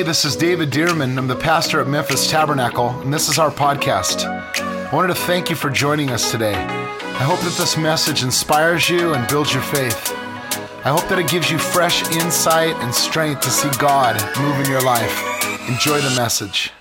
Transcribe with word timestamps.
Hey, 0.00 0.06
this 0.06 0.24
is 0.24 0.34
David 0.34 0.70
Dirmann. 0.70 1.18
I'm 1.18 1.26
the 1.26 1.36
pastor 1.36 1.78
at 1.78 1.86
Memphis 1.86 2.26
Tabernacle, 2.26 2.88
and 3.00 3.12
this 3.12 3.28
is 3.28 3.38
our 3.38 3.50
podcast. 3.50 4.24
I 4.24 4.94
wanted 4.96 5.08
to 5.08 5.14
thank 5.14 5.50
you 5.50 5.56
for 5.56 5.68
joining 5.68 6.08
us 6.08 6.30
today. 6.30 6.54
I 6.54 7.22
hope 7.22 7.38
that 7.40 7.54
this 7.58 7.76
message 7.76 8.22
inspires 8.22 8.88
you 8.88 9.12
and 9.12 9.28
builds 9.28 9.52
your 9.52 9.62
faith. 9.62 10.10
I 10.86 10.88
hope 10.88 11.06
that 11.10 11.18
it 11.18 11.28
gives 11.28 11.50
you 11.50 11.58
fresh 11.58 12.02
insight 12.16 12.74
and 12.76 12.94
strength 12.94 13.42
to 13.42 13.50
see 13.50 13.68
God 13.78 14.14
move 14.38 14.58
in 14.60 14.70
your 14.70 14.80
life. 14.80 15.68
Enjoy 15.68 16.00
the 16.00 16.14
message. 16.16 16.72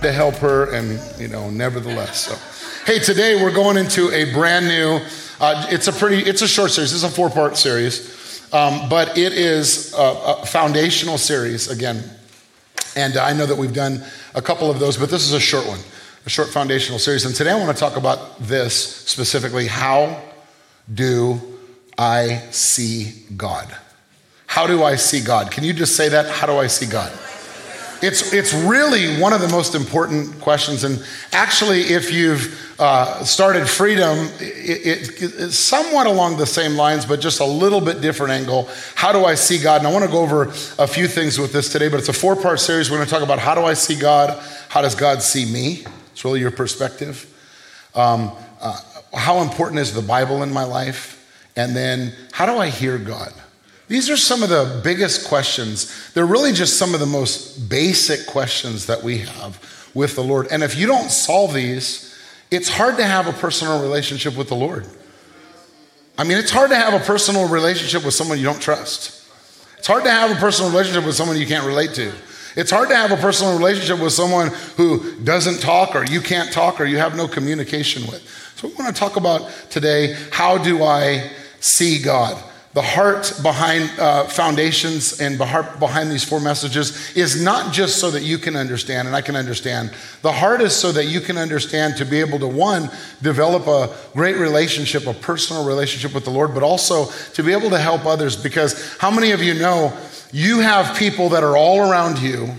to 0.00 0.12
help 0.12 0.36
her, 0.36 0.72
and 0.72 1.00
you 1.20 1.26
know, 1.26 1.50
nevertheless. 1.50 2.20
So, 2.28 2.36
hey, 2.84 3.00
today 3.00 3.34
we're 3.34 3.52
going 3.52 3.76
into 3.76 4.12
a 4.12 4.32
brand 4.32 4.68
new. 4.68 5.00
Uh, 5.40 5.66
it's 5.70 5.86
a 5.86 5.92
pretty. 5.92 6.28
It's 6.28 6.42
a 6.42 6.48
short 6.48 6.72
series. 6.72 6.92
It's 6.92 7.04
a 7.04 7.08
four-part 7.08 7.56
series, 7.56 8.52
um, 8.52 8.88
but 8.88 9.16
it 9.16 9.32
is 9.32 9.94
a, 9.94 10.40
a 10.42 10.46
foundational 10.46 11.16
series 11.16 11.70
again. 11.70 12.02
And 12.96 13.16
I 13.16 13.32
know 13.32 13.46
that 13.46 13.56
we've 13.56 13.74
done 13.74 14.02
a 14.34 14.42
couple 14.42 14.68
of 14.68 14.80
those, 14.80 14.96
but 14.96 15.10
this 15.10 15.22
is 15.22 15.32
a 15.32 15.40
short 15.40 15.66
one, 15.68 15.78
a 16.26 16.30
short 16.30 16.48
foundational 16.48 16.98
series. 16.98 17.24
And 17.24 17.34
today 17.34 17.52
I 17.52 17.54
want 17.54 17.76
to 17.76 17.80
talk 17.80 17.96
about 17.96 18.40
this 18.40 18.74
specifically: 18.74 19.68
How 19.68 20.20
do 20.92 21.40
I 21.96 22.38
see 22.50 23.12
God? 23.36 23.72
How 24.48 24.66
do 24.66 24.82
I 24.82 24.96
see 24.96 25.20
God? 25.20 25.52
Can 25.52 25.62
you 25.62 25.72
just 25.72 25.94
say 25.94 26.08
that? 26.08 26.26
How 26.26 26.48
do 26.48 26.56
I 26.56 26.66
see 26.66 26.86
God? 26.86 27.12
It's, 28.00 28.32
it's 28.32 28.54
really 28.54 29.20
one 29.20 29.32
of 29.32 29.40
the 29.40 29.48
most 29.48 29.74
important 29.74 30.40
questions. 30.40 30.84
And 30.84 31.04
actually, 31.32 31.80
if 31.80 32.12
you've 32.12 32.76
uh, 32.78 33.24
started 33.24 33.68
Freedom, 33.68 34.16
it, 34.38 34.86
it, 34.86 35.22
it's 35.22 35.56
somewhat 35.56 36.06
along 36.06 36.36
the 36.36 36.46
same 36.46 36.76
lines, 36.76 37.04
but 37.04 37.20
just 37.20 37.40
a 37.40 37.44
little 37.44 37.80
bit 37.80 38.00
different 38.00 38.32
angle. 38.32 38.68
How 38.94 39.10
do 39.10 39.24
I 39.24 39.34
see 39.34 39.58
God? 39.58 39.80
And 39.80 39.88
I 39.88 39.92
want 39.92 40.04
to 40.04 40.10
go 40.10 40.20
over 40.20 40.44
a 40.78 40.86
few 40.86 41.08
things 41.08 41.38
with 41.38 41.52
this 41.52 41.72
today, 41.72 41.88
but 41.88 41.98
it's 41.98 42.08
a 42.08 42.12
four 42.12 42.36
part 42.36 42.60
series. 42.60 42.90
We're 42.90 42.98
going 42.98 43.08
to 43.08 43.12
talk 43.12 43.24
about 43.24 43.40
how 43.40 43.54
do 43.54 43.62
I 43.62 43.74
see 43.74 43.98
God? 43.98 44.40
How 44.68 44.80
does 44.80 44.94
God 44.94 45.20
see 45.20 45.50
me? 45.50 45.84
It's 46.12 46.24
really 46.24 46.40
your 46.40 46.52
perspective. 46.52 47.26
Um, 47.94 48.30
uh, 48.60 48.80
how 49.12 49.42
important 49.42 49.80
is 49.80 49.92
the 49.92 50.02
Bible 50.02 50.42
in 50.42 50.52
my 50.52 50.64
life? 50.64 51.16
And 51.56 51.74
then, 51.74 52.12
how 52.30 52.46
do 52.46 52.58
I 52.58 52.68
hear 52.68 52.98
God? 52.98 53.32
These 53.88 54.10
are 54.10 54.16
some 54.16 54.42
of 54.42 54.50
the 54.50 54.80
biggest 54.84 55.28
questions. 55.28 56.12
They're 56.12 56.26
really 56.26 56.52
just 56.52 56.78
some 56.78 56.94
of 56.94 57.00
the 57.00 57.06
most 57.06 57.68
basic 57.68 58.26
questions 58.26 58.86
that 58.86 59.02
we 59.02 59.18
have 59.18 59.90
with 59.94 60.14
the 60.14 60.22
Lord. 60.22 60.48
And 60.50 60.62
if 60.62 60.76
you 60.76 60.86
don't 60.86 61.10
solve 61.10 61.54
these, 61.54 62.14
it's 62.50 62.68
hard 62.68 62.98
to 62.98 63.04
have 63.04 63.26
a 63.26 63.32
personal 63.32 63.82
relationship 63.82 64.36
with 64.36 64.48
the 64.48 64.54
Lord. 64.54 64.86
I 66.18 66.24
mean, 66.24 66.36
it's 66.36 66.50
hard 66.50 66.70
to 66.70 66.76
have 66.76 66.94
a 66.94 67.04
personal 67.04 67.48
relationship 67.48 68.04
with 68.04 68.12
someone 68.12 68.38
you 68.38 68.44
don't 68.44 68.60
trust. 68.60 69.26
It's 69.78 69.86
hard 69.86 70.04
to 70.04 70.10
have 70.10 70.30
a 70.30 70.34
personal 70.34 70.70
relationship 70.70 71.06
with 71.06 71.14
someone 71.14 71.38
you 71.38 71.46
can't 71.46 71.66
relate 71.66 71.94
to. 71.94 72.12
It's 72.56 72.70
hard 72.70 72.88
to 72.88 72.96
have 72.96 73.12
a 73.12 73.16
personal 73.16 73.56
relationship 73.56 74.00
with 74.00 74.12
someone 74.12 74.48
who 74.76 75.14
doesn't 75.20 75.60
talk 75.60 75.94
or 75.94 76.04
you 76.04 76.20
can't 76.20 76.52
talk 76.52 76.80
or 76.80 76.84
you 76.84 76.98
have 76.98 77.16
no 77.16 77.28
communication 77.28 78.02
with. 78.10 78.22
So, 78.56 78.68
we 78.68 78.74
want 78.74 78.94
to 78.94 79.00
talk 79.00 79.16
about 79.16 79.48
today 79.70 80.16
how 80.32 80.58
do 80.58 80.82
I 80.82 81.30
see 81.60 82.02
God? 82.02 82.42
The 82.78 82.82
heart 82.82 83.32
behind 83.42 83.90
uh, 83.98 84.22
foundations 84.28 85.20
and 85.20 85.36
behind 85.36 86.12
these 86.12 86.22
four 86.22 86.38
messages 86.38 87.10
is 87.16 87.42
not 87.42 87.72
just 87.72 87.98
so 87.98 88.08
that 88.12 88.22
you 88.22 88.38
can 88.38 88.54
understand 88.54 89.08
and 89.08 89.16
I 89.16 89.20
can 89.20 89.34
understand. 89.34 89.90
The 90.22 90.30
heart 90.30 90.60
is 90.60 90.76
so 90.76 90.92
that 90.92 91.06
you 91.06 91.20
can 91.20 91.38
understand 91.38 91.96
to 91.96 92.04
be 92.04 92.20
able 92.20 92.38
to, 92.38 92.46
one, 92.46 92.88
develop 93.20 93.66
a 93.66 93.92
great 94.12 94.36
relationship, 94.36 95.08
a 95.08 95.12
personal 95.12 95.66
relationship 95.66 96.14
with 96.14 96.24
the 96.24 96.30
Lord, 96.30 96.54
but 96.54 96.62
also 96.62 97.06
to 97.34 97.42
be 97.42 97.50
able 97.50 97.70
to 97.70 97.80
help 97.80 98.06
others. 98.06 98.40
Because 98.40 98.96
how 98.98 99.10
many 99.10 99.32
of 99.32 99.42
you 99.42 99.54
know 99.54 99.92
you 100.30 100.60
have 100.60 100.96
people 100.96 101.30
that 101.30 101.42
are 101.42 101.56
all 101.56 101.80
around 101.80 102.20
you? 102.20 102.54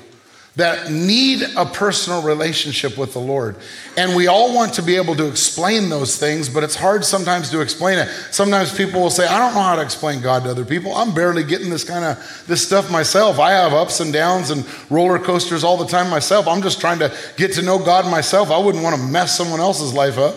That 0.55 0.91
need 0.91 1.41
a 1.55 1.65
personal 1.65 2.21
relationship 2.21 2.97
with 2.97 3.13
the 3.13 3.19
Lord. 3.19 3.55
And 3.95 4.15
we 4.15 4.27
all 4.27 4.53
want 4.53 4.73
to 4.73 4.81
be 4.81 4.95
able 4.95 5.15
to 5.15 5.27
explain 5.27 5.89
those 5.89 6.17
things, 6.17 6.49
but 6.49 6.63
it's 6.63 6.75
hard 6.75 7.05
sometimes 7.05 7.49
to 7.51 7.61
explain 7.61 7.97
it. 7.97 8.09
Sometimes 8.31 8.75
people 8.75 8.99
will 8.99 9.09
say, 9.09 9.27
I 9.27 9.37
don't 9.37 9.53
know 9.53 9.61
how 9.61 9.75
to 9.75 9.81
explain 9.81 10.21
God 10.21 10.43
to 10.43 10.49
other 10.49 10.65
people. 10.65 10.93
I'm 10.95 11.13
barely 11.13 11.43
getting 11.43 11.69
this 11.69 11.83
kind 11.83 12.03
of 12.03 12.43
this 12.47 12.65
stuff 12.65 12.91
myself. 12.91 13.39
I 13.39 13.51
have 13.51 13.73
ups 13.73 13.99
and 13.99 14.11
downs 14.11 14.49
and 14.49 14.65
roller 14.91 15.19
coasters 15.19 15.63
all 15.63 15.77
the 15.77 15.87
time 15.87 16.09
myself. 16.09 16.47
I'm 16.47 16.61
just 16.61 16.81
trying 16.81 16.99
to 16.99 17.15
get 17.37 17.53
to 17.53 17.61
know 17.61 17.79
God 17.79 18.09
myself. 18.09 18.51
I 18.51 18.57
wouldn't 18.57 18.83
want 18.83 18.95
to 18.95 19.01
mess 19.01 19.37
someone 19.37 19.59
else's 19.59 19.93
life 19.93 20.17
up. 20.17 20.35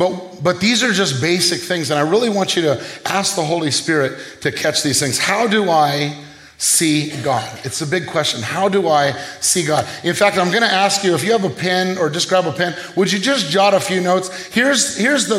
But, 0.00 0.42
but 0.42 0.60
these 0.60 0.82
are 0.82 0.92
just 0.92 1.20
basic 1.20 1.60
things, 1.60 1.90
and 1.90 2.00
I 2.00 2.08
really 2.08 2.30
want 2.30 2.56
you 2.56 2.62
to 2.62 2.82
ask 3.04 3.36
the 3.36 3.44
Holy 3.44 3.70
Spirit 3.70 4.18
to 4.40 4.50
catch 4.50 4.82
these 4.82 4.98
things. 4.98 5.18
How 5.18 5.46
do 5.46 5.68
I 5.68 6.16
see 6.60 7.10
God? 7.22 7.58
It's 7.64 7.80
a 7.80 7.86
big 7.86 8.06
question. 8.06 8.42
How 8.42 8.68
do 8.68 8.86
I 8.86 9.12
see 9.40 9.64
God? 9.64 9.88
In 10.04 10.14
fact, 10.14 10.36
I'm 10.36 10.50
going 10.50 10.62
to 10.62 10.70
ask 10.70 11.02
you 11.02 11.14
if 11.14 11.24
you 11.24 11.32
have 11.32 11.44
a 11.44 11.50
pen 11.50 11.96
or 11.96 12.10
just 12.10 12.28
grab 12.28 12.46
a 12.46 12.52
pen, 12.52 12.76
would 12.96 13.10
you 13.10 13.18
just 13.18 13.50
jot 13.50 13.72
a 13.72 13.80
few 13.80 14.02
notes? 14.02 14.28
Here's, 14.48 14.94
here's 14.94 15.26
the, 15.26 15.38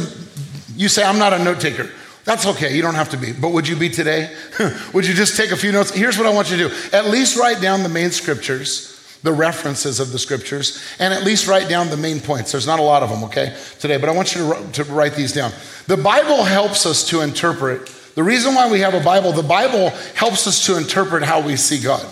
you 0.76 0.90
say, 0.90 1.04
I'm 1.04 1.20
not 1.20 1.32
a 1.32 1.44
note 1.44 1.60
taker. 1.62 1.92
That's 2.24 2.48
okay, 2.48 2.76
you 2.76 2.82
don't 2.82 2.96
have 2.96 3.10
to 3.12 3.18
be. 3.18 3.34
But 3.34 3.52
would 3.52 3.68
you 3.68 3.76
be 3.76 3.88
today? 3.88 4.36
would 4.94 5.06
you 5.06 5.14
just 5.14 5.38
take 5.38 5.52
a 5.52 5.58
few 5.58 5.72
notes? 5.72 5.92
Here's 5.92 6.18
what 6.18 6.26
I 6.26 6.34
want 6.34 6.50
you 6.50 6.58
to 6.58 6.70
do 6.70 6.76
at 6.92 7.06
least 7.06 7.38
write 7.38 7.62
down 7.62 7.84
the 7.84 7.90
main 7.90 8.10
scriptures. 8.10 8.88
The 9.24 9.32
references 9.32 10.00
of 10.00 10.12
the 10.12 10.18
scriptures, 10.18 10.84
and 10.98 11.14
at 11.14 11.24
least 11.24 11.46
write 11.46 11.70
down 11.70 11.92
the 11.92 11.98
main 11.98 12.20
points. 12.20 12.52
There's 12.52 12.66
not 12.66 12.80
a 12.80 12.82
lot 12.82 13.04
of 13.04 13.12
them, 13.12 13.24
okay, 13.26 13.56
today, 13.78 13.98
but 13.98 14.10
I 14.10 14.14
want 14.14 14.34
you 14.34 14.52
to, 14.52 14.84
to 14.84 14.84
write 14.86 15.14
these 15.14 15.32
down. 15.32 15.52
The 15.86 15.96
Bible 15.96 16.44
helps 16.44 16.88
us 16.88 17.08
to 17.10 17.22
interpret 17.22 17.88
the 18.22 18.28
reason 18.28 18.54
why 18.54 18.70
we 18.70 18.82
have 18.82 18.94
a 18.94 19.00
Bible, 19.00 19.32
the 19.32 19.42
Bible 19.42 19.90
helps 20.14 20.46
us 20.46 20.68
to 20.68 20.78
interpret 20.78 21.24
how 21.24 21.42
we 21.42 21.56
see 21.56 21.82
God. 21.82 22.06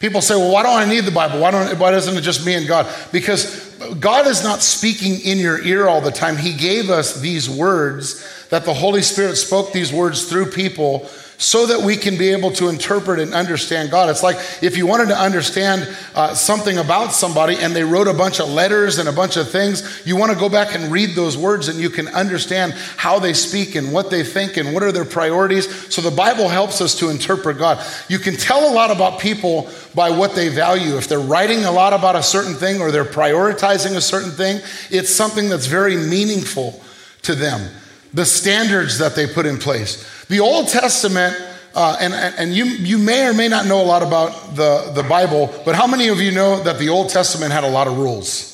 People 0.00 0.20
say, 0.20 0.34
well, 0.34 0.52
why 0.52 0.64
don't 0.64 0.76
I 0.76 0.84
need 0.84 1.04
the 1.04 1.12
Bible? 1.12 1.38
Why, 1.38 1.52
don't, 1.52 1.78
why 1.78 1.92
doesn't 1.92 2.16
it 2.16 2.22
just 2.22 2.44
me 2.44 2.54
and 2.54 2.66
God? 2.66 2.92
Because 3.12 3.72
God 4.00 4.26
is 4.26 4.42
not 4.42 4.62
speaking 4.62 5.20
in 5.20 5.38
your 5.38 5.64
ear 5.64 5.86
all 5.86 6.00
the 6.00 6.10
time. 6.10 6.36
He 6.36 6.52
gave 6.52 6.90
us 6.90 7.20
these 7.20 7.48
words 7.48 8.48
that 8.48 8.64
the 8.64 8.74
Holy 8.74 9.00
Spirit 9.00 9.36
spoke 9.36 9.72
these 9.72 9.92
words 9.92 10.28
through 10.28 10.46
people 10.46 11.08
so 11.38 11.66
that 11.66 11.80
we 11.80 11.96
can 11.96 12.16
be 12.16 12.30
able 12.30 12.50
to 12.50 12.68
interpret 12.68 13.20
and 13.20 13.34
understand 13.34 13.90
God. 13.90 14.08
It's 14.08 14.22
like 14.22 14.36
if 14.62 14.76
you 14.76 14.86
wanted 14.86 15.08
to 15.08 15.18
understand 15.18 15.88
uh, 16.14 16.34
something 16.34 16.78
about 16.78 17.12
somebody 17.12 17.56
and 17.56 17.74
they 17.74 17.84
wrote 17.84 18.08
a 18.08 18.14
bunch 18.14 18.40
of 18.40 18.48
letters 18.48 18.98
and 18.98 19.08
a 19.08 19.12
bunch 19.12 19.36
of 19.36 19.50
things, 19.50 20.02
you 20.06 20.16
want 20.16 20.32
to 20.32 20.38
go 20.38 20.48
back 20.48 20.74
and 20.74 20.90
read 20.90 21.10
those 21.14 21.36
words 21.36 21.68
and 21.68 21.78
you 21.78 21.90
can 21.90 22.08
understand 22.08 22.72
how 22.96 23.18
they 23.18 23.34
speak 23.34 23.74
and 23.74 23.92
what 23.92 24.10
they 24.10 24.24
think 24.24 24.56
and 24.56 24.72
what 24.72 24.82
are 24.82 24.92
their 24.92 25.04
priorities. 25.04 25.94
So 25.94 26.00
the 26.00 26.10
Bible 26.10 26.48
helps 26.48 26.80
us 26.80 26.94
to 27.00 27.10
interpret 27.10 27.58
God. 27.58 27.84
You 28.08 28.18
can 28.18 28.36
tell 28.36 28.70
a 28.70 28.72
lot 28.72 28.90
about 28.90 29.20
people 29.20 29.68
by 29.94 30.10
what 30.10 30.34
they 30.34 30.48
value. 30.48 30.96
If 30.96 31.08
they're 31.08 31.18
writing 31.18 31.64
a 31.64 31.72
lot 31.72 31.92
about 31.92 32.16
a 32.16 32.22
certain 32.22 32.54
thing 32.54 32.80
or 32.80 32.90
they're 32.90 33.04
prioritizing 33.04 33.96
a 33.96 34.00
certain 34.00 34.30
thing, 34.30 34.60
it's 34.90 35.10
something 35.10 35.48
that's 35.48 35.66
very 35.66 35.96
meaningful 35.96 36.82
to 37.22 37.34
them. 37.34 37.70
The 38.14 38.24
standards 38.24 38.98
that 38.98 39.14
they 39.14 39.26
put 39.26 39.44
in 39.44 39.58
place. 39.58 40.15
The 40.28 40.40
Old 40.40 40.68
Testament, 40.68 41.36
uh, 41.74 41.96
and, 42.00 42.14
and 42.14 42.54
you, 42.54 42.64
you 42.64 42.98
may 42.98 43.26
or 43.26 43.34
may 43.34 43.48
not 43.48 43.66
know 43.66 43.80
a 43.80 43.84
lot 43.84 44.02
about 44.02 44.56
the, 44.56 44.92
the 44.94 45.02
Bible, 45.02 45.52
but 45.64 45.74
how 45.74 45.86
many 45.86 46.08
of 46.08 46.20
you 46.20 46.32
know 46.32 46.62
that 46.62 46.78
the 46.78 46.88
Old 46.88 47.10
Testament 47.10 47.52
had 47.52 47.64
a 47.64 47.70
lot 47.70 47.86
of 47.86 47.98
rules? 47.98 48.52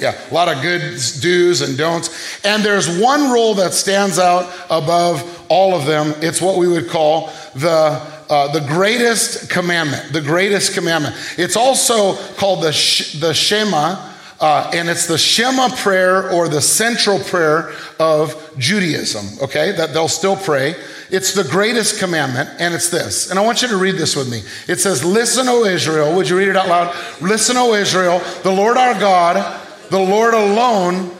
Yeah, 0.00 0.18
a 0.30 0.34
lot 0.34 0.48
of 0.48 0.62
good 0.62 0.80
do's 1.20 1.60
and 1.60 1.78
don'ts. 1.78 2.44
And 2.44 2.64
there's 2.64 2.98
one 2.98 3.30
rule 3.30 3.54
that 3.54 3.72
stands 3.72 4.18
out 4.18 4.52
above 4.68 5.22
all 5.48 5.74
of 5.74 5.86
them. 5.86 6.14
It's 6.20 6.40
what 6.40 6.56
we 6.58 6.66
would 6.66 6.88
call 6.88 7.30
the 7.54 8.02
uh, 8.32 8.50
the 8.50 8.66
greatest 8.66 9.50
commandment, 9.50 10.10
the 10.10 10.20
greatest 10.20 10.72
commandment. 10.72 11.14
It's 11.36 11.54
also 11.54 12.16
called 12.36 12.62
the, 12.62 12.72
sh- 12.72 13.20
the 13.20 13.34
Shema, 13.34 14.10
uh, 14.40 14.70
and 14.72 14.88
it's 14.88 15.06
the 15.06 15.18
Shema 15.18 15.68
prayer 15.76 16.30
or 16.30 16.48
the 16.48 16.62
central 16.62 17.18
prayer 17.18 17.74
of 18.00 18.34
Judaism, 18.56 19.26
okay? 19.42 19.72
That 19.72 19.92
they'll 19.92 20.08
still 20.08 20.36
pray. 20.36 20.74
It's 21.12 21.34
the 21.34 21.44
greatest 21.44 21.98
commandment, 21.98 22.48
and 22.58 22.72
it's 22.72 22.88
this. 22.88 23.28
And 23.28 23.38
I 23.38 23.44
want 23.44 23.60
you 23.60 23.68
to 23.68 23.76
read 23.76 23.96
this 23.96 24.16
with 24.16 24.30
me. 24.30 24.40
It 24.66 24.80
says, 24.80 25.04
Listen, 25.04 25.46
O 25.46 25.66
Israel. 25.66 26.16
Would 26.16 26.26
you 26.26 26.38
read 26.38 26.48
it 26.48 26.56
out 26.56 26.68
loud? 26.68 26.96
Listen, 27.20 27.58
O 27.58 27.74
Israel, 27.74 28.20
the 28.42 28.50
Lord 28.50 28.78
our 28.78 28.98
God, 28.98 29.60
the 29.90 29.98
Lord 29.98 30.32
alone. 30.32 31.10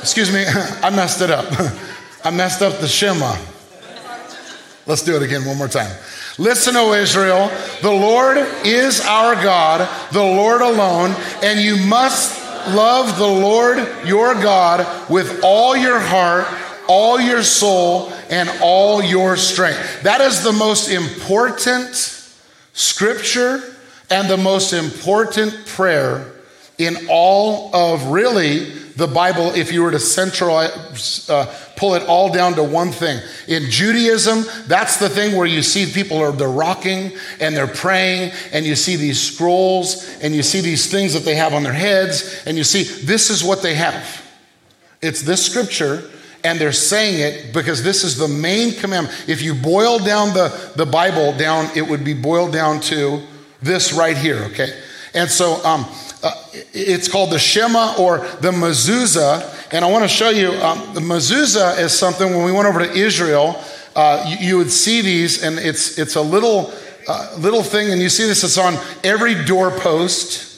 Excuse 0.00 0.32
me, 0.32 0.46
I 0.82 0.88
messed 0.88 1.20
it 1.20 1.30
up. 1.30 1.44
I 2.24 2.30
messed 2.30 2.62
up 2.62 2.78
the 2.78 2.88
Shema. 2.88 3.36
Let's 4.86 5.02
do 5.02 5.16
it 5.16 5.22
again 5.22 5.44
one 5.44 5.58
more 5.58 5.68
time. 5.68 5.94
Listen, 6.38 6.74
O 6.76 6.94
Israel, 6.94 7.50
the 7.82 7.92
Lord 7.92 8.38
is 8.64 9.02
our 9.02 9.34
God, 9.34 9.86
the 10.12 10.22
Lord 10.22 10.62
alone, 10.62 11.14
and 11.42 11.60
you 11.60 11.76
must 11.76 12.40
love 12.68 13.18
the 13.18 13.26
Lord 13.26 13.76
your 14.06 14.32
God 14.34 15.10
with 15.10 15.40
all 15.42 15.76
your 15.76 16.00
heart 16.00 16.46
all 16.88 17.20
your 17.20 17.42
soul, 17.42 18.12
and 18.30 18.50
all 18.60 19.02
your 19.02 19.36
strength. 19.36 20.02
That 20.02 20.20
is 20.20 20.42
the 20.42 20.52
most 20.52 20.90
important 20.90 21.94
scripture 22.72 23.62
and 24.10 24.28
the 24.28 24.36
most 24.36 24.72
important 24.72 25.66
prayer 25.66 26.32
in 26.78 26.96
all 27.08 27.74
of 27.74 28.06
really 28.06 28.70
the 28.96 29.06
Bible 29.06 29.54
if 29.54 29.72
you 29.72 29.82
were 29.82 29.90
to 29.90 29.98
centralize, 29.98 31.28
uh, 31.30 31.46
pull 31.76 31.94
it 31.94 32.02
all 32.04 32.30
down 32.32 32.54
to 32.54 32.62
one 32.62 32.90
thing. 32.90 33.20
In 33.48 33.70
Judaism, 33.70 34.44
that's 34.66 34.98
the 34.98 35.08
thing 35.08 35.36
where 35.36 35.46
you 35.46 35.62
see 35.62 35.90
people 35.90 36.18
are 36.18 36.32
they're 36.32 36.48
rocking 36.48 37.12
and 37.40 37.56
they're 37.56 37.66
praying, 37.66 38.32
and 38.52 38.66
you 38.66 38.74
see 38.74 38.96
these 38.96 39.20
scrolls 39.20 40.18
and 40.22 40.34
you 40.34 40.42
see 40.42 40.60
these 40.60 40.90
things 40.90 41.14
that 41.14 41.24
they 41.24 41.36
have 41.36 41.54
on 41.54 41.62
their 41.62 41.72
heads, 41.72 42.42
and 42.46 42.58
you 42.58 42.64
see 42.64 42.82
this 42.82 43.30
is 43.30 43.42
what 43.42 43.62
they 43.62 43.74
have. 43.74 44.22
It's 45.00 45.22
this 45.22 45.44
scripture, 45.44 46.08
and 46.44 46.60
they're 46.60 46.72
saying 46.72 47.20
it 47.20 47.52
because 47.52 47.82
this 47.82 48.04
is 48.04 48.16
the 48.16 48.28
main 48.28 48.72
commandment. 48.74 49.24
If 49.28 49.42
you 49.42 49.54
boil 49.54 49.98
down 49.98 50.34
the, 50.34 50.72
the 50.76 50.86
Bible 50.86 51.36
down, 51.36 51.70
it 51.76 51.82
would 51.82 52.04
be 52.04 52.14
boiled 52.14 52.52
down 52.52 52.80
to 52.82 53.22
this 53.60 53.92
right 53.92 54.16
here, 54.16 54.38
okay? 54.50 54.80
And 55.14 55.30
so 55.30 55.64
um, 55.64 55.86
uh, 56.22 56.32
it's 56.72 57.08
called 57.08 57.30
the 57.30 57.38
Shema 57.38 57.96
or 57.98 58.18
the 58.40 58.50
mezuzah. 58.50 59.72
And 59.72 59.84
I 59.84 59.90
want 59.90 60.04
to 60.04 60.08
show 60.08 60.30
you 60.30 60.50
um, 60.52 60.94
the 60.94 61.00
mezuzah 61.00 61.78
is 61.78 61.96
something 61.96 62.34
when 62.34 62.44
we 62.44 62.52
went 62.52 62.66
over 62.66 62.80
to 62.80 62.92
Israel, 62.92 63.62
uh, 63.94 64.24
you, 64.26 64.48
you, 64.48 64.58
would 64.58 64.70
see 64.70 65.02
these, 65.02 65.42
and 65.42 65.58
it's, 65.58 65.98
it's 65.98 66.16
a 66.16 66.20
little, 66.20 66.72
uh, 67.06 67.36
little 67.38 67.62
thing, 67.62 67.90
and 67.90 68.00
you 68.00 68.08
see 68.08 68.26
this, 68.26 68.42
it's 68.42 68.56
on 68.56 68.74
every 69.04 69.44
doorpost. 69.44 70.51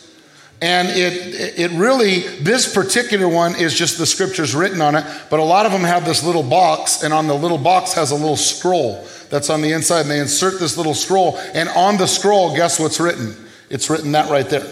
And 0.63 0.89
it, 0.89 1.59
it 1.59 1.71
really, 1.73 2.21
this 2.39 2.73
particular 2.73 3.29
one 3.29 3.55
is 3.57 3.75
just 3.75 3.99
the 3.99 4.07
scriptures 4.07 4.55
written 4.55 4.81
on 4.81 4.95
it, 4.95 5.05
but 5.29 5.41
a 5.41 5.45
lot 5.45 5.67
of 5.67 5.73
them 5.73 5.83
have 5.83 6.05
this 6.05 6.25
little 6.25 6.43
box, 6.43 7.03
and 7.03 7.13
on 7.13 7.27
the 7.27 7.35
little 7.35 7.59
box 7.59 7.93
has 7.95 8.13
a 8.13 8.15
little 8.15 8.37
scroll 8.37 9.07
that's 9.31 9.51
on 9.51 9.61
the 9.61 9.73
inside, 9.73 10.03
and 10.03 10.11
they 10.11 10.21
insert 10.21 10.61
this 10.61 10.77
little 10.77 10.95
scroll, 10.95 11.37
and 11.55 11.69
on 11.71 11.97
the 11.99 12.07
scroll, 12.07 12.55
guess 12.57 12.79
what's 12.79 13.01
written? 13.01 13.37
It's 13.69 13.91
written 13.91 14.13
that 14.13 14.31
right 14.31 14.49
there. 14.49 14.65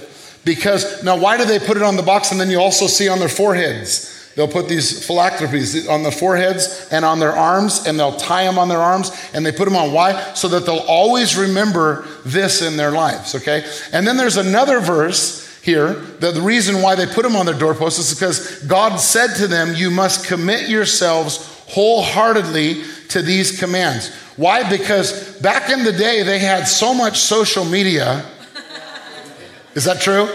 Because 0.45 1.05
now, 1.05 1.17
why 1.19 1.37
do 1.37 1.45
they 1.45 1.59
put 1.59 1.77
it 1.77 1.83
on 1.83 1.97
the 1.97 2.03
box 2.03 2.33
and 2.33 2.41
then 2.41 2.51
you 2.51 2.61
also 2.61 2.87
see 2.87 3.09
on 3.09 3.19
their 3.19 3.29
foreheads? 3.29 4.09
They'll 4.35 4.49
put 4.49 4.69
these 4.69 5.07
phylacteries 5.07 5.87
on 5.87 6.03
the 6.03 6.11
foreheads 6.11 6.89
and 6.91 7.05
on 7.05 7.19
their 7.19 7.33
arms, 7.33 7.87
and 7.87 7.99
they'll 7.99 8.17
tie 8.17 8.45
them 8.45 8.59
on 8.59 8.69
their 8.69 8.81
arms, 8.81 9.11
and 9.35 9.45
they 9.45 9.53
put 9.53 9.67
them 9.67 9.77
on. 9.77 9.93
Why? 9.93 10.33
So 10.35 10.49
that 10.49 10.65
they'll 10.65 10.79
always 10.79 11.37
remember 11.37 12.07
this 12.25 12.63
in 12.63 12.77
their 12.77 12.93
lives, 12.93 13.35
okay? 13.35 13.65
And 13.93 14.07
then 14.07 14.17
there's 14.17 14.39
another 14.39 14.81
verse 14.81 15.42
here. 15.63 15.95
The, 15.95 16.33
the 16.33 16.43
reason 16.43 16.83
why 16.83 16.95
they 16.95 17.07
put 17.07 17.23
them 17.23 17.37
on 17.37 17.47
their 17.47 17.59
doorposts 17.59 17.99
is 17.99 18.15
because 18.15 18.63
God 18.65 18.97
said 18.97 19.35
to 19.37 19.47
them, 19.47 19.75
You 19.75 19.91
must 19.91 20.27
commit 20.27 20.69
yourselves 20.69 21.49
wholeheartedly 21.69 22.83
to 23.09 23.23
these 23.23 23.59
commands. 23.59 24.15
Why? 24.37 24.69
Because 24.69 25.41
back 25.41 25.71
in 25.71 25.85
the 25.85 25.93
day, 25.93 26.23
they 26.23 26.39
had 26.39 26.65
so 26.65 26.93
much 26.93 27.19
social 27.19 27.65
media 27.65 28.25
is 29.75 29.85
that 29.85 30.01
true? 30.01 30.29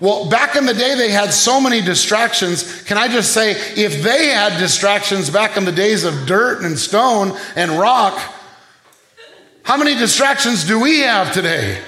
Well, 0.00 0.28
back 0.28 0.56
in 0.56 0.66
the 0.66 0.74
day, 0.74 0.94
they 0.96 1.10
had 1.10 1.32
so 1.32 1.60
many 1.60 1.80
distractions. 1.80 2.82
Can 2.82 2.98
I 2.98 3.08
just 3.08 3.32
say, 3.32 3.52
if 3.76 4.02
they 4.02 4.28
had 4.28 4.58
distractions 4.58 5.30
back 5.30 5.56
in 5.56 5.64
the 5.64 5.72
days 5.72 6.04
of 6.04 6.26
dirt 6.26 6.62
and 6.62 6.78
stone 6.78 7.36
and 7.54 7.72
rock, 7.72 8.18
how 9.62 9.76
many 9.76 9.94
distractions 9.94 10.64
do 10.64 10.80
we 10.80 11.00
have 11.00 11.32
today? 11.32 11.80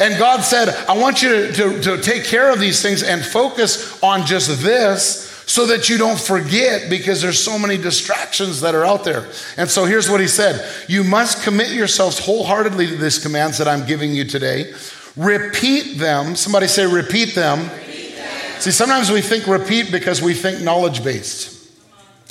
And 0.00 0.18
God 0.18 0.40
said, 0.40 0.68
I 0.88 0.96
want 0.96 1.22
you 1.22 1.28
to, 1.28 1.52
to, 1.52 1.80
to, 1.82 2.02
take 2.02 2.24
care 2.24 2.50
of 2.50 2.58
these 2.58 2.82
things 2.82 3.02
and 3.02 3.24
focus 3.24 4.02
on 4.02 4.26
just 4.26 4.62
this 4.62 5.28
so 5.46 5.66
that 5.66 5.88
you 5.88 5.98
don't 5.98 6.18
forget 6.18 6.88
because 6.88 7.20
there's 7.20 7.42
so 7.42 7.58
many 7.58 7.76
distractions 7.76 8.62
that 8.62 8.74
are 8.74 8.84
out 8.84 9.04
there. 9.04 9.28
And 9.56 9.68
so 9.68 9.84
here's 9.84 10.08
what 10.08 10.20
he 10.20 10.26
said 10.26 10.66
You 10.88 11.04
must 11.04 11.44
commit 11.44 11.70
yourselves 11.70 12.18
wholeheartedly 12.18 12.86
to 12.86 12.96
these 12.96 13.18
commands 13.18 13.58
that 13.58 13.68
I'm 13.68 13.86
giving 13.86 14.14
you 14.14 14.24
today 14.24 14.72
Repeat 15.16 15.98
them. 15.98 16.36
Somebody 16.36 16.66
say, 16.66 16.86
repeat 16.86 17.34
them. 17.34 17.68
repeat 17.70 18.14
them. 18.14 18.60
See, 18.60 18.70
sometimes 18.70 19.10
we 19.10 19.20
think 19.20 19.46
repeat 19.46 19.90
because 19.90 20.22
we 20.22 20.34
think 20.34 20.62
knowledge 20.62 21.02
based. 21.02 21.70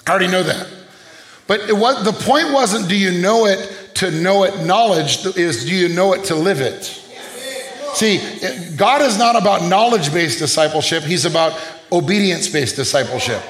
I 0.08 0.12
already 0.12 0.28
know 0.28 0.44
that. 0.44 0.68
But 1.48 1.72
was, 1.74 2.04
the 2.04 2.14
point 2.14 2.54
wasn't 2.54 2.88
do 2.88 2.96
you 2.96 3.22
know 3.22 3.46
it 3.46 3.92
to 3.96 4.12
know 4.12 4.44
it 4.44 4.66
knowledge, 4.66 5.26
is 5.38 5.66
do 5.66 5.76
you 5.76 5.90
know 5.90 6.14
it 6.14 6.26
to 6.26 6.36
live 6.36 6.62
it? 6.62 6.96
See, 7.94 8.76
God 8.76 9.02
is 9.02 9.18
not 9.18 9.36
about 9.36 9.64
knowledge 9.64 10.14
based 10.14 10.40
discipleship, 10.40 11.04
He's 11.04 11.26
about 11.26 11.60
obedience 11.92 12.48
based 12.48 12.76
discipleship. 12.76 13.42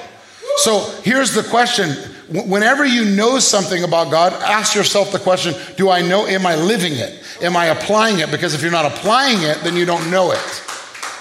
So 0.56 0.80
here's 1.02 1.32
the 1.32 1.42
question 1.42 1.90
whenever 2.30 2.84
you 2.84 3.04
know 3.04 3.38
something 3.38 3.82
about 3.82 4.10
God, 4.10 4.32
ask 4.32 4.74
yourself 4.74 5.12
the 5.12 5.18
question 5.18 5.54
Do 5.76 5.90
I 5.90 6.02
know, 6.02 6.26
am 6.26 6.46
I 6.46 6.56
living 6.56 6.92
it? 6.94 7.22
Am 7.42 7.56
I 7.56 7.66
applying 7.66 8.18
it? 8.18 8.30
Because 8.30 8.54
if 8.54 8.62
you're 8.62 8.70
not 8.70 8.86
applying 8.86 9.42
it, 9.42 9.58
then 9.62 9.76
you 9.76 9.84
don't 9.84 10.10
know 10.10 10.32
it. 10.32 10.64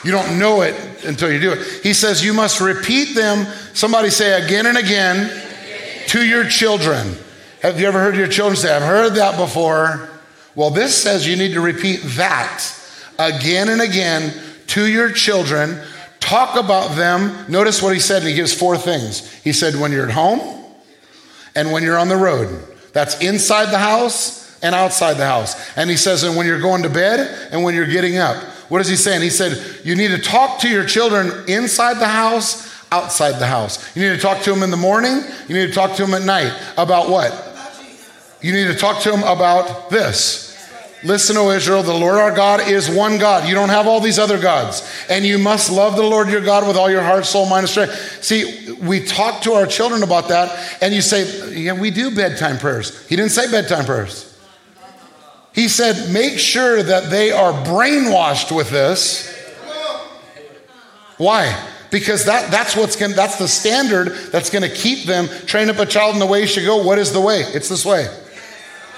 You 0.04 0.12
don't 0.12 0.39
know 0.39 0.62
it 0.62 0.75
until 1.06 1.31
you 1.31 1.39
do 1.39 1.51
it. 1.51 1.83
He 1.83 1.94
says 1.94 2.24
you 2.24 2.33
must 2.33 2.62
repeat 2.62 3.16
them, 3.16 3.45
somebody 3.74 4.10
say 4.10 4.42
again 4.44 4.66
and 4.66 4.77
again, 4.77 5.30
to 6.07 6.25
your 6.25 6.45
children. 6.48 7.16
Have 7.62 7.80
you 7.80 7.88
ever 7.88 8.00
heard 8.00 8.16
your 8.16 8.27
children 8.27 8.56
say, 8.56 8.74
I've 8.74 8.81
heard 8.81 9.16
that 9.16 9.38
before? 9.38 10.10
Well, 10.56 10.69
this 10.69 11.01
says 11.01 11.27
you 11.27 11.36
need 11.36 11.54
to 11.54 11.62
repeat 11.62 12.01
that 12.18 12.78
again 13.19 13.69
and 13.69 13.81
again 13.81 14.33
to 14.68 14.88
your 14.88 15.12
children. 15.12 15.80
Talk 16.19 16.56
about 16.57 16.95
them. 16.95 17.45
Notice 17.51 17.81
what 17.81 17.94
he 17.94 18.00
said, 18.00 18.24
and 18.24 18.30
he 18.30 18.36
gives 18.36 18.54
four 18.54 18.77
things. 18.77 19.31
He 19.44 19.54
said, 19.54 19.75
when 19.75 19.92
you're 19.92 20.06
at 20.06 20.12
home 20.12 20.63
and 21.56 21.71
when 21.71 21.83
you're 21.83 21.98
on 21.98 22.07
the 22.07 22.18
road. 22.18 22.66
That's 22.94 23.21
inside 23.21 23.71
the 23.71 23.77
house 23.77 24.60
and 24.62 24.75
outside 24.75 25.13
the 25.13 25.25
house. 25.25 25.56
And 25.77 25.89
he 25.89 25.98
says, 25.98 26.24
and 26.24 26.36
when 26.36 26.45
you're 26.45 26.62
going 26.62 26.83
to 26.83 26.89
bed 26.89 27.50
and 27.51 27.63
when 27.63 27.75
you're 27.75 27.88
getting 27.88 28.18
up. 28.18 28.36
What 28.69 28.81
is 28.81 28.88
he 28.88 28.95
saying? 28.95 29.21
He 29.21 29.30
said, 29.30 29.86
you 29.86 29.95
need 29.95 30.10
to 30.10 30.19
talk 30.19 30.60
to 30.60 30.69
your 30.69 30.86
children 30.86 31.31
inside 31.48 31.95
the 31.95 32.07
house, 32.07 32.68
outside 32.92 33.39
the 33.39 33.48
house. 33.48 33.95
You 33.95 34.07
need 34.07 34.16
to 34.16 34.21
talk 34.21 34.44
to 34.44 34.51
them 34.51 34.62
in 34.62 34.69
the 34.69 34.77
morning. 34.77 35.21
You 35.48 35.56
need 35.56 35.68
to 35.68 35.74
talk 35.74 35.95
to 35.95 36.06
them 36.06 36.13
at 36.13 36.24
night. 36.24 36.54
About 36.77 37.10
what? 37.10 37.31
You 38.42 38.54
need 38.54 38.68
to 38.68 38.75
talk 38.75 39.01
to 39.04 39.12
them 39.12 39.24
about 39.24 39.89
this. 39.89 40.48
Listen, 41.03 41.37
O 41.37 41.49
Israel, 41.51 41.81
the 41.81 41.93
Lord 41.93 42.17
our 42.17 42.31
God 42.31 42.67
is 42.67 42.89
one 42.89 43.17
God. 43.17 43.47
You 43.47 43.55
don't 43.55 43.69
have 43.69 43.87
all 43.87 44.01
these 44.01 44.19
other 44.19 44.39
gods. 44.39 44.87
And 45.09 45.25
you 45.25 45.37
must 45.37 45.71
love 45.71 45.95
the 45.95 46.03
Lord 46.03 46.29
your 46.29 46.41
God 46.41 46.67
with 46.67 46.75
all 46.75 46.89
your 46.89 47.03
heart, 47.03 47.25
soul, 47.25 47.45
mind, 47.45 47.63
and 47.63 47.69
strength. 47.69 48.23
See, 48.23 48.73
we 48.81 49.05
talk 49.05 49.41
to 49.43 49.53
our 49.53 49.65
children 49.65 50.03
about 50.03 50.27
that, 50.27 50.77
and 50.81 50.93
you 50.93 51.01
say, 51.01 51.57
Yeah, 51.57 51.73
we 51.73 51.89
do 51.91 52.13
bedtime 52.13 52.57
prayers. 52.57 53.07
He 53.07 53.15
didn't 53.15 53.31
say 53.31 53.49
bedtime 53.49 53.85
prayers. 53.85 54.29
He 55.53 55.67
said, 55.67 56.13
make 56.13 56.39
sure 56.39 56.81
that 56.81 57.09
they 57.09 57.31
are 57.31 57.51
brainwashed 57.51 58.55
with 58.55 58.69
this. 58.69 59.35
Why? 61.17 61.53
Because 61.91 62.25
that, 62.25 62.49
that's 62.51 62.77
what's 62.77 62.95
going 62.95 63.13
that's 63.13 63.37
the 63.37 63.47
standard 63.47 64.09
that's 64.31 64.49
going 64.49 64.61
to 64.61 64.73
keep 64.73 65.05
them 65.05 65.27
train 65.47 65.69
up 65.69 65.79
a 65.79 65.85
child 65.85 66.13
in 66.13 66.19
the 66.19 66.25
way 66.25 66.41
he 66.41 66.47
should 66.47 66.65
go. 66.65 66.83
What 66.83 66.97
is 66.97 67.11
the 67.11 67.19
way? 67.19 67.41
It's 67.41 67.68
this 67.68 67.85
way. 67.85 68.07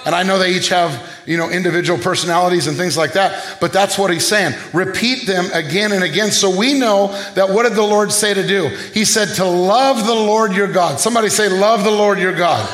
And 0.06 0.16
I 0.16 0.24
know 0.24 0.40
they 0.40 0.54
each 0.56 0.70
have, 0.70 1.22
you 1.26 1.38
know, 1.38 1.50
individual 1.50 2.00
personalities 2.00 2.68
and 2.68 2.76
things 2.76 2.98
like 2.98 3.14
that, 3.14 3.58
but 3.62 3.72
that's 3.72 3.98
what 3.98 4.12
he's 4.12 4.26
saying. 4.26 4.54
Repeat 4.74 5.28
them 5.28 5.46
again 5.54 5.92
and 5.92 6.04
again. 6.04 6.32
So 6.32 6.56
we 6.56 6.78
know 6.78 7.08
that 7.36 7.50
what 7.50 7.64
did 7.64 7.74
the 7.74 7.84
Lord 7.84 8.12
say 8.12 8.34
to 8.34 8.46
do? 8.46 8.68
He 8.94 9.06
said 9.06 9.36
to 9.36 9.46
love 9.46 10.06
the 10.06 10.16
Lord 10.16 10.54
your 10.54 10.72
God. 10.72 11.00
Somebody 11.00 11.30
say, 11.30 11.50
love 11.50 11.84
the 11.84 11.92
Lord 11.92 12.20
your 12.20 12.36
God 12.36 12.68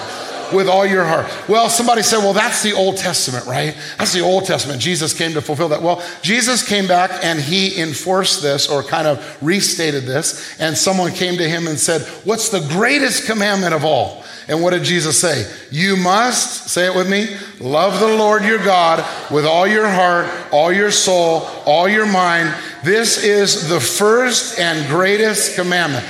with 0.54 0.68
all 0.68 0.86
your 0.86 1.04
heart. 1.04 1.28
Well, 1.50 1.70
somebody 1.70 2.02
said, 2.02 2.20
well, 2.20 2.34
that's 2.34 2.64
the 2.64 2.74
Old 2.74 2.98
Testament, 2.98 3.46
right? 3.46 3.76
That's 3.98 4.14
the 4.14 4.22
Old 4.22 4.46
Testament. 4.46 4.82
Jesus 4.82 5.14
came 5.14 5.34
to 5.34 5.42
fulfill 5.42 5.70
that. 5.70 5.82
Well, 5.82 6.02
Jesus 6.22 6.68
came 6.68 6.88
back 6.88 7.24
and 7.24 7.40
he 7.40 7.80
enforced 7.80 8.42
this 8.42 8.70
or 8.70 8.84
kind 8.84 9.08
of 9.08 9.38
restated 9.42 10.06
this. 10.06 10.60
And 10.60 10.78
someone 10.78 11.12
came 11.12 11.38
to 11.38 11.48
him 11.48 11.68
and 11.68 11.78
said, 11.80 12.02
What's 12.24 12.50
the 12.50 12.62
greatest 12.70 13.26
commandment 13.26 13.74
of 13.74 13.84
all? 13.84 14.24
And 14.48 14.64
what 14.64 14.72
did 14.72 14.84
Jesus 14.84 15.20
say? 15.20 15.46
You 15.72 15.98
must, 15.98 16.70
say 16.70 16.86
it 16.86 16.96
with 16.96 17.10
me, 17.10 17.36
love 17.60 18.00
the 18.00 18.08
Lord 18.08 18.44
your 18.44 18.64
God 18.64 19.06
with 19.30 19.46
all 19.46 19.68
your 19.68 19.90
heart, 19.90 20.30
all 20.54 20.72
your 20.72 20.92
soul, 20.92 21.42
all 21.66 21.90
your 21.90 22.06
mind. 22.06 22.56
This 22.84 23.24
is 23.24 23.68
the 23.68 23.80
first 23.80 24.58
and 24.58 24.88
greatest 24.88 25.56
commandment. 25.56 26.06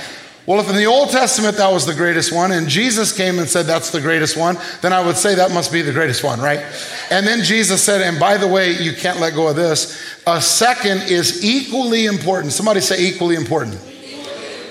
Well, 0.45 0.61
if 0.61 0.69
in 0.69 0.77
the 0.77 0.85
Old 0.85 1.09
Testament 1.09 1.57
that 1.57 1.71
was 1.73 1.85
the 1.85 1.93
greatest 1.93 2.31
one, 2.31 2.53
and 2.53 2.69
Jesus 2.69 3.11
came 3.11 3.37
and 3.37 3.49
said 3.49 3.65
that's 3.65 3.89
the 3.89 3.99
greatest 3.99 4.37
one, 4.37 4.55
then 4.81 4.93
I 4.93 5.05
would 5.05 5.17
say 5.17 5.35
that 5.35 5.51
must 5.51 5.73
be 5.73 5.81
the 5.81 5.91
greatest 5.91 6.23
one, 6.23 6.39
right? 6.39 6.63
And 7.11 7.27
then 7.27 7.43
Jesus 7.43 7.83
said, 7.83 8.01
and 8.01 8.17
by 8.17 8.37
the 8.37 8.47
way, 8.47 8.71
you 8.71 8.93
can't 8.93 9.19
let 9.19 9.33
go 9.33 9.49
of 9.49 9.57
this. 9.57 10.01
A 10.25 10.39
second 10.41 11.01
is 11.09 11.43
equally 11.43 12.05
important. 12.05 12.53
Somebody 12.53 12.79
say 12.79 13.07
equally 13.07 13.35
important. 13.35 13.77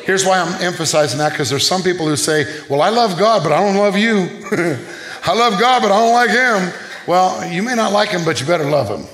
Here's 0.06 0.24
why 0.24 0.38
I'm 0.38 0.62
emphasizing 0.62 1.18
that 1.18 1.32
because 1.32 1.50
there's 1.50 1.66
some 1.66 1.82
people 1.82 2.06
who 2.06 2.14
say, 2.14 2.44
well, 2.70 2.80
I 2.80 2.90
love 2.90 3.18
God, 3.18 3.42
but 3.42 3.50
I 3.50 3.58
don't 3.58 3.76
love 3.76 3.96
you. 3.96 4.28
I 5.24 5.34
love 5.34 5.58
God, 5.58 5.82
but 5.82 5.90
I 5.90 5.98
don't 5.98 6.12
like 6.12 6.30
him. 6.30 6.72
Well, 7.08 7.52
you 7.52 7.64
may 7.64 7.74
not 7.74 7.92
like 7.92 8.10
him, 8.10 8.24
but 8.24 8.40
you 8.40 8.46
better 8.46 8.70
love 8.70 8.88
him. 8.88 9.04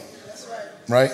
Right? 0.90 1.10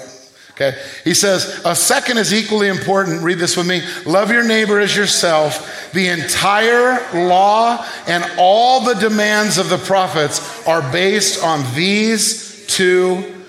Okay. 0.50 0.76
He 1.04 1.14
says, 1.14 1.62
a 1.64 1.76
second 1.76 2.18
is 2.18 2.34
equally 2.34 2.66
important. 2.66 3.22
Read 3.22 3.38
this 3.38 3.56
with 3.56 3.68
me. 3.68 3.82
Love 4.04 4.32
your 4.32 4.42
neighbor 4.42 4.80
as 4.80 4.96
yourself. 4.96 5.92
The 5.92 6.08
entire 6.08 6.98
law 7.28 7.86
and 8.08 8.28
all 8.36 8.84
the 8.84 8.94
demands 8.94 9.58
of 9.58 9.68
the 9.68 9.78
prophets 9.78 10.66
are 10.66 10.82
based 10.90 11.44
on 11.44 11.62
these 11.76 12.66
two 12.66 13.44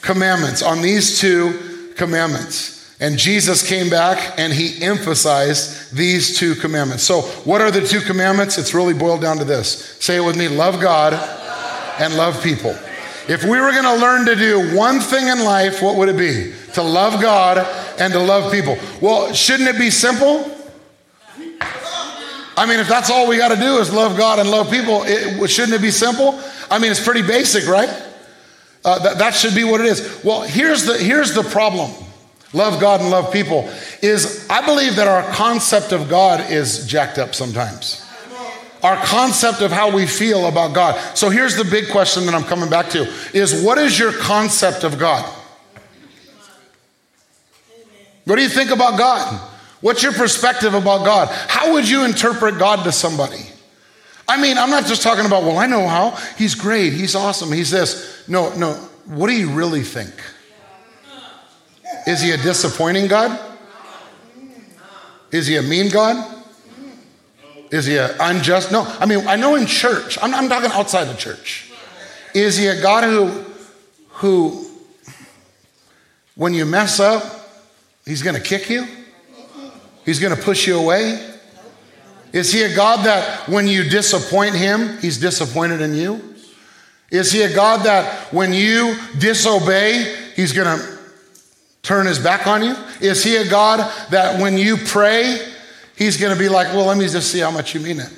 commandments. 0.00 0.60
On 0.60 0.82
these 0.82 1.20
two 1.20 1.92
commandments. 1.96 2.79
And 3.00 3.16
Jesus 3.16 3.66
came 3.66 3.88
back 3.88 4.38
and 4.38 4.52
he 4.52 4.82
emphasized 4.82 5.94
these 5.96 6.38
two 6.38 6.54
commandments. 6.54 7.02
So, 7.02 7.22
what 7.22 7.62
are 7.62 7.70
the 7.70 7.86
two 7.86 8.00
commandments? 8.00 8.58
It's 8.58 8.74
really 8.74 8.92
boiled 8.92 9.22
down 9.22 9.38
to 9.38 9.44
this 9.44 9.96
say 10.00 10.16
it 10.16 10.20
with 10.20 10.36
me 10.36 10.48
love 10.48 10.80
God 10.80 11.14
and 11.98 12.14
love 12.14 12.42
people. 12.42 12.76
If 13.28 13.44
we 13.44 13.60
were 13.60 13.70
going 13.70 13.84
to 13.84 13.96
learn 13.96 14.26
to 14.26 14.34
do 14.34 14.76
one 14.76 15.00
thing 15.00 15.28
in 15.28 15.44
life, 15.44 15.80
what 15.80 15.96
would 15.96 16.08
it 16.08 16.16
be? 16.16 16.52
To 16.74 16.82
love 16.82 17.22
God 17.22 17.58
and 17.98 18.12
to 18.12 18.18
love 18.18 18.52
people. 18.52 18.76
Well, 19.00 19.32
shouldn't 19.32 19.68
it 19.68 19.78
be 19.78 19.90
simple? 19.90 20.50
I 22.56 22.66
mean, 22.66 22.80
if 22.80 22.88
that's 22.88 23.08
all 23.08 23.28
we 23.28 23.38
got 23.38 23.48
to 23.48 23.56
do 23.56 23.78
is 23.78 23.92
love 23.92 24.18
God 24.18 24.38
and 24.38 24.50
love 24.50 24.70
people, 24.70 25.04
it, 25.04 25.48
shouldn't 25.48 25.74
it 25.74 25.80
be 25.80 25.90
simple? 25.90 26.38
I 26.70 26.78
mean, 26.78 26.90
it's 26.90 27.02
pretty 27.02 27.22
basic, 27.22 27.66
right? 27.66 27.88
Uh, 28.84 28.98
that, 28.98 29.18
that 29.18 29.34
should 29.34 29.54
be 29.54 29.64
what 29.64 29.80
it 29.80 29.86
is. 29.86 30.22
Well, 30.24 30.42
here's 30.42 30.84
the, 30.84 30.98
here's 30.98 31.32
the 31.32 31.42
problem 31.42 31.92
love 32.52 32.80
God 32.80 33.00
and 33.00 33.10
love 33.10 33.32
people 33.32 33.70
is 34.02 34.46
I 34.48 34.64
believe 34.64 34.96
that 34.96 35.08
our 35.08 35.22
concept 35.32 35.92
of 35.92 36.08
God 36.08 36.50
is 36.50 36.86
jacked 36.86 37.18
up 37.18 37.34
sometimes. 37.34 38.06
Our 38.82 38.96
concept 39.04 39.60
of 39.60 39.70
how 39.70 39.94
we 39.94 40.06
feel 40.06 40.46
about 40.46 40.74
God. 40.74 40.98
So 41.16 41.28
here's 41.28 41.54
the 41.54 41.64
big 41.64 41.90
question 41.90 42.24
that 42.26 42.34
I'm 42.34 42.44
coming 42.44 42.70
back 42.70 42.88
to 42.90 43.12
is 43.34 43.62
what 43.62 43.76
is 43.78 43.98
your 43.98 44.12
concept 44.12 44.84
of 44.84 44.98
God? 44.98 45.30
What 48.24 48.36
do 48.36 48.42
you 48.42 48.48
think 48.48 48.70
about 48.70 48.98
God? 48.98 49.48
What's 49.80 50.02
your 50.02 50.12
perspective 50.12 50.74
about 50.74 51.04
God? 51.04 51.28
How 51.48 51.72
would 51.72 51.88
you 51.88 52.04
interpret 52.04 52.58
God 52.58 52.84
to 52.84 52.92
somebody? 52.92 53.44
I 54.28 54.40
mean, 54.40 54.56
I'm 54.58 54.70
not 54.70 54.86
just 54.86 55.02
talking 55.02 55.26
about, 55.26 55.42
well, 55.42 55.58
I 55.58 55.66
know 55.66 55.88
how. 55.88 56.12
He's 56.36 56.54
great. 56.54 56.92
He's 56.92 57.14
awesome. 57.14 57.50
He's 57.50 57.70
this. 57.70 58.28
No, 58.28 58.54
no. 58.54 58.74
What 59.06 59.26
do 59.26 59.32
you 59.34 59.50
really 59.50 59.82
think? 59.82 60.12
Is 62.06 62.20
he 62.20 62.30
a 62.32 62.36
disappointing 62.36 63.06
God? 63.06 63.38
Is 65.30 65.46
he 65.46 65.56
a 65.56 65.62
mean 65.62 65.90
God? 65.90 66.44
Is 67.70 67.86
he 67.86 67.98
an 67.98 68.10
unjust? 68.18 68.72
No. 68.72 68.82
I 68.98 69.06
mean, 69.06 69.26
I 69.28 69.36
know 69.36 69.54
in 69.54 69.66
church, 69.66 70.18
I'm, 70.20 70.34
I'm 70.34 70.48
talking 70.48 70.70
outside 70.72 71.04
the 71.04 71.14
church. 71.14 71.70
Is 72.34 72.56
he 72.56 72.66
a 72.66 72.80
God 72.80 73.04
who, 73.04 73.44
who, 74.08 74.66
when 76.34 76.52
you 76.52 76.66
mess 76.66 76.98
up, 76.98 77.22
he's 78.04 78.22
going 78.22 78.36
to 78.36 78.42
kick 78.42 78.68
you? 78.68 78.86
He's 80.04 80.18
going 80.18 80.34
to 80.34 80.42
push 80.42 80.66
you 80.66 80.78
away? 80.78 81.26
Is 82.32 82.52
he 82.52 82.62
a 82.62 82.74
God 82.74 83.04
that 83.06 83.48
when 83.48 83.66
you 83.66 83.84
disappoint 83.88 84.54
him, 84.54 84.98
he's 84.98 85.18
disappointed 85.18 85.80
in 85.80 85.94
you? 85.94 86.34
Is 87.10 87.32
he 87.32 87.42
a 87.42 87.54
God 87.54 87.84
that 87.86 88.32
when 88.32 88.52
you 88.52 88.96
disobey, 89.18 90.16
he's 90.36 90.52
going 90.52 90.78
to 90.78 90.99
turn 91.82 92.06
his 92.06 92.18
back 92.18 92.46
on 92.46 92.62
you? 92.62 92.74
Is 93.00 93.24
he 93.24 93.36
a 93.36 93.48
God 93.48 93.78
that 94.10 94.40
when 94.40 94.58
you 94.58 94.76
pray, 94.76 95.38
he's 95.96 96.16
going 96.16 96.32
to 96.32 96.38
be 96.38 96.48
like, 96.48 96.68
well, 96.68 96.86
let 96.86 96.96
me 96.96 97.08
just 97.08 97.30
see 97.30 97.40
how 97.40 97.50
much 97.50 97.74
you 97.74 97.80
mean 97.80 98.00
it? 98.00 98.12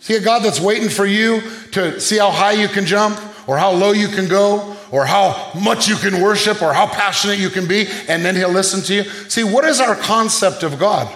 Is 0.00 0.06
he 0.06 0.16
a 0.16 0.20
God 0.20 0.42
that's 0.42 0.60
waiting 0.60 0.88
for 0.88 1.06
you 1.06 1.40
to 1.72 2.00
see 2.00 2.18
how 2.18 2.30
high 2.30 2.52
you 2.52 2.68
can 2.68 2.86
jump 2.86 3.18
or 3.48 3.56
how 3.56 3.70
low 3.70 3.92
you 3.92 4.08
can 4.08 4.28
go 4.28 4.76
or 4.90 5.06
how 5.06 5.52
much 5.58 5.88
you 5.88 5.96
can 5.96 6.20
worship 6.20 6.60
or 6.60 6.72
how 6.72 6.86
passionate 6.86 7.38
you 7.38 7.48
can 7.48 7.66
be, 7.66 7.86
and 8.08 8.24
then 8.24 8.36
he'll 8.36 8.50
listen 8.50 8.82
to 8.82 8.94
you? 8.94 9.04
See, 9.30 9.42
what 9.42 9.64
is 9.64 9.80
our 9.80 9.94
concept 9.96 10.62
of 10.62 10.78
God? 10.78 11.10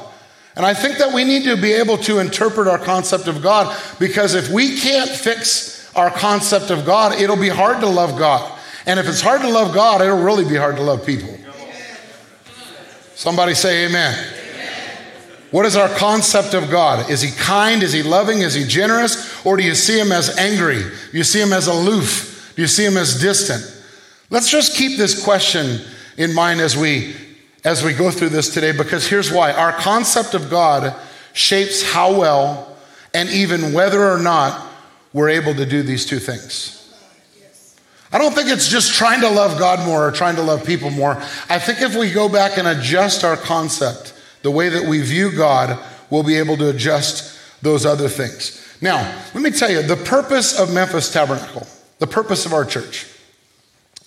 And 0.56 0.64
I 0.64 0.72
think 0.72 0.96
that 0.98 1.12
we 1.12 1.24
need 1.24 1.44
to 1.44 1.60
be 1.60 1.74
able 1.74 1.98
to 1.98 2.18
interpret 2.18 2.66
our 2.66 2.78
concept 2.78 3.28
of 3.28 3.42
God 3.42 3.76
because 3.98 4.34
if 4.34 4.50
we 4.50 4.80
can't 4.80 5.10
fix 5.10 5.94
our 5.94 6.10
concept 6.10 6.70
of 6.70 6.86
God, 6.86 7.20
it'll 7.20 7.36
be 7.36 7.50
hard 7.50 7.80
to 7.80 7.86
love 7.86 8.18
God. 8.18 8.55
And 8.86 9.00
if 9.00 9.08
it's 9.08 9.20
hard 9.20 9.42
to 9.42 9.48
love 9.48 9.74
God, 9.74 10.00
it'll 10.00 10.22
really 10.22 10.48
be 10.48 10.56
hard 10.56 10.76
to 10.76 10.82
love 10.82 11.04
people. 11.04 11.36
Somebody 13.14 13.54
say 13.54 13.86
amen. 13.86 14.34
What 15.50 15.64
is 15.64 15.76
our 15.76 15.88
concept 15.88 16.54
of 16.54 16.70
God? 16.70 17.10
Is 17.10 17.22
he 17.22 17.30
kind? 17.30 17.82
Is 17.82 17.92
he 17.92 18.02
loving? 18.02 18.42
Is 18.42 18.54
he 18.54 18.64
generous? 18.64 19.44
Or 19.44 19.56
do 19.56 19.62
you 19.62 19.74
see 19.74 19.98
him 19.98 20.12
as 20.12 20.36
angry? 20.36 20.82
Do 20.82 21.16
you 21.18 21.24
see 21.24 21.40
him 21.40 21.52
as 21.52 21.66
aloof? 21.66 22.52
Do 22.56 22.62
you 22.62 22.68
see 22.68 22.84
him 22.84 22.96
as 22.96 23.20
distant? 23.20 23.64
Let's 24.28 24.50
just 24.50 24.76
keep 24.76 24.98
this 24.98 25.24
question 25.24 25.80
in 26.16 26.34
mind 26.34 26.60
as 26.60 26.76
we 26.76 27.14
as 27.64 27.82
we 27.82 27.92
go 27.92 28.12
through 28.12 28.28
this 28.28 28.54
today 28.54 28.70
because 28.70 29.08
here's 29.08 29.32
why. 29.32 29.52
Our 29.52 29.72
concept 29.72 30.34
of 30.34 30.48
God 30.48 30.94
shapes 31.32 31.82
how 31.82 32.18
well 32.18 32.76
and 33.12 33.28
even 33.30 33.72
whether 33.72 34.08
or 34.08 34.18
not 34.18 34.66
we're 35.12 35.30
able 35.30 35.54
to 35.54 35.66
do 35.66 35.82
these 35.82 36.06
two 36.06 36.20
things. 36.20 36.85
I 38.12 38.18
don't 38.18 38.34
think 38.34 38.48
it's 38.48 38.68
just 38.68 38.94
trying 38.94 39.20
to 39.20 39.28
love 39.28 39.58
God 39.58 39.84
more 39.86 40.06
or 40.06 40.12
trying 40.12 40.36
to 40.36 40.42
love 40.42 40.64
people 40.64 40.90
more. 40.90 41.16
I 41.48 41.58
think 41.58 41.82
if 41.82 41.96
we 41.96 42.12
go 42.12 42.28
back 42.28 42.56
and 42.58 42.68
adjust 42.68 43.24
our 43.24 43.36
concept, 43.36 44.14
the 44.42 44.50
way 44.50 44.68
that 44.68 44.84
we 44.84 45.02
view 45.02 45.32
God, 45.32 45.78
we'll 46.10 46.22
be 46.22 46.36
able 46.36 46.56
to 46.58 46.70
adjust 46.70 47.38
those 47.62 47.84
other 47.84 48.08
things. 48.08 48.62
Now, 48.80 48.98
let 49.34 49.42
me 49.42 49.50
tell 49.50 49.70
you 49.70 49.82
the 49.82 49.96
purpose 49.96 50.58
of 50.58 50.72
Memphis 50.72 51.12
Tabernacle, 51.12 51.66
the 51.98 52.06
purpose 52.06 52.46
of 52.46 52.52
our 52.52 52.64
church, 52.64 53.06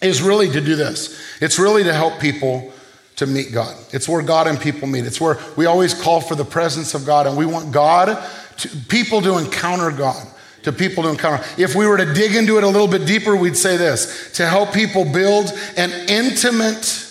is 0.01 0.21
really 0.21 0.49
to 0.49 0.61
do 0.61 0.75
this. 0.75 1.19
It's 1.41 1.59
really 1.59 1.83
to 1.83 1.93
help 1.93 2.19
people 2.19 2.71
to 3.17 3.27
meet 3.27 3.51
God. 3.51 3.75
It's 3.91 4.07
where 4.07 4.21
God 4.21 4.47
and 4.47 4.59
people 4.59 4.87
meet. 4.87 5.05
It's 5.05 5.19
where 5.19 5.37
we 5.57 5.65
always 5.65 5.93
call 5.93 6.21
for 6.21 6.35
the 6.35 6.45
presence 6.45 6.93
of 6.93 7.05
God, 7.05 7.27
and 7.27 7.35
we 7.35 7.45
want 7.45 7.73
God, 7.73 8.17
to, 8.59 8.69
people 8.87 9.21
to 9.21 9.37
encounter 9.37 9.91
God, 9.91 10.25
to 10.63 10.71
people 10.71 11.03
to 11.03 11.09
encounter. 11.09 11.43
If 11.57 11.75
we 11.75 11.87
were 11.87 11.97
to 11.97 12.13
dig 12.13 12.35
into 12.35 12.57
it 12.57 12.63
a 12.63 12.67
little 12.67 12.87
bit 12.87 13.05
deeper, 13.05 13.35
we'd 13.35 13.57
say 13.57 13.77
this 13.77 14.31
to 14.33 14.47
help 14.47 14.73
people 14.73 15.05
build 15.05 15.51
an 15.77 15.91
intimate 16.09 17.05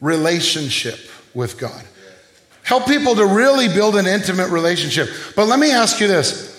relationship 0.00 0.98
with 1.34 1.58
God. 1.58 1.84
Help 2.62 2.86
people 2.86 3.14
to 3.14 3.24
really 3.24 3.68
build 3.68 3.96
an 3.96 4.06
intimate 4.06 4.50
relationship. 4.50 5.08
But 5.34 5.46
let 5.46 5.58
me 5.58 5.72
ask 5.72 6.00
you 6.00 6.06
this. 6.06 6.56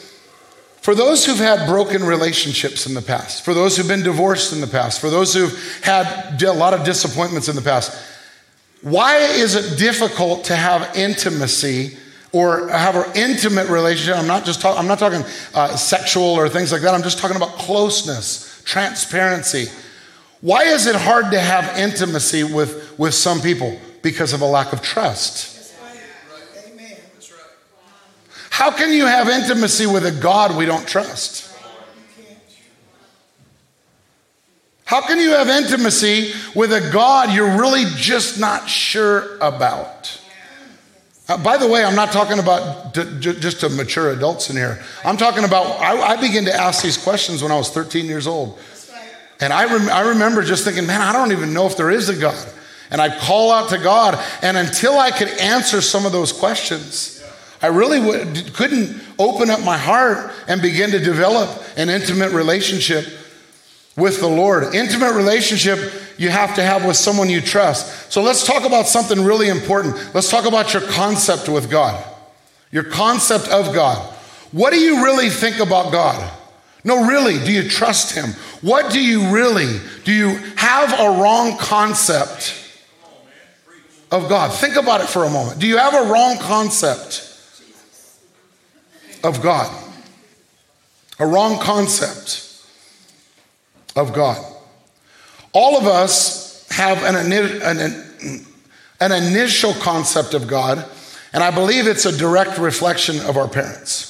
For 0.82 0.96
those 0.96 1.26
who've 1.26 1.38
had 1.38 1.68
broken 1.68 2.04
relationships 2.04 2.88
in 2.88 2.94
the 2.94 3.02
past, 3.02 3.44
for 3.46 3.54
those 3.54 3.78
who've 3.78 3.88
been 3.88 4.02
divorced 4.02 4.54
in 4.54 4.62
the 4.62 4.68
past, 4.68 5.02
for 5.02 5.10
those 5.10 5.34
who've 5.34 5.82
had 5.84 6.42
a 6.42 6.54
lot 6.54 6.74
of 6.74 6.86
disappointments 6.86 7.50
in 7.50 7.56
the 7.56 7.62
past, 7.62 7.96
why 8.82 9.18
is 9.18 9.56
it 9.56 9.78
difficult 9.78 10.46
to 10.46 10.56
have 10.56 10.96
intimacy 10.96 11.98
or 12.32 12.68
have 12.70 12.96
an 12.96 13.16
intimate 13.16 13.70
relationship? 13.70 14.18
I'm 14.18 14.28
not 14.28 14.46
just 14.46 14.62
talking, 14.62 14.80
I'm 14.80 14.88
not 14.88 15.00
talking 15.00 15.24
uh, 15.54 15.76
sexual 15.76 16.24
or 16.24 16.50
things 16.50 16.72
like 16.72 16.82
that. 16.82 16.94
I'm 16.94 17.04
just 17.04 17.20
talking 17.20 17.38
about 17.38 17.54
closeness, 17.54 18.62
transparency. 18.66 19.68
Why 20.42 20.64
is 20.64 20.88
it 20.88 20.96
hard 20.96 21.32
to 21.32 21.40
have 21.40 21.78
intimacy 21.78 22.44
with, 22.44 22.98
with 22.98 23.14
some 23.14 23.42
people? 23.42 23.78
Because 24.02 24.32
of 24.32 24.42
a 24.42 24.46
lack 24.46 24.72
of 24.72 24.82
trust. 24.82 25.58
How 28.50 28.72
can 28.72 28.92
you 28.92 29.06
have 29.06 29.30
intimacy 29.30 29.86
with 29.86 30.06
a 30.06 30.12
God 30.12 30.58
we 30.58 30.66
don't 30.66 30.88
trust? 30.88 31.50
How 34.84 35.02
can 35.02 35.20
you 35.20 35.30
have 35.32 35.50
intimacy 35.50 36.34
with 36.56 36.74
a 36.74 36.90
God 36.92 37.34
you're 37.34 37.60
really 37.60 37.86
just 37.96 38.40
not 38.40 38.68
sure 38.68 39.38
about? 39.38 40.19
Uh, 41.30 41.38
by 41.38 41.58
the 41.58 41.68
way, 41.68 41.84
I'm 41.86 41.96
not 41.96 42.12
talking 42.12 42.40
about 42.40 42.96
d- 42.96 43.04
j- 43.20 43.40
just 43.40 43.60
to 43.60 43.70
mature 43.70 44.10
adults 44.10 44.50
in 44.50 44.56
here. 44.56 44.84
I'm 45.06 45.16
talking 45.16 45.44
about, 45.44 45.80
I, 45.80 46.16
I, 46.16 46.16
began 46.20 46.46
to 46.46 46.54
ask 46.54 46.82
these 46.82 46.98
questions 46.98 47.44
when 47.44 47.52
I 47.52 47.56
was 47.56 47.70
13 47.70 48.08
years 48.08 48.26
old. 48.26 48.58
And 49.40 49.54
I, 49.54 49.72
rem- 49.72 49.90
I 49.90 50.10
remember 50.10 50.42
just 50.42 50.66
thinking, 50.66 50.88
man, 50.88 51.02
I 51.02 51.14
don't 51.14 51.32
even 51.32 51.54
know 51.54 51.68
if 51.68 51.78
there 51.78 51.92
is 51.92 52.10
a 52.10 52.16
God. 52.16 52.52
And 52.90 53.00
I'd 53.00 53.20
call 53.20 53.52
out 53.52 53.70
to 53.70 53.78
God. 53.78 54.20
And 54.42 54.58
until 54.58 54.98
I 54.98 55.12
could 55.12 55.28
answer 55.28 55.82
some 55.82 56.08
of 56.08 56.12
those 56.12 56.34
questions, 56.34 57.24
I 57.62 57.68
really 57.68 58.00
would, 58.00 58.56
couldn't 58.56 59.00
open 59.20 59.52
up 59.52 59.64
my 59.64 59.78
heart 59.78 60.34
and 60.48 60.64
begin 60.64 60.90
to 60.92 61.00
develop 61.00 61.64
an 61.78 61.90
intimate 61.90 62.32
relationship 62.32 63.06
with 64.00 64.20
the 64.20 64.28
Lord. 64.28 64.74
Intimate 64.74 65.14
relationship 65.14 65.94
you 66.18 66.30
have 66.30 66.56
to 66.56 66.64
have 66.64 66.86
with 66.86 66.98
someone 66.98 67.30
you 67.30 67.42
trust. 67.42 68.12
So 68.12 68.22
let's 68.22 68.46
talk 68.46 68.66
about 68.66 68.88
something 68.88 69.24
really 69.24 69.48
important. 69.48 69.96
Let's 70.14 70.30
talk 70.30 70.46
about 70.46 70.74
your 70.74 70.84
concept 70.84 71.48
with 71.48 71.70
God. 71.70 72.04
Your 72.72 72.84
concept 72.84 73.48
of 73.48 73.74
God. 73.74 73.98
What 74.52 74.74
do 74.74 74.80
you 74.80 75.04
really 75.04 75.30
think 75.30 75.60
about 75.60 75.92
God? 75.92 76.32
No, 76.84 77.08
really, 77.08 77.40
do 77.40 77.52
you 77.52 77.70
trust 77.70 78.16
Him? 78.16 78.32
What 78.62 78.92
do 78.92 79.02
you 79.02 79.32
really, 79.32 79.80
do 80.04 80.14
you 80.14 80.36
have 80.56 80.94
a 81.00 81.22
wrong 81.22 81.58
concept 81.58 82.56
of 84.12 84.28
God? 84.28 84.54
Think 84.54 84.76
about 84.76 85.02
it 85.02 85.08
for 85.08 85.24
a 85.24 85.30
moment. 85.30 85.60
Do 85.60 85.68
you 85.68 85.78
have 85.78 85.94
a 85.94 86.12
wrong 86.12 86.38
concept 86.38 87.26
of 89.24 89.42
God? 89.42 89.74
A 91.20 91.28
wrong 91.28 91.60
concept 91.60 92.49
of 93.96 94.14
God. 94.14 94.44
All 95.54 95.78
of 95.78 95.88
us 95.88 96.68
have 96.70 97.04
an, 97.04 97.32
an, 97.32 98.46
an 99.00 99.12
initial 99.12 99.74
concept 99.74 100.34
of 100.34 100.48
God, 100.48 100.86
and 101.34 101.44
I 101.44 101.52
believe 101.52 101.88
it's 101.88 102.06
a 102.06 102.18
direct 102.18 102.58
reflection 102.58 103.20
of 103.22 103.38
our 103.38 103.48
parents. 103.48 104.10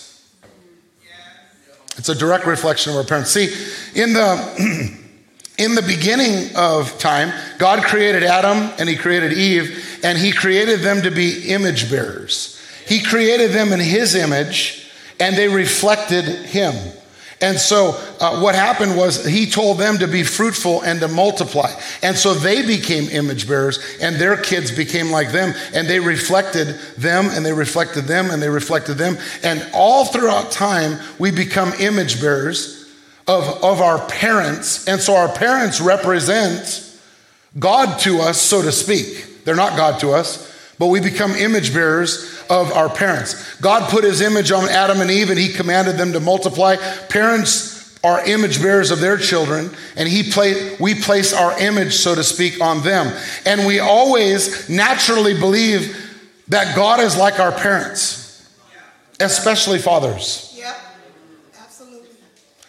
It's 1.98 2.09
a 2.09 2.15
direct 2.15 2.45
reflection 2.45 2.93
of 2.93 2.98
our 2.98 3.03
parents. 3.03 3.31
See, 3.31 3.53
in 3.93 4.13
the 4.13 4.98
in 5.57 5.75
the 5.75 5.81
beginning 5.81 6.55
of 6.55 6.98
time, 7.00 7.33
God 7.57 7.83
created 7.83 8.24
Adam 8.24 8.71
and 8.79 8.88
he 8.88 8.95
created 8.95 9.33
Eve, 9.33 10.00
and 10.03 10.17
he 10.17 10.31
created 10.31 10.79
them 10.79 11.01
to 11.01 11.12
be 11.12 11.50
image 11.50 11.91
bearers. 11.91 12.57
He 12.88 13.03
created 13.03 13.51
them 13.51 13.74
in 13.74 13.79
his 13.79 14.15
image, 14.15 14.89
and 15.19 15.36
they 15.36 15.50
reflected 15.50 16.24
him. 16.25 16.74
And 17.41 17.58
so, 17.58 17.91
uh, 18.19 18.41
what 18.41 18.53
happened 18.53 18.98
was 18.98 19.25
he 19.25 19.50
told 19.50 19.77
them 19.77 20.00
to 20.00 20.08
be 20.08 20.24
fruitful 20.24 20.81
and 20.81 21.00
to 21.00 21.08
multiply. 21.08 21.72
And 22.03 22.17
so 22.17 22.34
they 22.34 22.65
became 22.65 23.05
image 23.10 23.48
bearers, 23.48 23.79
and 24.01 24.17
their 24.17 24.36
kids 24.36 24.72
became 24.72 25.10
like 25.10 25.31
them, 25.31 25.53
and 25.74 25.88
they 25.88 26.01
reflected 26.01 26.67
them, 26.98 27.27
and 27.29 27.46
they 27.46 27.53
reflected 27.53 28.05
them, 28.05 28.29
and 28.29 28.41
they 28.41 28.50
reflected 28.50 28.96
them. 28.96 29.17
And 29.41 29.65
all 29.74 30.03
throughout 30.05 30.51
time, 30.51 31.00
we 31.17 31.31
become 31.31 31.72
image 31.79 32.19
bearers 32.19 32.89
of, 33.25 33.43
of 33.63 33.79
our 33.79 34.05
parents. 34.08 34.86
And 34.86 35.00
so, 35.00 35.15
our 35.15 35.29
parents 35.29 35.79
represent 35.79 36.86
God 37.58 38.00
to 38.01 38.19
us, 38.19 38.41
so 38.41 38.62
to 38.62 38.72
speak. 38.74 39.46
They're 39.46 39.55
not 39.55 39.77
God 39.77 40.01
to 40.01 40.12
us, 40.12 40.46
but 40.79 40.88
we 40.88 41.00
become 41.00 41.31
image 41.33 41.74
bearers 41.74 42.41
of 42.50 42.71
our 42.71 42.89
parents. 42.89 43.55
God 43.57 43.89
put 43.91 44.03
his 44.03 44.21
image 44.21 44.51
on 44.51 44.67
Adam 44.69 45.01
and 45.01 45.12
Eve 45.12 45.29
and 45.29 45.38
he 45.38 45.50
commanded 45.50 45.98
them 45.98 46.13
to 46.13 46.19
multiply. 46.19 46.77
Parents 47.09 48.00
are 48.03 48.25
image 48.25 48.62
bearers 48.62 48.91
of 48.91 49.00
their 49.01 49.17
children 49.17 49.69
and 49.98 50.07
he 50.07 50.31
play, 50.31 50.75
we 50.79 50.95
place 50.95 51.33
our 51.33 51.59
image 51.59 51.93
so 51.93 52.15
to 52.15 52.24
speak 52.24 52.62
on 52.62 52.81
them 52.81 53.13
and 53.45 53.67
we 53.67 53.79
always 53.79 54.69
naturally 54.69 55.38
believe 55.38 55.98
that 56.48 56.74
god 56.77 57.01
is 57.01 57.17
like 57.17 57.41
our 57.41 57.51
parents 57.51 58.50
especially 59.19 59.77
fathers 59.79 60.55
Yep, 60.57 60.77
absolutely. 61.62 62.07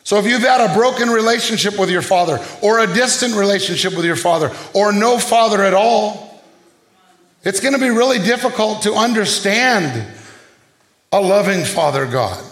so 0.02 0.18
if 0.18 0.26
you've 0.26 0.42
had 0.42 0.68
a 0.68 0.74
broken 0.74 1.08
relationship 1.08 1.78
with 1.78 1.90
your 1.90 2.02
father 2.02 2.44
or 2.60 2.80
a 2.80 2.92
distant 2.92 3.34
relationship 3.36 3.94
with 3.94 4.04
your 4.04 4.16
father 4.16 4.50
or 4.74 4.92
no 4.92 5.16
father 5.18 5.62
at 5.62 5.74
all 5.74 6.29
it's 7.42 7.60
going 7.60 7.74
to 7.74 7.80
be 7.80 7.90
really 7.90 8.18
difficult 8.18 8.82
to 8.82 8.94
understand 8.94 10.06
a 11.12 11.20
loving 11.20 11.64
Father 11.64 12.06
God. 12.06 12.42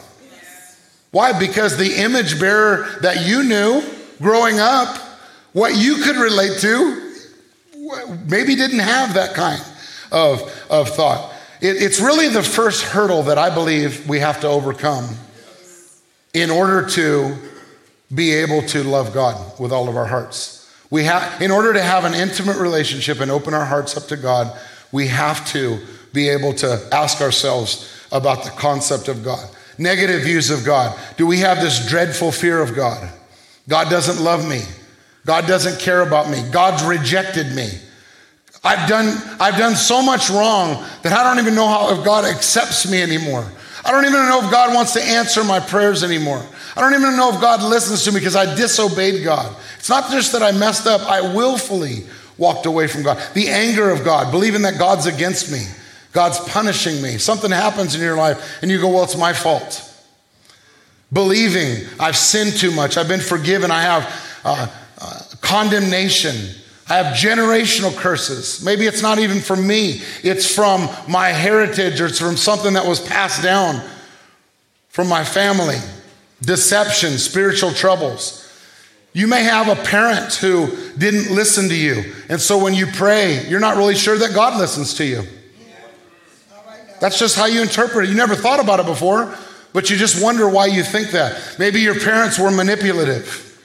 Why? 1.11 1.39
Because 1.39 1.77
the 1.77 2.03
image 2.03 2.39
bearer 2.41 2.99
that 3.03 3.27
you 3.27 3.43
knew 3.43 3.83
growing 4.21 4.59
up, 4.59 4.97
what 5.53 5.77
you 5.77 5.97
could 5.97 6.17
relate 6.17 6.59
to, 6.61 7.15
maybe 8.29 8.55
didn't 8.55 8.81
have 8.81 9.15
that 9.15 9.35
kind 9.35 9.63
of, 10.13 10.43
of 10.71 10.89
thought. 10.91 11.33
It, 11.61 11.83
it's 11.83 12.01
really 12.01 12.29
the 12.29 12.43
first 12.43 12.83
hurdle 12.83 13.25
that 13.25 13.39
I 13.39 13.53
believe 13.53 14.09
we 14.09 14.21
have 14.21 14.41
to 14.43 14.49
overcome 14.49 15.09
in 16.35 16.51
order 16.51 16.87
to 16.91 17.37
be 18.15 18.33
able 18.35 18.63
to 18.63 18.83
love 18.83 19.13
God 19.13 19.59
with 19.59 19.73
all 19.73 19.89
of 19.89 19.97
our 19.97 20.07
hearts. 20.07 20.71
We 20.91 21.05
have, 21.05 21.43
in 21.43 21.51
order 21.51 21.73
to 21.73 21.83
have 21.83 22.05
an 22.05 22.15
intimate 22.15 22.57
relationship 22.57 23.21
and 23.21 23.31
open 23.31 23.55
our 23.55 23.65
hearts 23.65 23.97
up 23.97 24.05
to 24.09 24.17
God, 24.17 24.57
we 24.93 25.09
have 25.09 25.47
to 25.53 25.79
be 26.13 26.29
able 26.29 26.53
to 26.55 26.89
ask 26.93 27.21
ourselves 27.21 28.07
about 28.11 28.45
the 28.45 28.51
concept 28.51 29.09
of 29.09 29.23
God. 29.23 29.49
Negative 29.77 30.23
views 30.23 30.51
of 30.51 30.65
God. 30.65 30.99
Do 31.17 31.27
we 31.27 31.39
have 31.39 31.61
this 31.61 31.89
dreadful 31.89 32.33
fear 32.33 32.61
of 32.61 32.75
God? 32.75 33.09
God 33.69 33.91
doesn't 33.91 34.23
love 34.23 34.49
me. 34.49 34.63
God 35.27 35.47
doesn't 35.47 35.79
care 35.81 36.01
about 36.01 36.31
me. 36.31 36.43
God's 36.51 36.83
rejected 36.83 37.55
me. 37.55 37.69
I've 38.65 38.89
done, 38.89 39.17
I've 39.39 39.57
done 39.57 39.77
so 39.77 40.03
much 40.03 40.31
wrong 40.31 40.85
that 41.03 41.13
I 41.13 41.23
don't 41.23 41.39
even 41.39 41.55
know 41.55 41.69
how 41.69 41.97
if 41.97 42.05
God 42.05 42.25
accepts 42.25 42.91
me 42.91 43.03
anymore. 43.03 43.47
I 43.85 43.93
don't 43.93 44.05
even 44.05 44.27
know 44.27 44.45
if 44.45 44.51
God 44.51 44.75
wants 44.75 44.95
to 44.95 45.03
answer 45.03 45.45
my 45.45 45.61
prayers 45.61 46.03
anymore. 46.03 46.45
I 46.77 46.81
don't 46.81 46.95
even 46.95 47.17
know 47.17 47.33
if 47.33 47.41
God 47.41 47.63
listens 47.63 48.05
to 48.05 48.13
me 48.13 48.19
because 48.19 48.37
I 48.37 48.53
disobeyed 48.55 49.23
God. 49.23 49.55
It's 49.79 49.89
not 49.89 50.11
just 50.11 50.33
that 50.33 50.43
I 50.43 50.53
messed 50.53 50.87
up, 50.87 51.03
I 51.03 51.21
willfully 51.21 52.05
walked 52.39 52.67
away 52.67 52.87
from 52.87 53.03
God. 53.03 53.23
The 53.35 53.49
anger 53.49 53.91
of 53.91 54.05
God, 54.05 54.31
believing 54.31 54.63
that 54.63 54.79
God's 54.79 55.07
against 55.07 55.51
me, 55.51 55.67
God's 56.13 56.39
punishing 56.41 57.03
me. 57.03 57.19
Something 57.19 57.51
happens 57.51 57.95
in 57.95 58.01
your 58.01 58.17
life 58.17 58.63
and 58.63 58.71
you 58.71 58.81
go, 58.81 58.89
well, 58.89 59.05
it's 59.05 59.17
my 59.17 59.33
fault. 59.33 59.85
Believing 61.13 61.87
I've 61.99 62.17
sinned 62.17 62.53
too 62.57 62.71
much, 62.71 62.97
I've 62.97 63.09
been 63.09 63.21
forgiven, 63.21 63.71
I 63.71 63.83
have 63.83 64.41
uh, 64.45 64.67
uh, 65.01 65.21
condemnation. 65.41 66.35
I 66.91 66.97
have 66.97 67.15
generational 67.15 67.95
curses. 67.95 68.65
Maybe 68.65 68.87
it's 68.87 69.03
not 69.03 69.19
even 69.19 69.41
from 69.41 69.67
me, 69.67 70.01
it's 70.23 70.53
from 70.55 70.89
my 71.07 71.29
heritage 71.29 72.01
or 72.01 72.07
it's 72.07 72.19
from 72.19 72.37
something 72.37 72.73
that 72.75 72.87
was 72.87 73.01
passed 73.01 73.43
down 73.43 73.83
from 74.89 75.07
my 75.07 75.23
family. 75.23 75.77
Deception, 76.41 77.19
spiritual 77.19 77.73
troubles. 77.73 78.48
You 79.19 79.27
may 79.27 79.43
have 79.43 79.67
a 79.67 79.75
parent 79.75 80.33
who 80.37 80.69
didn't 80.97 81.35
listen 81.35 81.69
to 81.71 81.75
you. 81.75 82.15
And 82.29 82.41
so 82.41 82.63
when 82.63 82.73
you 82.73 82.87
pray, 82.87 83.49
you're 83.49 83.59
not 83.59 83.77
really 83.77 83.97
sure 83.97 84.17
that 84.17 84.33
God 84.33 84.57
listens 84.57 84.95
to 84.95 85.05
you. 85.05 85.25
That's 87.01 87.19
just 87.19 87.37
how 87.37 87.47
you 87.47 87.61
interpret 87.61 88.05
it. 88.05 88.11
You 88.11 88.17
never 88.17 88.37
thought 88.37 88.61
about 88.61 88.79
it 88.79 88.87
before, 88.87 89.37
but 89.73 89.91
you 89.91 89.97
just 89.97 90.23
wonder 90.23 90.49
why 90.49 90.67
you 90.67 90.85
think 90.85 91.11
that. 91.11 91.57
Maybe 91.59 91.81
your 91.81 91.99
parents 91.99 92.39
were 92.39 92.53
manipulative. 92.53 93.61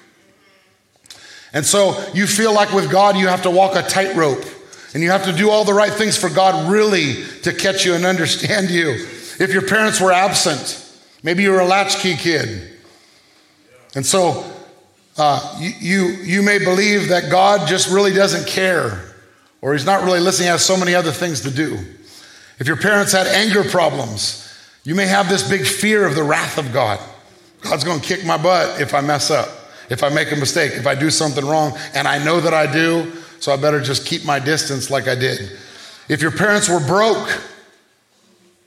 And 1.54 1.64
so 1.64 2.04
you 2.16 2.26
feel 2.26 2.52
like 2.52 2.74
with 2.74 2.90
God, 2.90 3.16
you 3.16 3.28
have 3.28 3.44
to 3.44 3.52
walk 3.52 3.76
a 3.76 3.84
tightrope 3.84 4.44
and 4.96 5.04
you 5.04 5.12
have 5.12 5.26
to 5.26 5.34
do 5.34 5.52
all 5.52 5.66
the 5.66 5.76
right 5.76 5.94
things 5.94 6.18
for 6.18 6.30
God 6.30 6.72
really 6.72 7.26
to 7.44 7.54
catch 7.54 7.86
you 7.86 7.94
and 7.94 8.08
understand 8.08 8.72
you. 8.72 8.90
If 9.40 9.52
your 9.54 9.68
parents 9.68 10.02
were 10.02 10.12
absent, 10.12 10.84
maybe 11.22 11.44
you 11.44 11.52
were 11.52 11.60
a 11.60 11.68
latchkey 11.68 12.16
kid. 12.16 12.72
And 13.94 14.04
so 14.04 14.52
uh, 15.18 15.58
you, 15.60 15.72
you, 15.80 16.06
you 16.24 16.42
may 16.42 16.60
believe 16.60 17.10
that 17.10 17.30
God 17.30 17.68
just 17.68 17.90
really 17.90 18.14
doesn't 18.14 18.48
care 18.48 19.14
or 19.64 19.72
he's 19.72 19.86
not 19.86 20.04
really 20.04 20.20
listening, 20.20 20.48
he 20.48 20.52
has 20.52 20.66
so 20.66 20.76
many 20.76 20.94
other 20.94 21.12
things 21.12 21.40
to 21.42 21.50
do. 21.50 21.80
If 22.60 22.68
your 22.68 22.76
parents 22.76 23.14
had 23.14 23.28
anger 23.28 23.64
problems, 23.64 24.54
you 24.84 24.94
may 24.94 25.06
have 25.06 25.30
this 25.30 25.50
big 25.50 25.66
fear 25.66 26.06
of 26.06 26.16
the 26.16 26.24
wrath 26.24 26.58
of 26.58 26.74
God. 26.74 27.00
God's 27.62 27.86
to 27.86 28.00
kick 28.02 28.26
my 28.26 28.36
butt 28.38 28.82
if 28.82 28.94
I 28.94 29.00
mess 29.00 29.32
up, 29.32 29.48
if 29.90 30.04
I 30.04 30.10
make 30.10 30.34
a 30.34 30.36
mistake, 30.36 30.74
if 30.74 30.86
I 30.86 30.96
do 30.96 31.10
something 31.10 31.46
wrong, 31.46 31.78
and 31.94 32.10
I 32.10 32.22
know 32.22 32.42
that 32.42 32.54
I 32.54 32.70
do, 32.70 33.14
so 33.40 33.54
I 33.54 33.56
better 33.56 33.80
just 33.80 34.06
keep 34.06 34.26
my 34.26 34.38
distance 34.38 34.90
like 34.90 35.08
I 35.08 35.16
did. 35.16 35.58
If 36.10 36.22
your 36.22 36.32
parents 36.32 36.68
were 36.68 36.86
broke, 36.86 37.30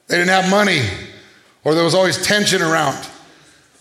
they 0.06 0.16
didn't 0.16 0.30
have 0.30 0.50
money, 0.50 0.80
or 1.62 1.74
there 1.74 1.84
was 1.84 1.94
always 1.94 2.16
tension 2.24 2.62
around, 2.62 3.06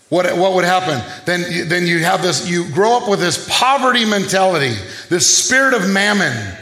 what, 0.08 0.36
what 0.36 0.54
would 0.54 0.64
happen? 0.64 1.02
Then, 1.24 1.68
then 1.68 1.86
you 1.86 1.98
have 2.00 2.22
this, 2.22 2.48
you 2.48 2.70
grow 2.70 2.96
up 2.96 3.08
with 3.08 3.18
this 3.18 3.48
poverty 3.50 4.04
mentality, 4.04 4.74
this 5.08 5.44
spirit 5.44 5.74
of 5.74 5.88
mammon, 5.90 6.56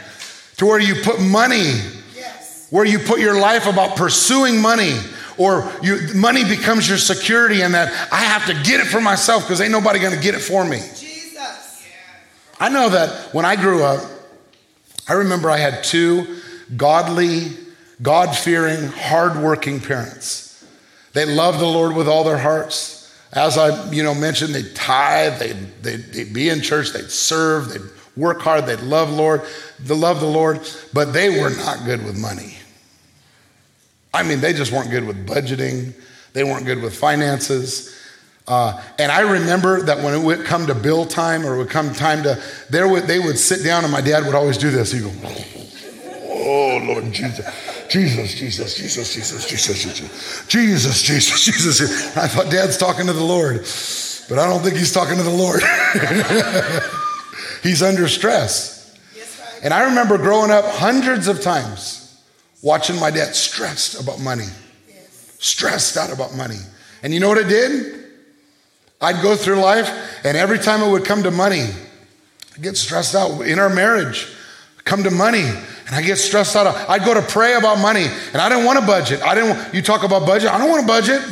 to 0.57 0.67
where 0.67 0.79
you 0.81 1.03
put 1.03 1.21
money, 1.21 1.75
Yes. 2.17 2.69
where 2.71 2.87
you 2.87 2.99
put 2.99 3.21
your 3.21 3.39
life 3.39 3.67
about 3.67 3.97
pursuing 3.97 4.61
money, 4.61 4.97
or 5.37 5.71
you, 5.83 5.99
money 6.15 6.45
becomes 6.45 6.89
your 6.89 6.97
security, 6.97 7.61
and 7.63 7.75
that 7.75 7.93
I 8.11 8.21
have 8.21 8.47
to 8.47 8.55
get 8.69 8.81
it 8.81 8.87
for 8.87 9.01
myself 9.01 9.43
because 9.43 9.61
ain't 9.61 9.73
nobody 9.73 9.99
gonna 9.99 10.21
get 10.21 10.35
it 10.35 10.41
for 10.41 10.65
me. 10.65 10.79
Jesus. 10.79 11.85
I 12.59 12.69
know 12.69 12.89
that 12.89 13.35
when 13.35 13.45
I 13.45 13.57
grew 13.57 13.83
up, 13.83 14.09
I 15.09 15.15
remember 15.15 15.51
I 15.51 15.59
had 15.59 15.85
two 15.85 16.39
godly, 16.77 17.49
God 18.01 18.35
fearing, 18.35 18.87
hardworking 18.87 19.81
parents. 19.81 20.65
They 21.13 21.27
loved 21.27 21.59
the 21.59 21.67
Lord 21.67 21.95
with 21.95 22.09
all 22.09 22.25
their 22.25 22.39
hearts. 22.39 22.94
As 23.35 23.59
I, 23.59 23.91
you 23.91 24.03
know, 24.03 24.15
mentioned, 24.15 24.55
they'd 24.55 24.75
tithe, 24.75 25.39
they'd, 25.39 25.83
they'd, 25.83 26.13
they'd 26.13 26.33
be 26.33 26.49
in 26.49 26.61
church, 26.61 26.93
they'd 26.93 27.11
serve, 27.11 27.71
they'd 27.71 27.83
work 28.17 28.41
hard, 28.41 28.67
they'd 28.67 28.81
love 28.81 29.11
Lord, 29.11 29.43
they 29.81 29.95
love 29.95 30.21
the 30.21 30.27
Lord, 30.27 30.61
but 30.93 31.13
they 31.13 31.41
were 31.41 31.51
not 31.51 31.85
good 31.85 32.05
with 32.05 32.17
money. 32.17 32.57
I 34.15 34.23
mean, 34.23 34.41
they 34.41 34.53
just 34.53 34.71
weren't 34.71 34.91
good 34.91 35.05
with 35.05 35.27
budgeting. 35.27 35.93
They 36.35 36.45
weren't 36.45 36.67
good 36.67 36.81
with 36.81 36.97
finances. 36.97 37.97
Uh, 38.47 38.81
and 38.99 39.11
I 39.11 39.21
remember 39.21 39.83
that 39.83 40.05
when 40.05 40.15
it 40.15 40.23
would 40.23 40.45
come 40.45 40.67
to 40.67 40.75
bill 40.75 41.07
time 41.07 41.45
or 41.45 41.55
it 41.55 41.59
would 41.59 41.71
come 41.71 41.93
time 41.93 42.23
to, 42.23 42.41
there 42.71 42.87
would, 42.87 43.05
they 43.05 43.19
would 43.19 43.39
sit 43.39 43.65
down 43.65 43.83
and 43.85 43.93
my 43.93 44.01
dad 44.01 44.25
would 44.27 44.35
always 44.35 44.59
do 44.59 44.71
this. 44.71 44.93
He'd 44.93 45.03
go, 45.03 45.13
oh, 46.29 46.81
Lord 46.85 47.13
Jesus. 47.13 47.74
Jesus, 47.89 48.35
Jesus, 48.35 48.77
Jesus, 48.77 49.13
Jesus, 49.13 49.47
Jesus, 49.47 50.49
Jesus, 50.49 50.49
Jesus, 50.49 51.03
Jesus, 51.03 51.45
Jesus. 51.45 52.17
I 52.17 52.27
thought 52.27 52.51
Dad's 52.51 52.77
talking 52.77 53.07
to 53.07 53.13
the 53.13 53.23
Lord, 53.23 53.59
but 54.29 54.39
I 54.39 54.49
don't 54.49 54.63
think 54.63 54.77
he's 54.77 54.93
talking 54.93 55.17
to 55.17 55.23
the 55.23 55.31
Lord. 55.31 55.63
he's 57.63 57.83
under 57.83 58.09
stress. 58.09 58.97
Yes. 59.15 59.61
And 59.63 59.75
I 59.75 59.85
remember 59.85 60.19
growing 60.19 60.51
up 60.51 60.65
hundreds 60.65 61.29
of 61.29 61.41
times 61.41 62.23
watching 62.63 62.99
my 62.99 63.11
dad 63.11 63.35
stressed 63.35 64.01
about 64.01 64.21
money, 64.21 64.49
stressed 65.39 65.97
out 65.97 66.13
about 66.13 66.35
money. 66.35 66.59
And 67.03 67.13
you 67.13 67.21
know 67.21 67.29
what 67.29 67.39
it 67.39 67.49
did? 67.49 68.03
I'd 69.01 69.23
go 69.23 69.37
through 69.37 69.57
life, 69.57 69.91
and 70.25 70.37
every 70.37 70.59
time 70.59 70.83
it 70.83 70.91
would 70.91 71.05
come 71.05 71.23
to 71.25 71.31
money, 71.31 71.67
I'd 72.55 72.63
get 72.63 72.77
stressed 72.77 73.15
out. 73.15 73.43
In 73.43 73.59
our 73.59 73.69
marriage, 73.69 74.34
come 74.85 75.03
to 75.03 75.11
money, 75.11 75.43
and 75.43 75.95
I 75.95 76.03
get 76.03 76.17
stressed 76.17 76.57
out. 76.57 76.67
I'd 76.89 77.05
go 77.05 77.15
to 77.15 77.23
pray 77.23 77.55
about 77.55 77.79
money, 77.79 78.07
and 78.33 78.37
I 78.37 78.49
didn't 78.49 78.65
want 78.65 78.79
a 78.79 78.87
budget. 78.87 79.23
I 79.23 79.35
didn't. 79.35 79.57
Want, 79.57 79.75
you 79.75 79.83
talk 79.83 80.05
about 80.05 80.27
budget. 80.27 80.51
I 80.51 80.59
don't 80.59 80.71
want 80.71 80.85
a 80.85 80.87
budget. 80.87 81.23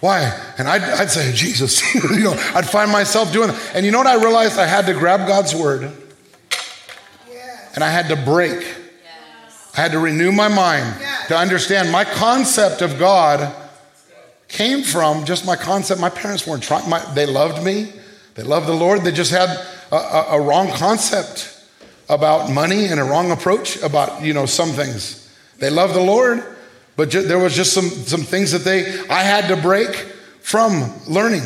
Why? 0.00 0.36
And 0.58 0.66
I'd, 0.66 0.82
I'd 0.82 1.10
say, 1.10 1.32
Jesus, 1.34 1.94
you 2.10 2.24
know, 2.24 2.32
I'd 2.54 2.68
find 2.68 2.90
myself 2.90 3.32
doing 3.32 3.48
that. 3.48 3.72
And 3.74 3.86
you 3.86 3.92
know 3.92 3.98
what 3.98 4.08
I 4.08 4.16
realized? 4.16 4.58
I 4.58 4.66
had 4.66 4.86
to 4.86 4.94
grab 4.94 5.28
God's 5.28 5.54
word 5.54 5.92
Yes. 7.30 7.74
and 7.74 7.84
I 7.84 7.90
had 7.90 8.08
to 8.08 8.16
break. 8.16 8.66
I 9.74 9.80
had 9.80 9.92
to 9.92 10.00
renew 10.00 10.32
my 10.32 10.48
mind 10.48 11.00
to 11.28 11.36
understand 11.36 11.90
my 11.90 12.04
concept 12.04 12.82
of 12.82 12.98
God 12.98 13.54
came 14.48 14.82
from 14.82 15.24
just 15.24 15.46
my 15.46 15.56
concept. 15.56 15.98
My 15.98 16.10
parents 16.10 16.46
weren't 16.46 16.62
trying, 16.62 16.90
my, 16.90 16.98
they 17.14 17.24
loved 17.24 17.64
me, 17.64 17.90
they 18.34 18.42
loved 18.42 18.66
the 18.66 18.74
Lord. 18.74 19.00
They 19.02 19.12
just 19.12 19.30
had 19.30 19.48
a, 19.90 19.96
a, 19.96 20.26
a 20.32 20.40
wrong 20.42 20.68
concept 20.72 21.51
about 22.12 22.50
money 22.50 22.86
and 22.86 23.00
a 23.00 23.04
wrong 23.04 23.30
approach 23.30 23.82
about, 23.82 24.22
you 24.22 24.34
know, 24.34 24.44
some 24.44 24.68
things. 24.68 25.18
They 25.58 25.70
love 25.70 25.94
the 25.94 26.02
Lord, 26.02 26.44
but 26.94 27.08
ju- 27.08 27.22
there 27.22 27.38
was 27.38 27.56
just 27.56 27.72
some, 27.72 27.88
some 27.88 28.20
things 28.20 28.52
that 28.52 28.64
they, 28.64 28.84
I 29.08 29.22
had 29.22 29.48
to 29.48 29.56
break 29.56 29.94
from 30.42 30.92
learning. 31.08 31.42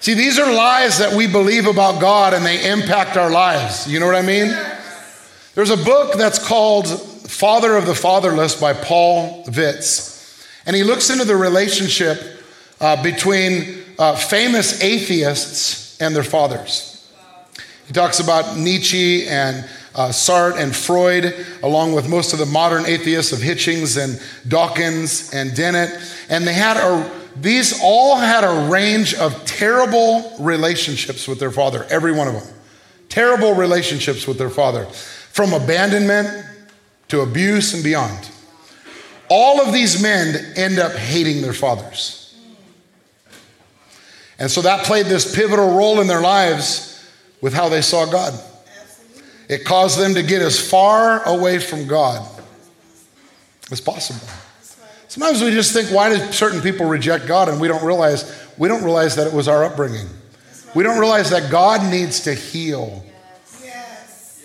See, 0.00 0.12
these 0.12 0.38
are 0.38 0.52
lies 0.52 0.98
that 0.98 1.14
we 1.14 1.26
believe 1.26 1.66
about 1.66 2.02
God 2.02 2.34
and 2.34 2.44
they 2.44 2.70
impact 2.70 3.16
our 3.16 3.30
lives. 3.30 3.90
You 3.90 3.98
know 3.98 4.04
what 4.04 4.14
I 4.14 4.22
mean? 4.22 4.54
There's 5.54 5.70
a 5.70 5.78
book 5.78 6.18
that's 6.18 6.44
called 6.46 6.86
Father 6.86 7.74
of 7.74 7.86
the 7.86 7.94
Fatherless 7.94 8.60
by 8.60 8.74
Paul 8.74 9.44
Vitz. 9.46 10.46
And 10.66 10.76
he 10.76 10.84
looks 10.84 11.08
into 11.08 11.24
the 11.24 11.36
relationship 11.36 12.20
uh, 12.78 13.02
between 13.02 13.82
uh, 13.98 14.16
famous 14.16 14.82
atheists 14.82 15.98
and 16.02 16.14
their 16.14 16.22
fathers. 16.22 16.90
He 17.86 17.92
talks 17.92 18.20
about 18.20 18.58
Nietzsche 18.58 19.26
and 19.26 19.68
uh, 19.94 20.08
Sartre 20.08 20.56
and 20.56 20.74
Freud, 20.74 21.34
along 21.62 21.94
with 21.94 22.08
most 22.08 22.32
of 22.32 22.38
the 22.38 22.46
modern 22.46 22.84
atheists 22.86 23.32
of 23.32 23.38
Hitchens 23.38 24.02
and 24.02 24.20
Dawkins 24.48 25.32
and 25.32 25.54
Dennett. 25.54 25.90
And 26.28 26.46
they 26.46 26.52
had 26.52 26.76
a, 26.76 27.10
these 27.36 27.80
all 27.82 28.16
had 28.16 28.44
a 28.44 28.68
range 28.70 29.14
of 29.14 29.44
terrible 29.44 30.34
relationships 30.40 31.28
with 31.28 31.38
their 31.38 31.52
father, 31.52 31.84
every 31.90 32.12
one 32.12 32.28
of 32.28 32.34
them. 32.34 32.54
Terrible 33.08 33.54
relationships 33.54 34.26
with 34.26 34.38
their 34.38 34.50
father, 34.50 34.86
from 34.86 35.52
abandonment 35.52 36.44
to 37.08 37.20
abuse 37.20 37.74
and 37.74 37.84
beyond. 37.84 38.30
All 39.28 39.60
of 39.60 39.72
these 39.72 40.02
men 40.02 40.52
end 40.56 40.78
up 40.78 40.92
hating 40.92 41.40
their 41.42 41.52
fathers. 41.52 42.34
And 44.38 44.50
so 44.50 44.62
that 44.62 44.84
played 44.84 45.06
this 45.06 45.34
pivotal 45.34 45.76
role 45.76 46.00
in 46.00 46.08
their 46.08 46.20
lives 46.20 46.90
with 47.40 47.54
how 47.54 47.68
they 47.68 47.82
saw 47.82 48.04
God. 48.04 48.34
It 49.48 49.64
caused 49.64 49.98
them 49.98 50.14
to 50.14 50.22
get 50.22 50.42
as 50.42 50.58
far 50.58 51.22
away 51.24 51.58
from 51.58 51.86
God 51.86 52.26
as 53.70 53.80
possible. 53.80 54.26
Sometimes 55.08 55.42
we 55.42 55.50
just 55.50 55.72
think, 55.72 55.90
why 55.90 56.16
do 56.16 56.32
certain 56.32 56.60
people 56.60 56.86
reject 56.86 57.26
God? 57.26 57.48
And 57.48 57.60
we 57.60 57.68
don't 57.68 57.84
realize 57.84 58.42
we 58.56 58.68
don't 58.68 58.84
realize 58.84 59.16
that 59.16 59.26
it 59.26 59.32
was 59.32 59.48
our 59.48 59.64
upbringing. 59.64 60.08
We 60.74 60.82
don't 60.82 60.98
realize 60.98 61.30
that 61.30 61.50
God 61.50 61.90
needs 61.90 62.20
to 62.20 62.34
heal 62.34 63.04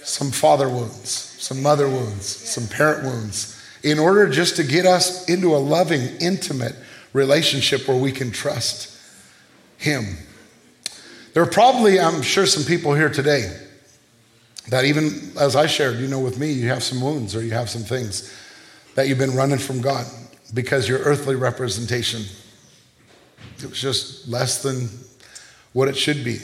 some 0.03 0.31
father 0.31 0.67
wounds, 0.67 1.09
some 1.09 1.61
mother 1.61 1.87
wounds, 1.87 2.25
some 2.25 2.67
parent 2.67 3.03
wounds, 3.03 3.55
in 3.83 3.99
order 3.99 4.27
just 4.29 4.55
to 4.55 4.63
get 4.63 4.85
us 4.85 5.29
into 5.29 5.55
a 5.55 5.57
loving, 5.57 6.01
intimate 6.19 6.75
relationship 7.13 7.87
where 7.87 7.97
we 7.97 8.11
can 8.11 8.31
trust 8.31 8.99
Him. 9.77 10.17
There 11.33 11.43
are 11.43 11.49
probably, 11.49 11.99
I'm 11.99 12.21
sure, 12.23 12.45
some 12.45 12.63
people 12.63 12.95
here 12.95 13.09
today 13.09 13.55
that 14.69 14.85
even 14.85 15.31
as 15.39 15.55
I 15.55 15.67
shared, 15.67 15.97
you 15.97 16.07
know, 16.07 16.19
with 16.19 16.37
me, 16.39 16.51
you 16.51 16.67
have 16.69 16.83
some 16.83 17.01
wounds 17.01 17.35
or 17.35 17.43
you 17.43 17.51
have 17.51 17.69
some 17.69 17.83
things 17.83 18.35
that 18.95 19.07
you've 19.07 19.17
been 19.17 19.35
running 19.35 19.59
from 19.59 19.81
God 19.81 20.05
because 20.53 20.87
your 20.87 20.99
earthly 20.99 21.35
representation 21.35 22.23
it 23.63 23.69
was 23.69 23.81
just 23.81 24.27
less 24.27 24.63
than 24.63 24.89
what 25.73 25.87
it 25.87 25.97
should 25.97 26.23
be. 26.23 26.37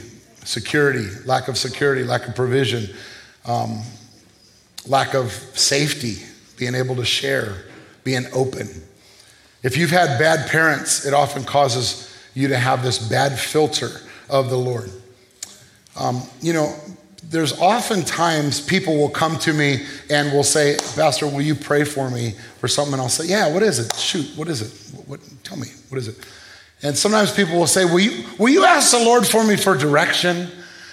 Security, 0.44 1.08
lack 1.26 1.48
of 1.48 1.58
security, 1.58 2.04
lack 2.04 2.28
of 2.28 2.36
provision, 2.36 2.94
um, 3.46 3.82
lack 4.88 5.14
of 5.14 5.32
safety, 5.32 6.18
being 6.58 6.76
able 6.76 6.96
to 6.96 7.06
share, 7.06 7.66
being 8.04 8.26
open. 8.34 8.68
If 9.64 9.78
you've 9.78 9.92
had 9.92 10.20
bad 10.20 10.50
parents, 10.50 11.06
it 11.06 11.14
often 11.14 11.44
causes 11.44 12.14
you 12.34 12.48
to 12.50 12.58
have 12.58 12.84
this 12.84 13.00
bad 13.10 13.40
filter 13.40 13.90
of 14.30 14.50
the 14.50 14.58
Lord. 14.58 14.92
Um, 15.98 16.22
you 16.42 16.54
know, 16.54 16.76
there's 17.30 17.60
oftentimes 17.60 18.62
people 18.62 18.98
will 18.98 19.10
come 19.10 19.38
to 19.40 19.54
me 19.54 19.86
and 20.10 20.32
will 20.32 20.44
say, 20.44 20.78
Pastor, 20.96 21.28
will 21.28 21.42
you 21.42 21.56
pray 21.56 21.84
for 21.84 22.10
me 22.10 22.32
for 22.60 22.68
something? 22.68 22.94
And 22.94 23.02
I'll 23.02 23.10
say, 23.10 23.28
Yeah, 23.28 23.52
what 23.52 23.64
is 23.64 23.80
it? 23.80 23.96
Shoot, 23.96 24.38
what 24.38 24.48
is 24.48 24.62
it? 24.62 24.96
What, 24.96 25.08
what, 25.08 25.44
tell 25.44 25.58
me, 25.58 25.68
what 25.90 25.98
is 25.98 26.08
it? 26.08 26.18
And 26.84 26.96
sometimes 26.98 27.32
people 27.32 27.58
will 27.58 27.68
say, 27.68 27.86
will 27.86 28.00
you, 28.00 28.26
will 28.38 28.50
you 28.50 28.66
ask 28.66 28.92
the 28.92 29.04
Lord 29.04 29.26
for 29.26 29.44
me 29.44 29.56
for 29.56 29.76
direction 29.76 30.50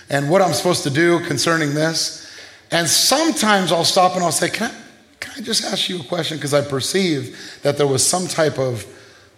and 0.09 0.31
what 0.31 0.41
I'm 0.41 0.55
supposed 0.55 0.85
to 0.85 0.91
do 0.91 1.21
concerning 1.27 1.75
this? 1.75 2.23
And 2.71 2.89
sometimes 2.89 3.73
I'll 3.73 3.85
stop 3.85 4.15
and 4.15 4.25
I'll 4.25 4.33
say, 4.33 4.49
Can 4.49 4.71
I, 4.71 4.75
can 5.21 5.35
I 5.37 5.41
just 5.45 5.65
ask 5.65 5.89
you 5.89 6.01
a 6.01 6.05
question? 6.05 6.39
Because 6.39 6.55
I 6.55 6.63
perceive 6.63 7.61
that 7.63 7.77
there 7.77 7.87
was 7.87 8.07
some 8.07 8.27
type 8.27 8.59
of, 8.59 8.87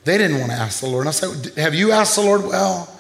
they 0.04 0.16
didn't 0.16 0.38
want 0.38 0.52
to 0.52 0.57
ask 0.57 0.80
the 0.80 0.87
Lord. 0.87 1.07
And 1.07 1.09
I'll 1.09 1.12
say, 1.12 1.61
Have 1.61 1.74
you 1.74 1.90
asked 1.90 2.14
the 2.14 2.22
Lord? 2.22 2.42
Well, 2.44 2.93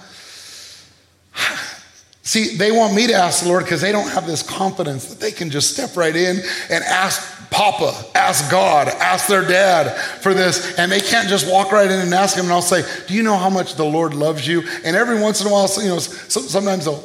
See, 2.26 2.56
they 2.56 2.72
want 2.72 2.94
me 2.94 3.06
to 3.08 3.12
ask 3.12 3.42
the 3.42 3.50
Lord 3.50 3.64
because 3.64 3.82
they 3.82 3.92
don't 3.92 4.08
have 4.08 4.26
this 4.26 4.42
confidence 4.42 5.08
that 5.08 5.20
they 5.20 5.30
can 5.30 5.50
just 5.50 5.74
step 5.74 5.94
right 5.94 6.16
in 6.16 6.38
and 6.70 6.82
ask 6.82 7.50
Papa, 7.50 7.92
ask 8.14 8.50
God, 8.50 8.88
ask 8.88 9.28
their 9.28 9.46
dad 9.46 9.94
for 10.22 10.32
this. 10.32 10.78
And 10.78 10.90
they 10.90 11.00
can't 11.00 11.28
just 11.28 11.48
walk 11.52 11.70
right 11.70 11.88
in 11.88 12.00
and 12.00 12.14
ask 12.14 12.36
him. 12.36 12.44
And 12.44 12.52
I'll 12.52 12.62
say, 12.62 12.82
Do 13.06 13.14
you 13.14 13.22
know 13.22 13.36
how 13.36 13.50
much 13.50 13.74
the 13.74 13.84
Lord 13.84 14.14
loves 14.14 14.48
you? 14.48 14.62
And 14.84 14.96
every 14.96 15.20
once 15.20 15.42
in 15.42 15.48
a 15.48 15.50
while, 15.50 15.68
you 15.76 15.88
know, 15.90 15.98
sometimes 15.98 16.86
they'll, 16.86 17.04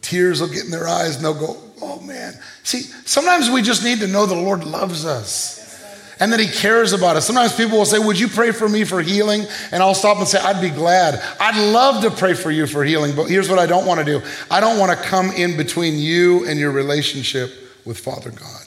tears 0.00 0.40
will 0.40 0.48
get 0.48 0.64
in 0.64 0.70
their 0.70 0.86
eyes 0.86 1.16
and 1.16 1.24
they'll 1.24 1.34
go, 1.34 1.56
Oh 1.82 2.00
man. 2.00 2.34
See, 2.62 2.82
sometimes 3.04 3.50
we 3.50 3.60
just 3.60 3.82
need 3.82 3.98
to 3.98 4.06
know 4.06 4.24
the 4.24 4.36
Lord 4.36 4.64
loves 4.64 5.04
us 5.04 5.63
and 6.20 6.32
that 6.32 6.40
he 6.40 6.46
cares 6.46 6.92
about 6.92 7.16
us. 7.16 7.26
Sometimes 7.26 7.54
people 7.54 7.78
will 7.78 7.84
say, 7.84 7.98
Would 7.98 8.18
you 8.18 8.28
pray 8.28 8.52
for 8.52 8.68
me 8.68 8.84
for 8.84 9.02
healing? 9.02 9.46
And 9.72 9.82
I'll 9.82 9.94
stop 9.94 10.18
and 10.18 10.28
say, 10.28 10.38
I'd 10.38 10.60
be 10.60 10.70
glad. 10.70 11.22
I'd 11.40 11.72
love 11.72 12.02
to 12.02 12.10
pray 12.10 12.34
for 12.34 12.50
you 12.50 12.66
for 12.66 12.84
healing, 12.84 13.14
but 13.16 13.26
here's 13.26 13.48
what 13.48 13.58
I 13.58 13.66
don't 13.66 13.86
want 13.86 14.00
to 14.00 14.04
do 14.04 14.22
I 14.50 14.60
don't 14.60 14.78
want 14.78 14.96
to 14.96 15.04
come 15.04 15.30
in 15.30 15.56
between 15.56 15.98
you 15.98 16.46
and 16.46 16.58
your 16.58 16.70
relationship 16.70 17.50
with 17.84 17.98
Father 17.98 18.30
God. 18.30 18.62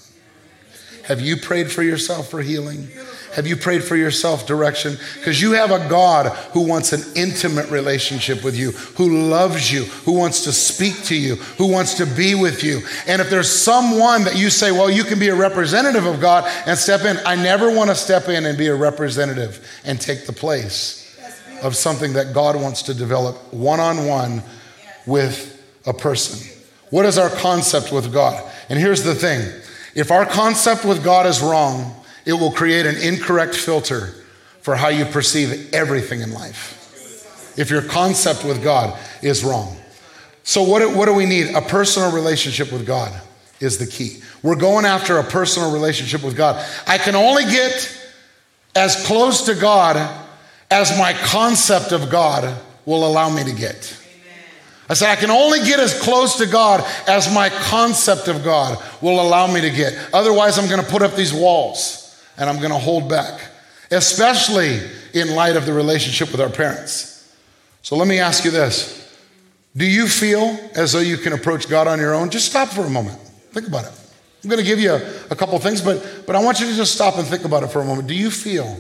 Have 1.06 1.22
you 1.22 1.38
prayed 1.38 1.72
for 1.72 1.84
yourself 1.84 2.30
for 2.30 2.42
healing? 2.42 2.90
Have 3.38 3.46
you 3.46 3.56
prayed 3.56 3.84
for 3.84 3.96
yourself 3.96 4.48
direction? 4.48 4.98
Because 5.14 5.40
you 5.40 5.52
have 5.52 5.70
a 5.70 5.88
God 5.88 6.36
who 6.54 6.68
wants 6.68 6.92
an 6.92 7.04
intimate 7.16 7.70
relationship 7.70 8.44
with 8.44 8.58
you, 8.58 8.72
who 8.72 9.30
loves 9.30 9.72
you, 9.72 9.84
who 9.84 10.14
wants 10.14 10.46
to 10.46 10.52
speak 10.52 11.04
to 11.04 11.16
you, 11.16 11.36
who 11.36 11.72
wants 11.72 11.94
to 11.98 12.08
be 12.08 12.34
with 12.34 12.64
you. 12.64 12.82
And 13.06 13.22
if 13.22 13.30
there's 13.30 13.52
someone 13.52 14.24
that 14.24 14.38
you 14.38 14.50
say, 14.50 14.72
well, 14.72 14.90
you 14.90 15.04
can 15.04 15.20
be 15.20 15.30
a 15.30 15.36
representative 15.36 16.08
of 16.08 16.20
God 16.20 16.52
and 16.66 16.76
step 16.80 17.02
in, 17.02 17.18
I 17.28 17.36
never 17.36 17.72
want 17.72 17.92
to 17.92 17.96
step 17.96 18.28
in 18.28 18.44
and 18.48 18.58
be 18.58 18.70
a 18.70 18.76
representative 18.76 19.64
and 19.86 20.02
take 20.02 20.26
the 20.26 20.34
place 20.34 21.16
of 21.62 21.76
something 21.76 22.14
that 22.14 22.34
God 22.34 22.60
wants 22.60 22.82
to 22.84 22.96
develop 22.96 23.54
one 23.54 23.80
on 23.80 24.08
one 24.08 24.42
with 25.06 25.64
a 25.86 25.94
person. 25.94 26.58
What 26.90 27.06
is 27.06 27.20
our 27.20 27.30
concept 27.30 27.92
with 27.92 28.12
God? 28.12 28.44
And 28.68 28.80
here's 28.80 29.04
the 29.04 29.14
thing 29.14 29.48
if 29.94 30.10
our 30.10 30.26
concept 30.26 30.86
with 30.86 31.04
God 31.04 31.28
is 31.28 31.40
wrong, 31.40 31.97
it 32.28 32.34
will 32.34 32.52
create 32.52 32.86
an 32.86 32.98
incorrect 32.98 33.56
filter 33.56 34.14
for 34.62 34.76
how 34.76 34.90
you 34.90 35.06
perceive 35.06 35.74
everything 35.74 36.20
in 36.20 36.34
life. 36.34 37.56
If 37.58 37.70
your 37.70 37.82
concept 37.82 38.44
with 38.44 38.62
God 38.62 39.00
is 39.24 39.46
wrong. 39.46 39.78
So, 40.44 40.62
what, 40.62 40.94
what 40.94 41.06
do 41.06 41.14
we 41.14 41.26
need? 41.26 41.56
A 41.56 41.62
personal 41.62 42.12
relationship 42.12 42.72
with 42.72 42.86
God 42.86 43.18
is 43.62 43.78
the 43.78 43.88
key. 43.88 44.20
We're 44.44 44.58
going 44.58 44.86
after 44.86 45.18
a 45.20 45.24
personal 45.24 45.72
relationship 45.72 46.22
with 46.22 46.36
God. 46.36 46.64
I 46.86 46.98
can 46.98 47.16
only 47.16 47.46
get 47.46 47.98
as 48.76 49.06
close 49.08 49.46
to 49.46 49.56
God 49.56 49.96
as 50.70 50.98
my 50.98 51.14
concept 51.14 51.94
of 51.94 52.10
God 52.10 52.62
will 52.86 53.08
allow 53.08 53.30
me 53.30 53.46
to 53.46 53.54
get. 53.54 53.98
I 54.90 54.96
said, 54.96 55.10
I 55.10 55.16
can 55.16 55.32
only 55.32 55.60
get 55.60 55.80
as 55.80 55.98
close 56.02 56.38
to 56.38 56.46
God 56.46 56.86
as 57.08 57.34
my 57.34 57.50
concept 57.50 58.28
of 58.28 58.44
God 58.44 58.82
will 59.02 59.22
allow 59.22 59.48
me 59.48 59.62
to 59.62 59.70
get. 59.70 59.98
Otherwise, 60.14 60.58
I'm 60.60 60.70
going 60.70 60.84
to 60.84 60.92
put 60.92 61.02
up 61.02 61.16
these 61.16 61.34
walls 61.34 62.07
and 62.38 62.50
I'm 62.50 62.58
going 62.58 62.72
to 62.72 62.78
hold 62.78 63.10
back, 63.10 63.42
especially 63.92 64.80
in 65.14 65.36
light 65.36 65.56
of 65.56 65.66
the 65.66 65.74
relationship 65.74 66.32
with 66.32 66.42
our 66.42 66.50
parents. 66.50 67.36
So 67.82 67.96
let 67.96 68.08
me 68.08 68.20
ask 68.20 68.46
you 68.46 68.52
this 68.52 69.18
Do 69.76 69.86
you 69.86 70.08
feel 70.08 70.58
as 70.76 70.94
though 70.94 71.00
you 71.00 71.18
can 71.18 71.34
approach 71.34 71.70
God 71.70 71.88
on 71.88 72.00
your 72.00 72.14
own? 72.14 72.30
Just 72.30 72.50
stop 72.50 72.70
for 72.70 72.82
a 72.82 72.90
moment. 72.90 73.20
Think 73.52 73.68
about 73.68 73.86
it. 73.86 73.92
I'm 74.44 74.50
going 74.50 74.64
to 74.64 74.66
give 74.66 74.80
you 74.80 74.92
a, 74.92 75.02
a 75.32 75.36
couple 75.36 75.58
things, 75.60 75.82
but, 75.82 76.24
but 76.26 76.36
I 76.36 76.44
want 76.44 76.60
you 76.60 76.68
to 76.68 76.76
just 76.76 76.94
stop 76.94 77.18
and 77.18 77.28
think 77.28 77.44
about 77.44 77.64
it 77.64 77.68
for 77.68 77.82
a 77.82 77.86
moment. 77.86 78.08
Do 78.08 78.14
you 78.14 78.30
feel 78.30 78.78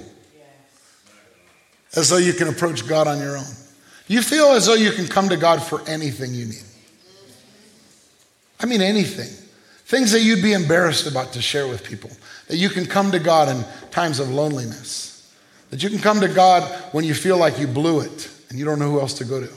as 1.95 2.09
though 2.09 2.17
you 2.17 2.33
can 2.33 2.47
approach 2.47 2.87
God 2.87 3.07
on 3.07 3.19
your 3.19 3.37
own? 3.37 3.45
You 4.07 4.21
feel 4.21 4.51
as 4.51 4.67
though 4.67 4.75
you 4.75 4.91
can 4.91 5.07
come 5.07 5.29
to 5.29 5.37
God 5.37 5.61
for 5.61 5.81
anything 5.87 6.33
you 6.33 6.45
need. 6.45 6.63
I 8.59 8.65
mean, 8.65 8.81
anything. 8.81 9.27
Things 9.85 10.11
that 10.11 10.21
you'd 10.21 10.43
be 10.43 10.53
embarrassed 10.53 11.07
about 11.07 11.33
to 11.33 11.41
share 11.41 11.67
with 11.67 11.83
people. 11.83 12.09
That 12.47 12.57
you 12.57 12.69
can 12.69 12.85
come 12.85 13.11
to 13.11 13.19
God 13.19 13.49
in 13.49 13.63
times 13.91 14.19
of 14.19 14.29
loneliness. 14.29 15.33
That 15.69 15.83
you 15.83 15.89
can 15.89 15.99
come 15.99 16.21
to 16.21 16.27
God 16.27 16.63
when 16.93 17.03
you 17.03 17.13
feel 17.13 17.37
like 17.37 17.59
you 17.59 17.67
blew 17.67 18.01
it. 18.01 18.31
and 18.49 18.57
you 18.57 18.63
don't 18.63 18.79
know 18.79 18.89
who 18.89 18.99
else 18.99 19.13
to 19.15 19.25
go 19.25 19.41
to. 19.41 19.49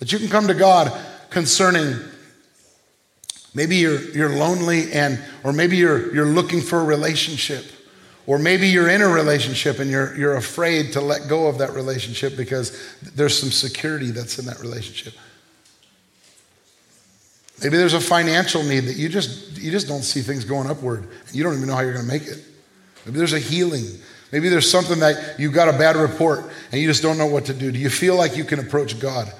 That 0.00 0.12
you 0.12 0.18
can 0.18 0.28
come 0.28 0.48
to 0.48 0.54
God 0.54 0.92
concerning 1.30 1.96
maybe 3.54 3.76
you're, 3.76 4.00
you're 4.10 4.30
lonely 4.30 4.92
and 4.92 5.22
or 5.44 5.52
maybe 5.52 5.76
you're, 5.76 6.12
you're 6.14 6.26
looking 6.26 6.60
for 6.60 6.80
a 6.80 6.84
relationship. 6.84 7.64
Or 8.26 8.38
maybe 8.38 8.68
you're 8.68 8.88
in 8.88 9.02
a 9.02 9.08
relationship 9.08 9.78
and 9.80 9.90
you're, 9.90 10.16
you're 10.16 10.36
afraid 10.36 10.92
to 10.92 11.00
let 11.00 11.28
go 11.28 11.48
of 11.48 11.58
that 11.58 11.72
relationship 11.72 12.36
because 12.36 12.96
there's 13.14 13.38
some 13.38 13.50
security 13.50 14.10
that's 14.10 14.38
in 14.38 14.46
that 14.46 14.60
relationship. 14.60 15.14
Maybe 17.62 17.76
there's 17.76 17.94
a 17.94 18.00
financial 18.00 18.62
need 18.62 18.80
that 18.80 18.96
you 18.96 19.08
just, 19.08 19.58
you 19.58 19.70
just 19.70 19.86
don't 19.86 20.02
see 20.02 20.20
things 20.20 20.44
going 20.44 20.68
upward. 20.68 21.08
You 21.32 21.44
don't 21.44 21.54
even 21.54 21.68
know 21.68 21.74
how 21.74 21.80
you're 21.80 21.94
going 21.94 22.06
to 22.06 22.12
make 22.12 22.26
it. 22.26 22.42
Maybe 23.06 23.18
there's 23.18 23.32
a 23.32 23.38
healing. 23.38 23.84
Maybe 24.32 24.48
there's 24.48 24.70
something 24.70 24.98
that 25.00 25.38
you 25.38 25.50
got 25.50 25.68
a 25.68 25.78
bad 25.78 25.96
report 25.96 26.50
and 26.72 26.80
you 26.80 26.88
just 26.88 27.02
don't 27.02 27.18
know 27.18 27.26
what 27.26 27.44
to 27.46 27.54
do. 27.54 27.70
Do 27.70 27.78
you 27.78 27.90
feel 27.90 28.16
like 28.16 28.36
you 28.36 28.44
can 28.44 28.58
approach 28.58 28.98
God 28.98 29.32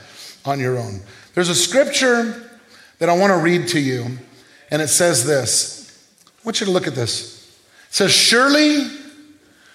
on 0.44 0.60
your 0.60 0.78
own? 0.78 1.00
There's 1.34 1.48
a 1.48 1.54
scripture 1.54 2.50
that 2.98 3.08
I 3.08 3.16
want 3.16 3.32
to 3.32 3.38
read 3.38 3.68
to 3.68 3.80
you, 3.80 4.18
and 4.70 4.80
it 4.80 4.88
says 4.88 5.26
this. 5.26 6.06
I 6.26 6.40
want 6.44 6.60
you 6.60 6.66
to 6.66 6.72
look 6.72 6.86
at 6.86 6.94
this. 6.94 7.58
It 7.88 7.94
says, 7.94 8.12
Surely 8.12 8.86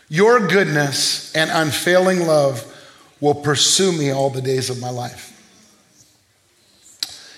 your 0.07 0.47
goodness 0.47 1.35
and 1.35 1.49
unfailing 1.51 2.25
love 2.25 2.63
will 3.19 3.35
pursue 3.35 3.91
me 3.91 4.11
all 4.11 4.29
the 4.29 4.41
days 4.41 4.69
of 4.69 4.79
my 4.79 4.89
life. 4.89 5.36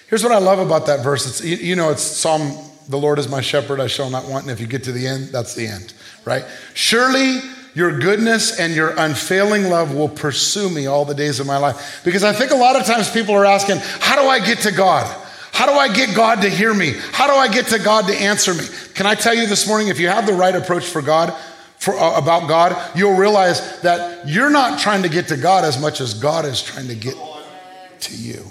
Here's 0.10 0.24
what 0.24 0.32
I 0.32 0.40
love 0.40 0.60
about 0.60 0.88
that 0.88 1.04
verse. 1.04 1.28
It's, 1.28 1.62
you, 1.62 1.76
know, 1.76 1.92
it's 1.92 2.02
Psalm, 2.02 2.58
the 2.88 2.98
Lord 2.98 3.20
is 3.20 3.30
my 3.30 3.42
shepherd, 3.42 3.80
I 3.80 3.88
shall 3.88 4.10
not 4.10 4.26
want. 4.26 4.44
And 4.44 4.52
if 4.52 4.60
you 4.60 4.66
get 4.66 4.84
to 4.86 4.92
the 4.92 5.06
end, 5.06 5.30
that's 5.30 5.54
the 5.54 5.68
end, 5.68 5.94
right? 6.26 6.44
Surely 6.74 7.40
your 7.76 8.00
goodness 8.00 8.60
and 8.60 8.74
your 8.74 8.96
unfailing 8.98 9.70
love 9.70 9.94
will 9.94 10.10
pursue 10.10 10.70
me 10.70 10.88
all 10.88 11.06
the 11.06 11.14
days 11.14 11.40
of 11.40 11.46
my 11.46 11.58
life. 11.58 12.02
Because 12.04 12.24
I 12.24 12.34
think 12.34 12.52
a 12.52 12.56
lot 12.56 12.76
of 12.76 12.88
times 12.88 13.12
people 13.12 13.36
are 13.36 13.46
asking, 13.46 13.78
How 14.00 14.20
do 14.20 14.28
I 14.28 14.40
get 14.40 14.60
to 14.60 14.72
God? 14.72 15.06
How 15.52 15.68
do 15.68 15.74
I 15.74 15.94
get 15.94 16.16
God 16.16 16.42
to 16.42 16.50
hear 16.50 16.74
me? 16.74 16.94
How 17.12 17.28
do 17.28 17.34
I 17.34 17.48
get 17.48 17.68
to 17.68 17.80
God 17.80 18.08
to 18.08 18.16
answer 18.16 18.54
me? 18.54 18.64
Can 18.96 19.06
I 19.06 19.14
tell 19.14 19.36
you 19.36 19.46
this 19.46 19.68
morning, 19.68 19.90
if 19.90 20.00
you 20.00 20.08
have 20.08 20.26
the 20.26 20.34
right 20.34 20.56
approach 20.56 20.86
for 20.86 21.02
God, 21.02 21.36
for, 21.78 21.94
uh, 21.94 22.18
about 22.18 22.48
God, 22.48 22.76
you'll 22.98 23.16
realize 23.16 23.80
that 23.82 24.28
you're 24.28 24.50
not 24.50 24.80
trying 24.80 25.04
to 25.04 25.10
get 25.10 25.28
to 25.28 25.38
God 25.38 25.64
as 25.64 25.80
much 25.80 26.02
as 26.02 26.14
God 26.14 26.46
is 26.46 26.62
trying 26.62 26.88
to 26.88 26.96
get 26.96 27.16
to 28.02 28.16
you. 28.16 28.44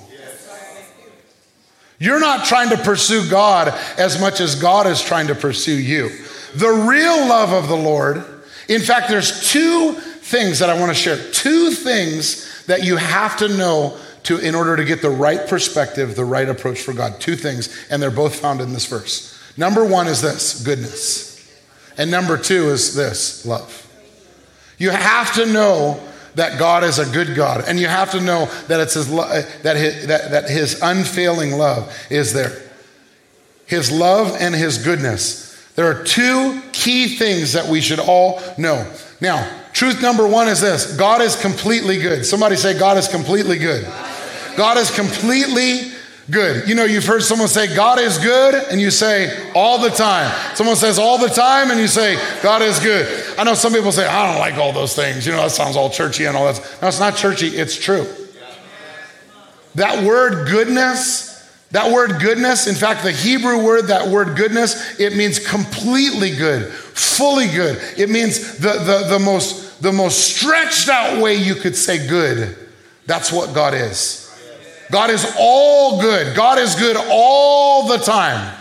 You're 1.99 2.21
not 2.21 2.47
trying 2.47 2.71
to 2.71 2.77
pursue 2.77 3.29
God 3.29 3.69
as 3.99 4.21
much 4.21 4.41
as 4.41 4.55
God 4.55 4.87
is 4.87 5.03
trying 5.03 5.27
to 5.29 5.35
pursue 5.35 5.79
you. 5.79 6.11
The 6.55 6.69
real 6.69 7.29
love 7.29 7.53
of 7.53 7.69
the 7.69 7.77
Lord, 7.77 8.25
in 8.69 8.81
fact, 8.81 9.09
there's 9.09 9.51
two 9.51 9.95
things 9.95 10.61
that 10.61 10.71
I 10.71 10.79
want 10.79 10.91
to 10.91 10.95
share. 10.95 11.17
Two 11.33 11.71
things 11.71 12.65
that 12.67 12.85
you 12.85 12.97
have 12.97 13.37
to 13.39 13.49
know 13.49 13.99
to, 14.25 14.39
in 14.39 14.55
order 14.55 14.77
to 14.77 14.85
get 14.85 15.03
the 15.03 15.11
right 15.11 15.49
perspective, 15.49 16.15
the 16.15 16.25
right 16.25 16.49
approach 16.49 16.81
for 16.81 16.93
God. 16.93 17.21
Two 17.21 17.35
things, 17.35 17.87
and 17.91 18.01
they're 18.01 18.11
both 18.11 18.37
found 18.37 18.61
in 18.61 18.73
this 18.73 18.87
verse. 18.87 19.35
Number 19.57 19.85
one 19.85 20.07
is 20.07 20.21
this 20.23 20.63
goodness, 20.63 21.51
and 21.97 22.11
number 22.11 22.37
two 22.37 22.69
is 22.69 22.95
this 22.95 23.45
love. 23.45 23.87
You 24.77 24.91
have 24.91 25.33
to 25.35 25.47
know 25.47 26.01
that 26.39 26.59
God 26.59 26.85
is 26.85 27.01
a 27.01 27.05
good 27.05 27.35
God. 27.35 27.65
And 27.67 27.81
you 27.81 27.89
have 27.89 28.13
to 28.13 28.21
know 28.21 28.47
that, 28.69 28.79
it's 28.81 28.95
his, 28.95 29.13
eh, 29.13 29.43
that, 29.63 29.77
his, 29.77 30.07
that, 30.07 30.31
that 30.31 30.49
his 30.49 30.81
unfailing 30.81 31.53
love 31.53 31.93
is 32.11 32.33
there. 32.33 32.63
His 33.67 33.91
love 33.91 34.37
and 34.39 34.55
his 34.55 34.79
goodness. 34.79 35.45
There 35.75 35.87
are 35.87 36.05
two 36.05 36.63
key 36.73 37.17
things 37.17 37.53
that 37.53 37.67
we 37.67 37.81
should 37.81 37.99
all 37.99 38.41
know. 38.57 38.89
Now, 39.21 39.51
truth 39.73 40.01
number 40.01 40.27
one 40.27 40.49
is 40.49 40.61
this 40.61 40.97
God 40.97 41.21
is 41.21 41.35
completely 41.35 41.99
good. 41.99 42.25
Somebody 42.25 42.55
say, 42.55 42.79
God 42.79 42.99
is 42.99 43.09
completely 43.09 43.59
good. 43.59 43.85
God 44.57 44.77
is 44.77 44.91
completely 44.93 45.93
good. 46.31 46.69
You 46.69 46.75
know, 46.75 46.85
you've 46.85 47.07
heard 47.07 47.23
someone 47.23 47.49
say, 47.49 47.75
God 47.75 47.99
is 47.99 48.19
good, 48.19 48.55
and 48.71 48.81
you 48.81 48.91
say, 48.91 49.53
all 49.55 49.79
the 49.79 49.91
time. 49.91 50.33
Someone 50.55 50.77
says, 50.77 50.99
all 50.99 51.19
the 51.19 51.29
time, 51.29 51.71
and 51.71 51.81
you 51.81 51.89
say, 51.89 52.17
God 52.43 52.63
is 52.63 52.79
good. 52.81 53.39
I 53.39 53.45
know 53.45 53.55
some 53.55 53.73
people 53.73 53.93
say, 53.93 54.07
I 54.07 54.31
don't 54.31 54.41
like 54.41 54.55
all 54.55 54.73
those 54.73 54.95
things. 54.95 55.27
You 55.27 55.33
know, 55.33 55.43
that 55.43 55.51
sounds 55.51 55.77
all 55.77 55.91
churchy 55.91 56.25
and 56.25 56.37
all 56.37 56.53
that. 56.53 56.79
No, 56.83 56.89
it's 56.89 57.01
not 57.01 57.17
churchy, 57.17 57.49
it's 57.49 57.77
true. 57.77 58.07
That 59.75 60.05
word 60.05 60.49
goodness, 60.49 61.29
that 61.71 61.93
word 61.93 62.21
goodness, 62.21 62.67
in 62.67 62.75
fact, 62.75 63.05
the 63.05 63.13
Hebrew 63.13 63.65
word, 63.65 63.89
that 63.89 64.09
word 64.09 64.37
goodness, 64.37 64.99
it 64.99 65.17
means 65.17 65.39
completely 65.39 66.35
good, 66.35 66.73
fully 66.73 67.47
good. 67.47 67.81
It 67.97 68.11
means 68.11 68.59
the, 68.59 68.73
the, 68.73 69.07
the, 69.09 69.19
most, 69.19 69.81
the 69.81 69.93
most 69.93 70.37
stretched 70.37 70.89
out 70.89 71.23
way 71.23 71.35
you 71.37 71.55
could 71.55 71.77
say 71.77 72.09
good. 72.09 72.57
That's 73.07 73.31
what 73.31 73.55
God 73.55 73.75
is. 73.75 74.28
God 74.91 75.11
is 75.11 75.35
all 75.39 76.01
good. 76.01 76.35
God 76.35 76.59
is 76.59 76.75
good 76.75 76.97
all 77.11 77.89
the 77.89 77.99
time. 77.99 78.55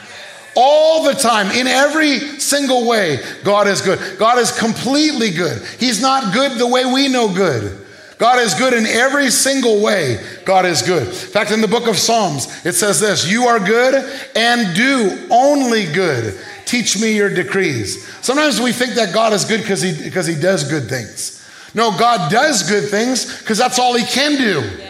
All 0.55 1.03
the 1.03 1.13
time, 1.13 1.51
in 1.51 1.67
every 1.67 2.17
single 2.39 2.87
way, 2.87 3.19
God 3.43 3.67
is 3.67 3.81
good. 3.81 4.17
God 4.17 4.39
is 4.39 4.57
completely 4.57 5.29
good. 5.29 5.61
He's 5.79 6.01
not 6.01 6.33
good 6.33 6.57
the 6.57 6.65
way 6.65 6.83
we 6.83 7.07
know 7.07 7.31
good. 7.31 7.85
God 8.17 8.39
is 8.39 8.55
good 8.55 8.73
in 8.73 8.87
every 8.87 9.29
single 9.29 9.83
way. 9.83 10.19
God 10.45 10.65
is 10.65 10.81
good. 10.81 11.07
In 11.07 11.13
fact, 11.13 11.51
in 11.51 11.61
the 11.61 11.67
book 11.67 11.87
of 11.87 11.95
Psalms, 11.95 12.47
it 12.65 12.73
says 12.73 12.99
this 12.99 13.29
You 13.29 13.43
are 13.43 13.59
good 13.59 13.93
and 14.35 14.75
do 14.75 15.27
only 15.29 15.85
good. 15.93 16.39
Teach 16.65 16.99
me 16.99 17.15
your 17.15 17.29
decrees. 17.29 18.07
Sometimes 18.25 18.59
we 18.59 18.71
think 18.71 18.95
that 18.95 19.13
God 19.13 19.33
is 19.33 19.45
good 19.45 19.61
because 19.61 19.81
he, 19.81 20.03
because 20.03 20.25
he 20.25 20.35
does 20.35 20.67
good 20.67 20.89
things. 20.89 21.35
No, 21.75 21.91
God 21.91 22.31
does 22.31 22.67
good 22.67 22.89
things 22.89 23.39
because 23.39 23.59
that's 23.59 23.77
all 23.77 23.95
he 23.95 24.03
can 24.03 24.37
do. 24.37 24.86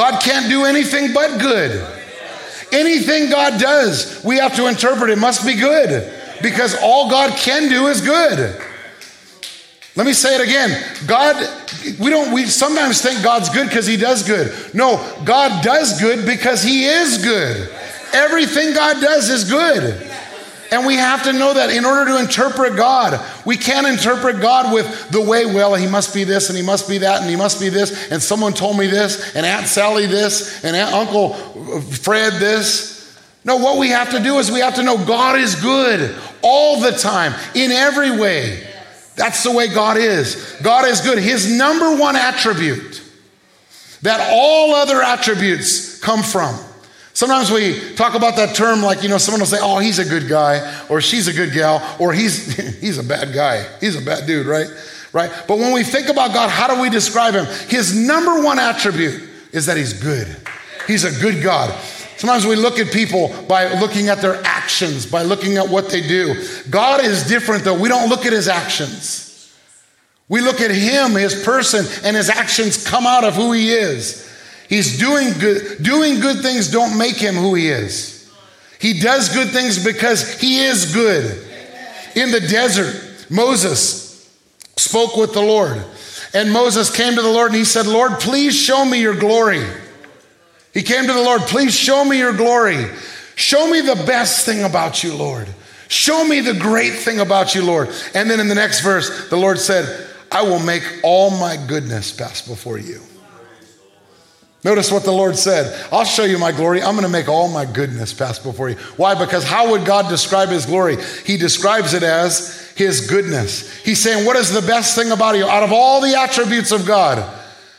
God 0.00 0.22
can't 0.22 0.48
do 0.48 0.64
anything 0.64 1.12
but 1.12 1.38
good. 1.38 1.86
Anything 2.72 3.28
God 3.28 3.60
does, 3.60 4.24
we 4.24 4.38
have 4.38 4.56
to 4.56 4.66
interpret 4.66 5.10
it 5.10 5.18
must 5.18 5.44
be 5.44 5.54
good 5.54 6.10
because 6.40 6.74
all 6.82 7.10
God 7.10 7.36
can 7.36 7.68
do 7.68 7.86
is 7.88 8.00
good. 8.00 8.58
Let 9.96 10.06
me 10.06 10.14
say 10.14 10.36
it 10.36 10.40
again. 10.40 10.70
God, 11.06 11.36
we 11.98 12.08
don't, 12.08 12.32
we 12.32 12.46
sometimes 12.46 13.02
think 13.02 13.22
God's 13.22 13.50
good 13.50 13.68
because 13.68 13.86
he 13.86 13.98
does 13.98 14.26
good. 14.26 14.74
No, 14.74 14.96
God 15.26 15.62
does 15.62 16.00
good 16.00 16.24
because 16.24 16.62
he 16.62 16.86
is 16.86 17.22
good. 17.22 17.68
Everything 18.14 18.72
God 18.72 19.02
does 19.02 19.28
is 19.28 19.50
good. 19.50 20.09
And 20.70 20.86
we 20.86 20.94
have 20.94 21.24
to 21.24 21.32
know 21.32 21.52
that 21.54 21.70
in 21.70 21.84
order 21.84 22.12
to 22.12 22.18
interpret 22.20 22.76
God, 22.76 23.20
we 23.44 23.56
can't 23.56 23.86
interpret 23.86 24.40
God 24.40 24.72
with 24.72 25.10
the 25.10 25.20
way, 25.20 25.44
well, 25.46 25.74
he 25.74 25.88
must 25.88 26.14
be 26.14 26.22
this 26.22 26.48
and 26.48 26.56
he 26.56 26.64
must 26.64 26.88
be 26.88 26.98
that 26.98 27.22
and 27.22 27.28
he 27.28 27.36
must 27.36 27.60
be 27.60 27.68
this, 27.68 28.10
and 28.12 28.22
someone 28.22 28.52
told 28.52 28.78
me 28.78 28.86
this, 28.86 29.34
and 29.34 29.44
Aunt 29.44 29.66
Sally 29.66 30.06
this, 30.06 30.64
and 30.64 30.76
Aunt 30.76 30.94
Uncle 30.94 31.34
Fred 31.80 32.34
this. 32.34 33.18
No, 33.44 33.56
what 33.56 33.78
we 33.78 33.88
have 33.88 34.10
to 34.10 34.20
do 34.20 34.38
is 34.38 34.50
we 34.50 34.60
have 34.60 34.76
to 34.76 34.82
know 34.82 35.04
God 35.04 35.38
is 35.38 35.56
good 35.56 36.16
all 36.42 36.80
the 36.80 36.92
time, 36.92 37.34
in 37.54 37.72
every 37.72 38.16
way. 38.16 38.66
That's 39.16 39.42
the 39.42 39.50
way 39.50 39.68
God 39.68 39.96
is. 39.96 40.56
God 40.62 40.86
is 40.86 41.00
good. 41.00 41.18
His 41.18 41.50
number 41.50 41.96
one 41.96 42.16
attribute 42.16 43.02
that 44.02 44.30
all 44.32 44.74
other 44.74 45.02
attributes 45.02 45.98
come 45.98 46.22
from 46.22 46.58
Sometimes 47.20 47.50
we 47.52 47.78
talk 47.96 48.14
about 48.14 48.36
that 48.36 48.56
term 48.56 48.80
like, 48.80 49.02
you 49.02 49.10
know, 49.10 49.18
someone 49.18 49.40
will 49.40 49.46
say, 49.46 49.58
oh, 49.60 49.78
he's 49.78 49.98
a 49.98 50.06
good 50.06 50.26
guy, 50.26 50.86
or 50.88 51.02
she's 51.02 51.28
a 51.28 51.34
good 51.34 51.52
gal, 51.52 51.84
or 51.98 52.14
he's, 52.14 52.56
he's 52.80 52.96
a 52.96 53.02
bad 53.02 53.34
guy. 53.34 53.66
He's 53.78 53.94
a 53.94 54.00
bad 54.00 54.26
dude, 54.26 54.46
right? 54.46 54.66
Right? 55.12 55.30
But 55.46 55.58
when 55.58 55.74
we 55.74 55.84
think 55.84 56.08
about 56.08 56.32
God, 56.32 56.48
how 56.48 56.74
do 56.74 56.80
we 56.80 56.88
describe 56.88 57.34
him? 57.34 57.44
His 57.68 57.94
number 57.94 58.42
one 58.42 58.58
attribute 58.58 59.22
is 59.52 59.66
that 59.66 59.76
he's 59.76 59.92
good. 59.92 60.34
He's 60.86 61.04
a 61.04 61.20
good 61.20 61.42
God. 61.42 61.78
Sometimes 62.16 62.46
we 62.46 62.56
look 62.56 62.78
at 62.78 62.90
people 62.90 63.28
by 63.46 63.70
looking 63.78 64.08
at 64.08 64.22
their 64.22 64.42
actions, 64.42 65.04
by 65.04 65.20
looking 65.20 65.58
at 65.58 65.68
what 65.68 65.90
they 65.90 66.00
do. 66.00 66.42
God 66.70 67.04
is 67.04 67.28
different, 67.28 67.64
though. 67.64 67.78
We 67.78 67.90
don't 67.90 68.08
look 68.08 68.24
at 68.24 68.32
his 68.32 68.48
actions. 68.48 69.54
We 70.26 70.40
look 70.40 70.62
at 70.62 70.70
him, 70.70 71.10
his 71.10 71.44
person, 71.44 71.84
and 72.02 72.16
his 72.16 72.30
actions 72.30 72.82
come 72.82 73.04
out 73.04 73.24
of 73.24 73.34
who 73.34 73.52
he 73.52 73.72
is. 73.72 74.26
He's 74.70 74.98
doing 75.00 75.32
good. 75.40 75.82
Doing 75.82 76.20
good 76.20 76.42
things 76.42 76.70
don't 76.70 76.96
make 76.96 77.16
him 77.16 77.34
who 77.34 77.54
he 77.54 77.68
is. 77.68 78.32
He 78.78 79.00
does 79.00 79.28
good 79.28 79.48
things 79.48 79.84
because 79.84 80.40
he 80.40 80.60
is 80.60 80.94
good. 80.94 81.44
In 82.14 82.30
the 82.30 82.40
desert, 82.40 83.26
Moses 83.28 84.30
spoke 84.76 85.16
with 85.16 85.32
the 85.32 85.42
Lord. 85.42 85.84
And 86.32 86.52
Moses 86.52 86.94
came 86.94 87.16
to 87.16 87.22
the 87.22 87.28
Lord 87.28 87.48
and 87.48 87.56
he 87.56 87.64
said, 87.64 87.88
Lord, 87.88 88.20
please 88.20 88.56
show 88.56 88.84
me 88.84 89.00
your 89.00 89.16
glory. 89.16 89.66
He 90.72 90.82
came 90.82 91.04
to 91.04 91.12
the 91.12 91.20
Lord, 91.20 91.42
please 91.42 91.74
show 91.74 92.04
me 92.04 92.18
your 92.18 92.32
glory. 92.32 92.86
Show 93.34 93.68
me 93.68 93.80
the 93.80 93.96
best 94.06 94.46
thing 94.46 94.62
about 94.62 95.02
you, 95.02 95.14
Lord. 95.14 95.48
Show 95.88 96.24
me 96.24 96.40
the 96.40 96.54
great 96.54 96.92
thing 96.92 97.18
about 97.18 97.56
you, 97.56 97.64
Lord. 97.64 97.90
And 98.14 98.30
then 98.30 98.38
in 98.38 98.46
the 98.46 98.54
next 98.54 98.82
verse, 98.82 99.28
the 99.30 99.36
Lord 99.36 99.58
said, 99.58 100.08
I 100.30 100.42
will 100.42 100.60
make 100.60 100.84
all 101.02 101.30
my 101.30 101.56
goodness 101.56 102.12
pass 102.12 102.46
before 102.46 102.78
you. 102.78 103.00
Notice 104.62 104.92
what 104.92 105.04
the 105.04 105.12
Lord 105.12 105.36
said. 105.36 105.88
I'll 105.90 106.04
show 106.04 106.24
you 106.24 106.38
my 106.38 106.52
glory. 106.52 106.82
I'm 106.82 106.92
going 106.92 107.06
to 107.06 107.08
make 107.08 107.28
all 107.28 107.48
my 107.48 107.64
goodness 107.64 108.12
pass 108.12 108.38
before 108.38 108.68
you. 108.68 108.76
Why? 108.96 109.14
Because 109.14 109.42
how 109.42 109.70
would 109.70 109.86
God 109.86 110.10
describe 110.10 110.50
his 110.50 110.66
glory? 110.66 110.98
He 111.24 111.38
describes 111.38 111.94
it 111.94 112.02
as 112.02 112.70
his 112.76 113.08
goodness. 113.08 113.74
He's 113.78 114.02
saying, 114.02 114.26
What 114.26 114.36
is 114.36 114.52
the 114.52 114.66
best 114.66 114.94
thing 114.94 115.12
about 115.12 115.36
you? 115.36 115.46
Out 115.46 115.62
of 115.62 115.72
all 115.72 116.02
the 116.02 116.14
attributes 116.14 116.72
of 116.72 116.86
God, 116.86 117.38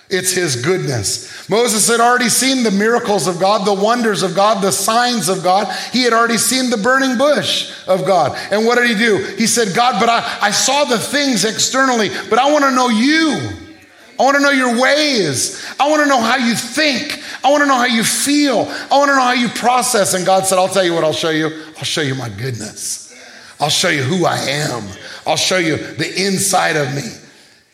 It's 0.10 0.32
his 0.32 0.58
goodness. 0.58 1.48
Moses 1.50 1.88
had 1.88 2.02
already 2.02 2.30
seen 2.30 2.64
the 2.64 2.72
miracles 2.72 3.28
of 3.28 3.40
God, 3.40 3.66
the 3.66 3.74
wonders 3.74 4.24
of 4.24 4.36
God, 4.36 4.62
the 4.62 4.72
signs 4.72 5.30
of 5.30 5.44
God. 5.44 5.74
He 5.94 6.04
had 6.04 6.14
already 6.14 6.38
seen 6.38 6.70
the 6.70 6.78
burning 6.78 7.18
bush 7.18 7.72
of 7.88 8.06
God. 8.06 8.38
And 8.52 8.66
what 8.66 8.78
did 8.78 8.90
he 8.90 8.96
do? 8.96 9.18
He 9.38 9.48
said, 9.48 9.76
God, 9.76 10.00
but 10.00 10.10
I, 10.10 10.40
I 10.42 10.52
saw 10.52 10.84
the 10.84 10.98
things 10.98 11.46
externally, 11.46 12.10
but 12.30 12.40
I 12.40 12.52
want 12.52 12.66
to 12.66 12.72
know 12.72 12.90
you. 12.90 13.61
I 14.22 14.24
want 14.24 14.38
to 14.38 14.44
know 14.44 14.52
your 14.52 14.80
ways. 14.80 15.66
I 15.80 15.90
want 15.90 16.04
to 16.04 16.08
know 16.08 16.22
how 16.22 16.36
you 16.36 16.54
think. 16.54 17.24
I 17.44 17.50
want 17.50 17.64
to 17.64 17.68
know 17.68 17.76
how 17.76 17.88
you 17.88 18.04
feel. 18.04 18.68
I 18.92 18.98
want 19.00 19.10
to 19.10 19.16
know 19.16 19.22
how 19.22 19.34
you 19.34 19.50
process. 19.50 20.14
And 20.14 20.24
God 20.28 20.46
said, 20.46 20.60
I'll 20.60 20.68
tell 20.68 20.84
you 20.84 20.94
what 20.94 21.04
I'll 21.04 21.12
show 21.12 21.32
you. 21.32 21.48
I'll 21.76 21.84
show 21.84 22.02
you 22.02 22.14
my 22.14 22.30
goodness. 22.30 23.20
I'll 23.60 23.70
show 23.70 23.90
you 23.90 24.04
who 24.04 24.28
I 24.28 24.38
am. 24.38 24.88
I'll 25.26 25.38
show 25.38 25.58
you 25.58 25.76
the 25.76 26.24
inside 26.24 26.76
of 26.76 26.94
me. 26.94 27.02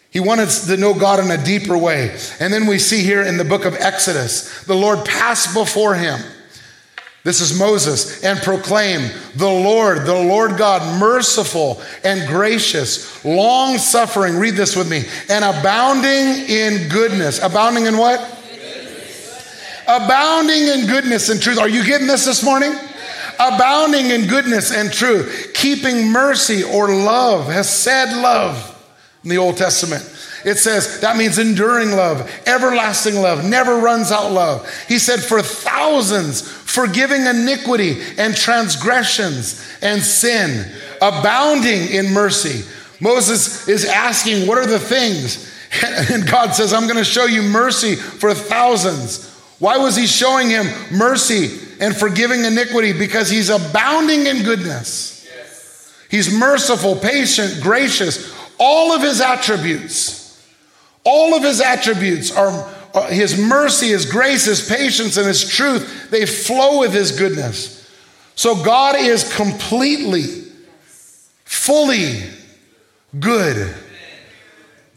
He 0.10 0.22
wanted 0.22 0.48
to 0.48 0.78
know 0.78 0.94
God 0.94 1.20
in 1.20 1.30
a 1.30 1.44
deeper 1.44 1.78
way. 1.78 2.18
And 2.40 2.54
then 2.54 2.66
we 2.66 2.80
see 2.80 3.04
here 3.04 3.24
in 3.24 3.36
the 3.36 3.44
book 3.44 3.66
of 3.66 3.74
Exodus, 3.76 4.64
the 4.64 4.74
Lord 4.74 5.04
passed 5.04 5.54
before 5.54 5.96
him. 5.96 6.22
This 7.28 7.42
is 7.42 7.60
Moses, 7.60 8.24
and 8.24 8.40
proclaim 8.40 9.12
the 9.36 9.50
Lord, 9.50 10.06
the 10.06 10.16
Lord 10.16 10.56
God, 10.56 10.98
merciful 10.98 11.82
and 12.06 12.26
gracious, 12.26 13.26
long 13.26 13.78
suffering. 13.78 14.38
Read 14.38 14.54
this 14.54 14.78
with 14.78 14.90
me. 14.90 15.04
And 15.28 15.44
abounding 15.44 16.50
in 16.50 16.88
goodness. 16.88 17.44
Abounding 17.44 17.86
in 17.86 17.98
what? 17.98 18.22
Abounding 19.90 20.70
in 20.70 20.88
goodness 20.88 21.28
and 21.28 21.42
truth. 21.42 21.60
Are 21.60 21.68
you 21.68 21.84
getting 21.84 22.08
this 22.08 22.24
this 22.24 22.46
morning? 22.46 22.74
Abounding 23.38 24.06
in 24.06 24.28
goodness 24.28 24.72
and 24.72 24.90
truth, 24.90 25.52
keeping 25.54 26.10
mercy 26.10 26.64
or 26.64 26.88
love, 26.88 27.48
hesed 27.48 28.16
love 28.16 28.74
in 29.26 29.30
the 29.30 29.38
Old 29.38 29.58
Testament. 29.58 30.02
It 30.48 30.60
says 30.60 31.02
that 31.02 31.18
means 31.18 31.40
enduring 31.40 31.92
love, 31.92 32.32
everlasting 32.48 33.16
love, 33.16 33.44
never 33.44 33.80
runs 33.80 34.14
out 34.14 34.32
love. 34.32 34.66
He 34.88 34.98
said, 34.98 35.20
for 35.20 35.42
thousands, 35.42 36.50
forgiving 36.50 37.26
iniquity 37.26 37.98
and 38.18 38.34
transgressions 38.34 39.62
and 39.82 40.02
sin, 40.02 40.72
abounding 41.02 41.90
in 41.90 42.14
mercy. 42.14 42.64
Moses 43.02 43.68
is 43.68 43.84
asking, 43.84 44.48
What 44.48 44.58
are 44.58 44.66
the 44.66 44.80
things? 44.80 45.54
And 46.10 46.26
God 46.26 46.52
says, 46.56 46.72
I'm 46.72 46.86
going 46.86 46.96
to 46.96 47.04
show 47.04 47.26
you 47.26 47.42
mercy 47.42 47.96
for 47.96 48.34
thousands. 48.34 49.30
Why 49.60 49.78
was 49.78 49.98
he 49.98 50.08
showing 50.08 50.50
him 50.50 50.66
mercy 50.94 51.60
and 51.82 51.94
forgiving 51.94 52.46
iniquity? 52.46 52.94
Because 52.94 53.30
he's 53.30 53.50
abounding 53.50 54.28
in 54.28 54.44
goodness. 54.44 55.28
He's 56.10 56.34
merciful, 56.34 56.96
patient, 56.96 57.62
gracious, 57.62 58.34
all 58.58 58.94
of 58.94 59.02
his 59.02 59.20
attributes, 59.20 60.17
all 61.08 61.34
of 61.34 61.42
his 61.42 61.62
attributes 61.62 62.36
are 62.36 62.52
his 63.10 63.40
mercy, 63.40 63.88
his 63.88 64.06
grace, 64.06 64.46
his 64.46 64.68
patience, 64.68 65.16
and 65.16 65.26
his 65.26 65.48
truth. 65.48 66.10
They 66.12 66.26
flow 66.26 66.80
with 66.80 66.94
his 66.94 67.18
goodness. 67.18 67.90
So 68.36 68.62
God 68.62 68.98
is 68.98 69.34
completely, 69.36 70.26
fully 71.46 72.24
good. 73.18 73.74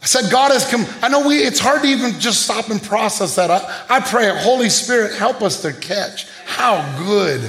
I 0.02 0.06
said, 0.06 0.32
God 0.32 0.50
has 0.50 0.68
come. 0.68 0.84
I 1.00 1.08
know 1.08 1.26
we, 1.26 1.36
it's 1.36 1.60
hard 1.60 1.82
to 1.82 1.88
even 1.88 2.18
just 2.18 2.42
stop 2.42 2.70
and 2.70 2.82
process 2.82 3.36
that. 3.36 3.50
I, 3.50 3.86
I 3.88 4.00
pray, 4.00 4.30
Holy 4.34 4.68
Spirit, 4.68 5.14
help 5.14 5.42
us 5.42 5.62
to 5.62 5.72
catch 5.72 6.26
how 6.44 6.98
good 6.98 7.40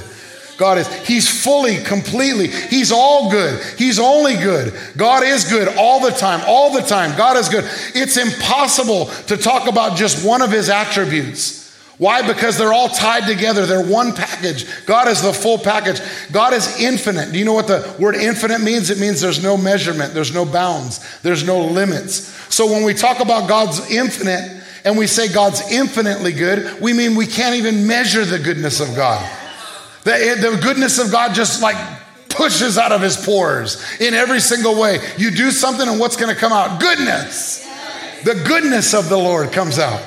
God 0.62 0.78
is. 0.78 1.08
He's 1.08 1.28
fully, 1.28 1.78
completely, 1.78 2.48
He's 2.48 2.92
all 2.92 3.32
good. 3.32 3.60
He's 3.80 3.98
only 3.98 4.36
good. 4.36 4.76
God 4.96 5.24
is 5.24 5.50
good 5.50 5.68
all 5.76 6.00
the 6.00 6.12
time, 6.12 6.40
all 6.46 6.72
the 6.72 6.84
time. 6.84 7.18
God 7.18 7.36
is 7.36 7.50
good. 7.50 7.64
It's 7.96 8.16
impossible 8.16 9.08
to 9.26 9.38
talk 9.38 9.68
about 9.68 9.98
just 9.98 10.24
one 10.24 10.44
of 10.44 10.52
His 10.52 10.70
attributes. 10.70 11.76
Why? 11.98 12.22
Because 12.22 12.60
they're 12.60 12.74
all 12.74 12.90
tied 12.90 13.26
together. 13.28 13.66
They're 13.66 13.84
one 13.84 14.14
package. 14.14 14.68
God 14.86 15.08
is 15.08 15.24
the 15.24 15.34
full 15.34 15.58
package. 15.58 16.00
God 16.32 16.54
is 16.54 16.80
infinite. 16.80 17.32
Do 17.32 17.40
you 17.40 17.46
know 17.46 17.54
what 17.54 17.66
the 17.66 17.96
word 17.98 18.14
infinite 18.14 18.62
means? 18.62 18.92
It 18.92 19.00
means 19.00 19.20
there's 19.20 19.42
no 19.42 19.58
measurement, 19.58 20.14
there's 20.14 20.34
no 20.34 20.46
bounds, 20.46 21.00
there's 21.24 21.44
no 21.44 21.60
limits. 21.60 22.28
So 22.54 22.68
when 22.68 22.84
we 22.84 22.94
talk 22.94 23.20
about 23.20 23.50
God's 23.50 23.90
infinite 23.90 24.62
and 24.86 24.96
we 24.96 25.08
say 25.08 25.28
God's 25.28 25.72
infinitely 25.72 26.34
good, 26.34 26.80
we 26.80 26.94
mean 26.94 27.16
we 27.16 27.26
can't 27.26 27.56
even 27.56 27.88
measure 27.88 28.26
the 28.26 28.38
goodness 28.38 28.80
of 28.80 28.96
God. 28.96 29.41
The, 30.04 30.60
goodness 30.62 31.00
of 31.00 31.12
God 31.12 31.34
just 31.34 31.62
like 31.62 31.78
pushes 32.30 32.78
out 32.78 32.92
of 32.92 33.02
his 33.02 33.18
pores 33.18 33.84
in 34.00 34.14
every 34.14 34.40
single 34.40 34.80
way. 34.80 35.00
You 35.18 35.32
do 35.32 35.52
something, 35.52 35.88
and 35.88 36.00
what's 36.00 36.16
going 36.16 36.34
to 36.34 36.40
come 36.40 36.52
out? 36.52 36.80
Goodness. 36.80 37.68
The 38.24 38.36
goodness 38.48 38.94
of 38.94 39.10
the 39.10 39.18
Lord 39.18 39.52
comes 39.52 39.80
out. 39.80 40.02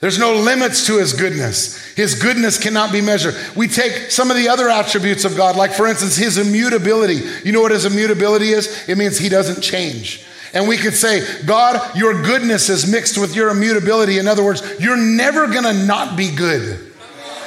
There's 0.00 0.18
no 0.18 0.34
limits 0.34 0.86
to 0.86 0.98
his 0.98 1.12
goodness. 1.12 1.84
His 1.94 2.14
goodness 2.14 2.56
cannot 2.56 2.92
be 2.92 3.00
measured. 3.00 3.34
We 3.56 3.66
take 3.66 4.12
some 4.12 4.30
of 4.30 4.36
the 4.36 4.48
other 4.48 4.68
attributes 4.68 5.24
of 5.24 5.36
God, 5.36 5.56
like 5.56 5.72
for 5.72 5.88
instance, 5.88 6.16
his 6.16 6.38
immutability. 6.38 7.20
You 7.44 7.50
know 7.50 7.60
what 7.60 7.72
his 7.72 7.84
immutability 7.84 8.50
is? 8.50 8.88
It 8.88 8.96
means 8.96 9.18
he 9.18 9.28
doesn't 9.28 9.60
change. 9.60 10.24
And 10.54 10.68
we 10.68 10.76
could 10.76 10.94
say, 10.94 11.26
God, 11.44 11.96
your 11.96 12.22
goodness 12.22 12.68
is 12.68 12.90
mixed 12.90 13.18
with 13.18 13.34
your 13.34 13.50
immutability. 13.50 14.18
In 14.18 14.28
other 14.28 14.44
words, 14.44 14.62
you're 14.78 14.96
never 14.96 15.48
gonna 15.48 15.84
not 15.84 16.16
be 16.16 16.30
good. 16.34 16.87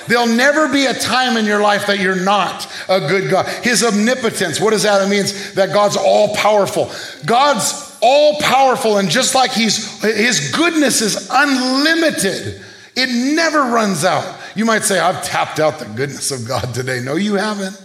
There'll 0.07 0.27
never 0.27 0.67
be 0.67 0.85
a 0.85 0.93
time 0.93 1.37
in 1.37 1.45
your 1.45 1.61
life 1.61 1.87
that 1.87 1.99
you're 1.99 2.23
not 2.23 2.71
a 2.89 2.99
good 2.99 3.29
God. 3.29 3.47
His 3.63 3.83
omnipotence, 3.83 4.59
what 4.59 4.71
does 4.71 4.83
that? 4.83 5.01
It 5.01 5.09
means 5.09 5.53
that 5.53 5.73
God's 5.73 5.97
all 5.97 6.35
powerful. 6.35 6.91
God's 7.25 7.97
all 8.01 8.39
powerful, 8.39 8.97
and 8.97 9.09
just 9.09 9.35
like 9.35 9.51
he's, 9.51 10.01
his 10.01 10.51
goodness 10.51 11.01
is 11.01 11.29
unlimited, 11.31 12.61
it 12.95 13.35
never 13.35 13.63
runs 13.63 14.03
out. 14.03 14.39
You 14.55 14.65
might 14.65 14.83
say, 14.83 14.99
I've 14.99 15.23
tapped 15.23 15.59
out 15.59 15.79
the 15.79 15.85
goodness 15.85 16.31
of 16.31 16.47
God 16.47 16.73
today. 16.73 16.99
No, 16.99 17.15
you 17.15 17.35
haven't. 17.35 17.79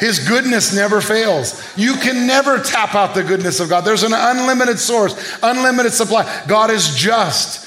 His 0.00 0.26
goodness 0.26 0.74
never 0.74 1.00
fails. 1.00 1.62
You 1.76 1.94
can 1.94 2.26
never 2.26 2.58
tap 2.58 2.96
out 2.96 3.14
the 3.14 3.22
goodness 3.22 3.60
of 3.60 3.68
God. 3.68 3.82
There's 3.82 4.02
an 4.02 4.12
unlimited 4.12 4.80
source, 4.80 5.38
unlimited 5.44 5.92
supply. 5.92 6.44
God 6.48 6.72
is 6.72 6.96
just. 6.96 7.61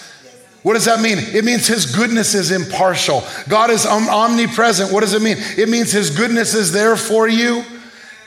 What 0.65 0.73
does 0.73 0.85
that 0.85 0.99
mean? 0.99 1.19
It 1.19 1.45
means 1.45 1.67
His 1.67 1.95
goodness 1.95 2.33
is 2.33 2.49
impartial. 2.49 3.23
God 3.47 3.69
is 3.69 3.85
omnipresent. 3.85 4.91
What 4.91 5.01
does 5.01 5.13
it 5.13 5.21
mean? 5.21 5.37
It 5.59 5.69
means 5.69 5.91
His 5.91 6.09
goodness 6.09 6.55
is 6.55 6.71
there 6.71 6.95
for 6.95 7.27
you. 7.27 7.63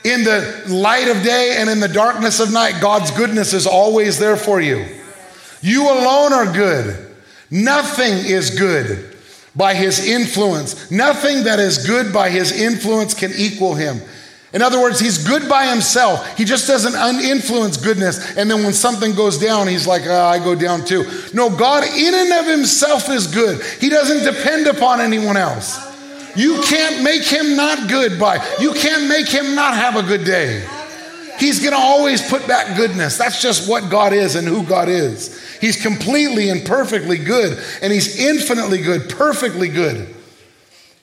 In 0.05 0.23
the 0.23 0.63
light 0.69 1.09
of 1.09 1.25
day 1.25 1.57
and 1.59 1.69
in 1.69 1.81
the 1.81 1.89
darkness 1.89 2.39
of 2.39 2.53
night, 2.53 2.81
God's 2.81 3.11
goodness 3.11 3.55
is 3.55 3.67
always 3.67 4.21
there 4.21 4.37
for 4.37 4.61
you. 4.61 4.87
You 5.63 5.83
alone 5.91 6.33
are 6.33 6.53
good. 6.53 7.13
Nothing 7.51 8.13
is 8.13 8.57
good 8.57 9.17
by 9.57 9.75
His 9.75 10.07
influence. 10.07 10.93
Nothing 10.93 11.43
that 11.43 11.59
is 11.59 11.89
good 11.89 12.13
by 12.13 12.31
His 12.31 12.53
influence 12.53 13.15
can 13.15 13.33
equal 13.37 13.75
Him. 13.75 14.01
In 14.53 14.63
other 14.63 14.81
words, 14.81 14.99
he's 14.99 15.27
good 15.27 15.47
by 15.47 15.67
himself. 15.67 16.37
He 16.39 16.45
just 16.45 16.67
doesn't 16.67 16.95
influence 17.23 17.77
goodness. 17.77 18.37
And 18.37 18.51
then 18.51 18.65
when 18.65 18.73
something 18.73 19.15
goes 19.15 19.37
down, 19.37 19.69
he's 19.69 19.87
like, 19.87 20.03
oh, 20.07 20.25
I 20.25 20.39
go 20.39 20.55
down 20.55 20.87
too. 20.87 21.05
No, 21.35 21.51
God 21.55 21.85
in 21.85 22.15
and 22.15 22.33
of 22.33 22.47
himself 22.47 23.11
is 23.11 23.27
good. 23.27 23.63
He 23.79 23.91
doesn't 23.91 24.25
depend 24.25 24.67
upon 24.67 25.01
anyone 25.03 25.37
else. 25.37 25.79
You 26.35 26.63
can't 26.63 27.03
make 27.03 27.25
him 27.25 27.57
not 27.57 27.89
good 27.89 28.19
by, 28.19 28.37
you 28.61 28.73
can't 28.73 29.09
make 29.09 29.29
him 29.29 29.55
not 29.55 29.75
have 29.75 29.97
a 29.97 30.03
good 30.03 30.25
day. 30.25 30.67
He's 31.39 31.61
going 31.61 31.73
to 31.73 31.79
always 31.79 32.27
put 32.29 32.47
back 32.49 32.77
goodness. 32.77 33.17
That's 33.17 33.41
just 33.41 33.69
what 33.69 33.91
God 33.91 34.13
is 34.13 34.35
and 34.35 34.47
who 34.47 34.65
God 34.65 34.89
is. 34.89 35.41
He's 35.61 35.81
completely 35.81 36.51
and 36.51 36.65
perfectly 36.65 37.19
good, 37.19 37.63
and 37.83 37.93
he's 37.93 38.19
infinitely 38.19 38.83
good, 38.83 39.09
perfectly 39.09 39.69
good. 39.69 40.15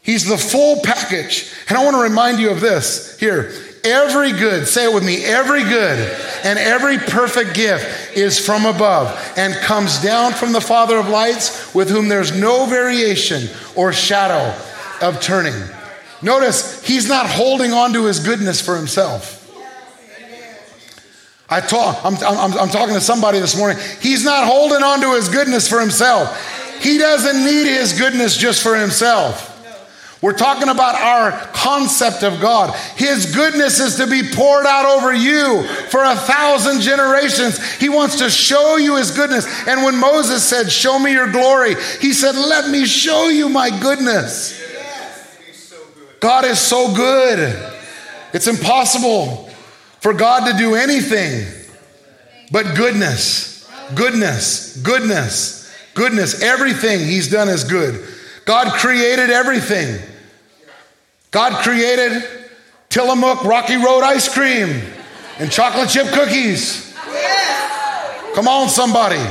He's 0.05 0.25
the 0.25 0.37
full 0.37 0.81
package. 0.81 1.51
And 1.67 1.77
I 1.77 1.83
want 1.83 1.95
to 1.95 2.01
remind 2.01 2.39
you 2.39 2.51
of 2.51 2.61
this 2.61 3.19
here. 3.19 3.51
Every 3.83 4.31
good, 4.31 4.67
say 4.67 4.85
it 4.85 4.93
with 4.93 5.05
me, 5.05 5.23
every 5.23 5.63
good 5.63 6.17
and 6.43 6.57
every 6.57 6.97
perfect 6.97 7.53
gift 7.53 8.15
is 8.17 8.43
from 8.43 8.65
above 8.65 9.33
and 9.35 9.53
comes 9.55 10.01
down 10.01 10.33
from 10.33 10.53
the 10.53 10.61
Father 10.61 10.97
of 10.97 11.07
lights, 11.07 11.73
with 11.75 11.89
whom 11.89 12.07
there's 12.07 12.35
no 12.39 12.65
variation 12.65 13.47
or 13.75 13.93
shadow 13.93 14.55
of 15.01 15.21
turning. 15.21 15.53
Notice, 16.21 16.83
he's 16.83 17.07
not 17.07 17.27
holding 17.27 17.73
on 17.73 17.93
to 17.93 18.05
his 18.05 18.19
goodness 18.19 18.59
for 18.59 18.75
himself. 18.75 19.41
I 21.47 21.61
talk, 21.61 22.03
I'm, 22.03 22.15
I'm, 22.15 22.57
I'm 22.57 22.69
talking 22.69 22.95
to 22.95 23.01
somebody 23.01 23.39
this 23.39 23.55
morning. 23.55 23.77
He's 24.01 24.25
not 24.25 24.47
holding 24.47 24.81
on 24.81 25.01
to 25.01 25.13
his 25.13 25.29
goodness 25.29 25.67
for 25.67 25.79
himself. 25.79 26.81
He 26.81 26.97
doesn't 26.97 27.45
need 27.45 27.67
his 27.67 27.93
goodness 27.93 28.35
just 28.35 28.63
for 28.63 28.75
himself. 28.75 29.54
We're 30.25 30.33
talking 30.33 30.69
about 30.69 30.95
our 30.95 31.33
concept 31.53 32.23
of 32.23 32.41
God. 32.41 32.75
His 32.95 33.35
goodness 33.35 33.79
is 33.79 33.97
to 33.97 34.07
be 34.07 34.23
poured 34.33 34.65
out 34.65 34.83
over 34.83 35.13
you 35.13 35.67
for 35.91 36.03
a 36.03 36.15
thousand 36.15 36.81
generations. 36.81 37.61
He 37.75 37.89
wants 37.89 38.15
to 38.15 38.31
show 38.31 38.77
you 38.77 38.95
His 38.95 39.11
goodness. 39.11 39.45
And 39.67 39.83
when 39.83 39.95
Moses 39.95 40.43
said, 40.43 40.71
Show 40.71 40.97
me 40.97 41.11
your 41.11 41.31
glory, 41.31 41.75
he 42.01 42.11
said, 42.11 42.33
Let 42.33 42.71
me 42.71 42.87
show 42.87 43.27
you 43.27 43.49
my 43.49 43.69
goodness. 43.79 44.59
God 46.19 46.43
is 46.45 46.57
so 46.57 46.91
good. 46.95 47.77
It's 48.33 48.47
impossible 48.47 49.47
for 49.99 50.11
God 50.11 50.51
to 50.51 50.57
do 50.57 50.73
anything 50.73 51.45
but 52.51 52.75
goodness. 52.75 53.69
Goodness, 53.93 54.75
goodness, 54.77 55.71
goodness. 55.93 56.41
Everything 56.41 57.01
he's 57.01 57.29
done 57.29 57.47
is 57.47 57.63
good. 57.63 58.03
God 58.45 58.73
created 58.73 59.29
everything. 59.29 60.13
God 61.35 61.61
created 61.61 62.23
Tillamook 62.87 63.43
Rocky 63.43 63.75
Road 63.75 64.03
ice 64.03 64.33
cream 64.33 64.81
and 65.37 65.51
chocolate 65.51 65.89
chip 65.89 66.07
cookies. 66.13 66.95
Come 68.33 68.47
on, 68.47 68.69
somebody. 68.69 69.21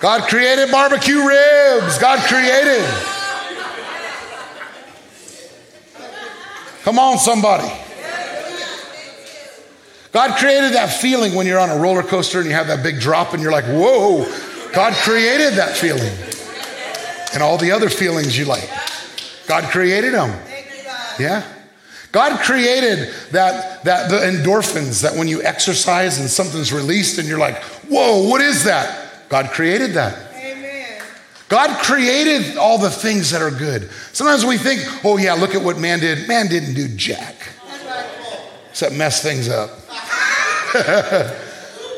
God 0.00 0.28
created 0.28 0.70
barbecue 0.70 1.16
ribs. 1.16 1.96
God 1.96 2.18
created. 2.28 2.84
Come 6.82 6.98
on, 6.98 7.16
somebody. 7.16 7.72
God 10.12 10.36
created 10.38 10.74
that 10.74 10.92
feeling 11.00 11.34
when 11.34 11.46
you're 11.46 11.58
on 11.58 11.70
a 11.70 11.78
roller 11.78 12.02
coaster 12.02 12.40
and 12.40 12.46
you 12.46 12.54
have 12.54 12.66
that 12.66 12.82
big 12.82 13.00
drop 13.00 13.32
and 13.32 13.42
you're 13.42 13.50
like, 13.50 13.64
whoa. 13.64 14.30
God 14.74 14.92
created 14.92 15.54
that 15.54 15.74
feeling 15.74 16.12
and 17.34 17.42
all 17.42 17.58
the 17.58 17.72
other 17.72 17.88
feelings 17.88 18.36
you 18.36 18.44
like. 18.44 18.68
God 19.46 19.64
created 19.64 20.14
them. 20.14 20.30
Yeah. 21.18 21.42
God 22.10 22.40
created 22.40 23.10
that, 23.32 23.84
that 23.84 24.08
the 24.08 24.16
endorphins 24.16 25.02
that 25.02 25.14
when 25.14 25.28
you 25.28 25.42
exercise 25.42 26.18
and 26.18 26.28
something's 26.28 26.72
released 26.72 27.18
and 27.18 27.28
you're 27.28 27.38
like, 27.38 27.62
whoa, 27.88 28.26
what 28.28 28.40
is 28.40 28.64
that? 28.64 29.28
God 29.28 29.50
created 29.50 29.92
that. 29.92 30.32
Amen. 30.34 31.02
God 31.48 31.78
created 31.82 32.56
all 32.56 32.78
the 32.78 32.90
things 32.90 33.30
that 33.30 33.42
are 33.42 33.50
good. 33.50 33.90
Sometimes 34.12 34.46
we 34.46 34.56
think, 34.56 34.82
oh, 35.04 35.18
yeah, 35.18 35.34
look 35.34 35.54
at 35.54 35.62
what 35.62 35.78
man 35.78 36.00
did. 36.00 36.26
Man 36.28 36.46
didn't 36.46 36.74
do 36.74 36.88
jack, 36.88 37.34
except 38.70 38.94
mess 38.94 39.22
things 39.22 39.48
up. 39.50 39.70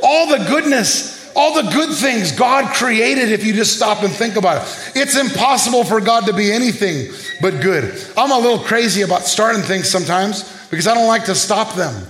all 0.03 0.28
the 0.28 0.45
goodness, 0.49 1.20
all 1.41 1.55
the 1.55 1.70
good 1.70 1.97
things 1.97 2.32
God 2.32 2.74
created, 2.74 3.32
if 3.32 3.47
you 3.47 3.55
just 3.55 3.74
stop 3.74 4.03
and 4.03 4.12
think 4.12 4.36
about 4.36 4.59
it. 4.59 4.93
It's 4.95 5.16
impossible 5.16 5.84
for 5.84 5.99
God 5.99 6.26
to 6.26 6.34
be 6.34 6.53
anything 6.53 7.11
but 7.41 7.62
good. 7.62 7.99
I'm 8.14 8.30
a 8.30 8.38
little 8.38 8.59
crazy 8.59 9.01
about 9.01 9.22
starting 9.22 9.62
things 9.62 9.88
sometimes 9.88 10.68
because 10.68 10.86
I 10.86 10.93
don't 10.93 11.09
like 11.09 11.24
to 11.24 11.34
stop 11.34 11.74
them. 11.74 12.07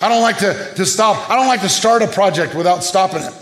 I 0.00 0.08
don't 0.08 0.22
like 0.22 0.38
to, 0.38 0.72
to 0.76 0.86
stop. 0.86 1.28
I 1.28 1.36
don't 1.36 1.46
like 1.46 1.60
to 1.60 1.68
start 1.68 2.00
a 2.00 2.06
project 2.06 2.54
without 2.54 2.82
stopping 2.82 3.22
it. 3.22 3.34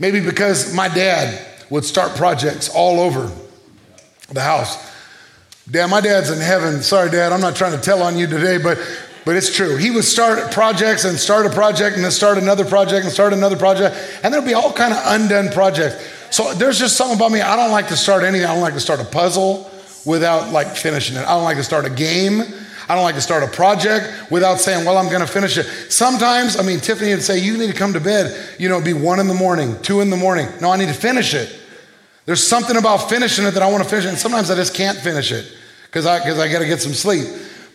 Maybe 0.00 0.18
because 0.20 0.74
my 0.74 0.88
dad 0.88 1.46
would 1.70 1.84
start 1.84 2.16
projects 2.16 2.68
all 2.74 2.98
over 2.98 3.30
the 4.30 4.40
house. 4.40 4.90
Dad, 5.70 5.86
my 5.90 6.00
dad's 6.00 6.30
in 6.30 6.40
heaven. 6.40 6.82
Sorry, 6.82 7.08
Dad, 7.08 7.32
I'm 7.32 7.40
not 7.40 7.54
trying 7.54 7.76
to 7.76 7.80
tell 7.80 8.02
on 8.02 8.18
you 8.18 8.26
today, 8.26 8.58
but 8.58 8.78
but 9.30 9.36
it's 9.36 9.54
true. 9.54 9.76
He 9.76 9.92
would 9.92 10.02
start 10.02 10.50
projects 10.50 11.04
and 11.04 11.16
start 11.16 11.46
a 11.46 11.50
project 11.50 11.94
and 11.94 12.04
then 12.04 12.10
start 12.10 12.36
another 12.36 12.64
project 12.64 13.04
and 13.04 13.12
start 13.12 13.32
another 13.32 13.56
project, 13.56 13.94
and 14.24 14.34
there'd 14.34 14.44
be 14.44 14.54
all 14.54 14.72
kind 14.72 14.92
of 14.92 14.98
undone 15.04 15.52
projects. 15.52 16.04
So 16.34 16.52
there's 16.54 16.80
just 16.80 16.96
something 16.96 17.16
about 17.16 17.30
me. 17.30 17.40
I 17.40 17.54
don't 17.54 17.70
like 17.70 17.86
to 17.90 17.96
start 17.96 18.24
anything. 18.24 18.48
I 18.48 18.54
don't 18.54 18.60
like 18.60 18.74
to 18.74 18.80
start 18.80 18.98
a 18.98 19.04
puzzle 19.04 19.70
without 20.04 20.50
like 20.50 20.74
finishing 20.74 21.16
it. 21.16 21.20
I 21.20 21.36
don't 21.36 21.44
like 21.44 21.58
to 21.58 21.62
start 21.62 21.84
a 21.84 21.90
game. 21.90 22.42
I 22.88 22.96
don't 22.96 23.04
like 23.04 23.14
to 23.14 23.20
start 23.20 23.44
a 23.44 23.46
project 23.46 24.32
without 24.32 24.58
saying, 24.58 24.84
well, 24.84 24.98
I'm 24.98 25.06
going 25.06 25.24
to 25.24 25.32
finish 25.32 25.56
it. 25.58 25.66
Sometimes, 25.92 26.58
I 26.58 26.64
mean, 26.64 26.80
Tiffany 26.80 27.10
would 27.10 27.22
say, 27.22 27.38
you 27.38 27.56
need 27.56 27.70
to 27.70 27.78
come 27.78 27.92
to 27.92 28.00
bed. 28.00 28.36
You 28.58 28.68
know, 28.68 28.80
it'd 28.80 28.84
be 28.84 28.94
one 28.94 29.20
in 29.20 29.28
the 29.28 29.34
morning, 29.34 29.80
two 29.82 30.00
in 30.00 30.10
the 30.10 30.16
morning. 30.16 30.48
No, 30.60 30.72
I 30.72 30.76
need 30.76 30.88
to 30.88 30.92
finish 30.92 31.34
it. 31.34 31.56
There's 32.26 32.44
something 32.44 32.76
about 32.76 33.08
finishing 33.08 33.44
it 33.44 33.52
that 33.52 33.62
I 33.62 33.70
want 33.70 33.84
to 33.84 33.88
finish 33.88 34.06
it. 34.06 34.08
And 34.08 34.18
sometimes 34.18 34.50
I 34.50 34.56
just 34.56 34.74
can't 34.74 34.98
finish 34.98 35.30
it 35.30 35.56
because 35.84 36.04
I, 36.04 36.18
cause 36.18 36.40
I 36.40 36.50
got 36.50 36.58
to 36.58 36.66
get 36.66 36.82
some 36.82 36.94
sleep. 36.94 37.28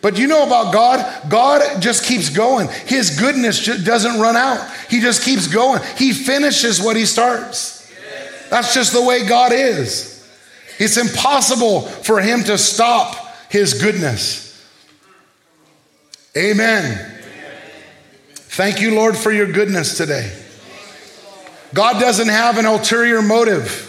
But 0.06 0.18
you 0.18 0.28
know 0.28 0.46
about 0.46 0.72
God? 0.72 1.28
God 1.28 1.82
just 1.82 2.04
keeps 2.04 2.30
going. 2.30 2.68
His 2.68 3.18
goodness 3.18 3.66
doesn't 3.82 4.20
run 4.20 4.36
out. 4.36 4.64
He 4.88 5.00
just 5.00 5.24
keeps 5.24 5.48
going. 5.48 5.82
He 5.96 6.12
finishes 6.12 6.80
what 6.80 6.94
he 6.94 7.04
starts. 7.04 7.92
That's 8.48 8.72
just 8.72 8.92
the 8.92 9.02
way 9.02 9.26
God 9.26 9.50
is. 9.52 10.24
It's 10.78 10.96
impossible 10.96 11.80
for 11.80 12.20
him 12.20 12.44
to 12.44 12.56
stop 12.56 13.16
his 13.50 13.82
goodness. 13.82 14.64
Amen. 16.36 17.20
Thank 18.32 18.80
you, 18.80 18.94
Lord, 18.94 19.16
for 19.16 19.32
your 19.32 19.50
goodness 19.50 19.96
today. 19.96 20.32
God 21.74 21.98
doesn't 21.98 22.28
have 22.28 22.58
an 22.58 22.66
ulterior 22.66 23.22
motive. 23.22 23.82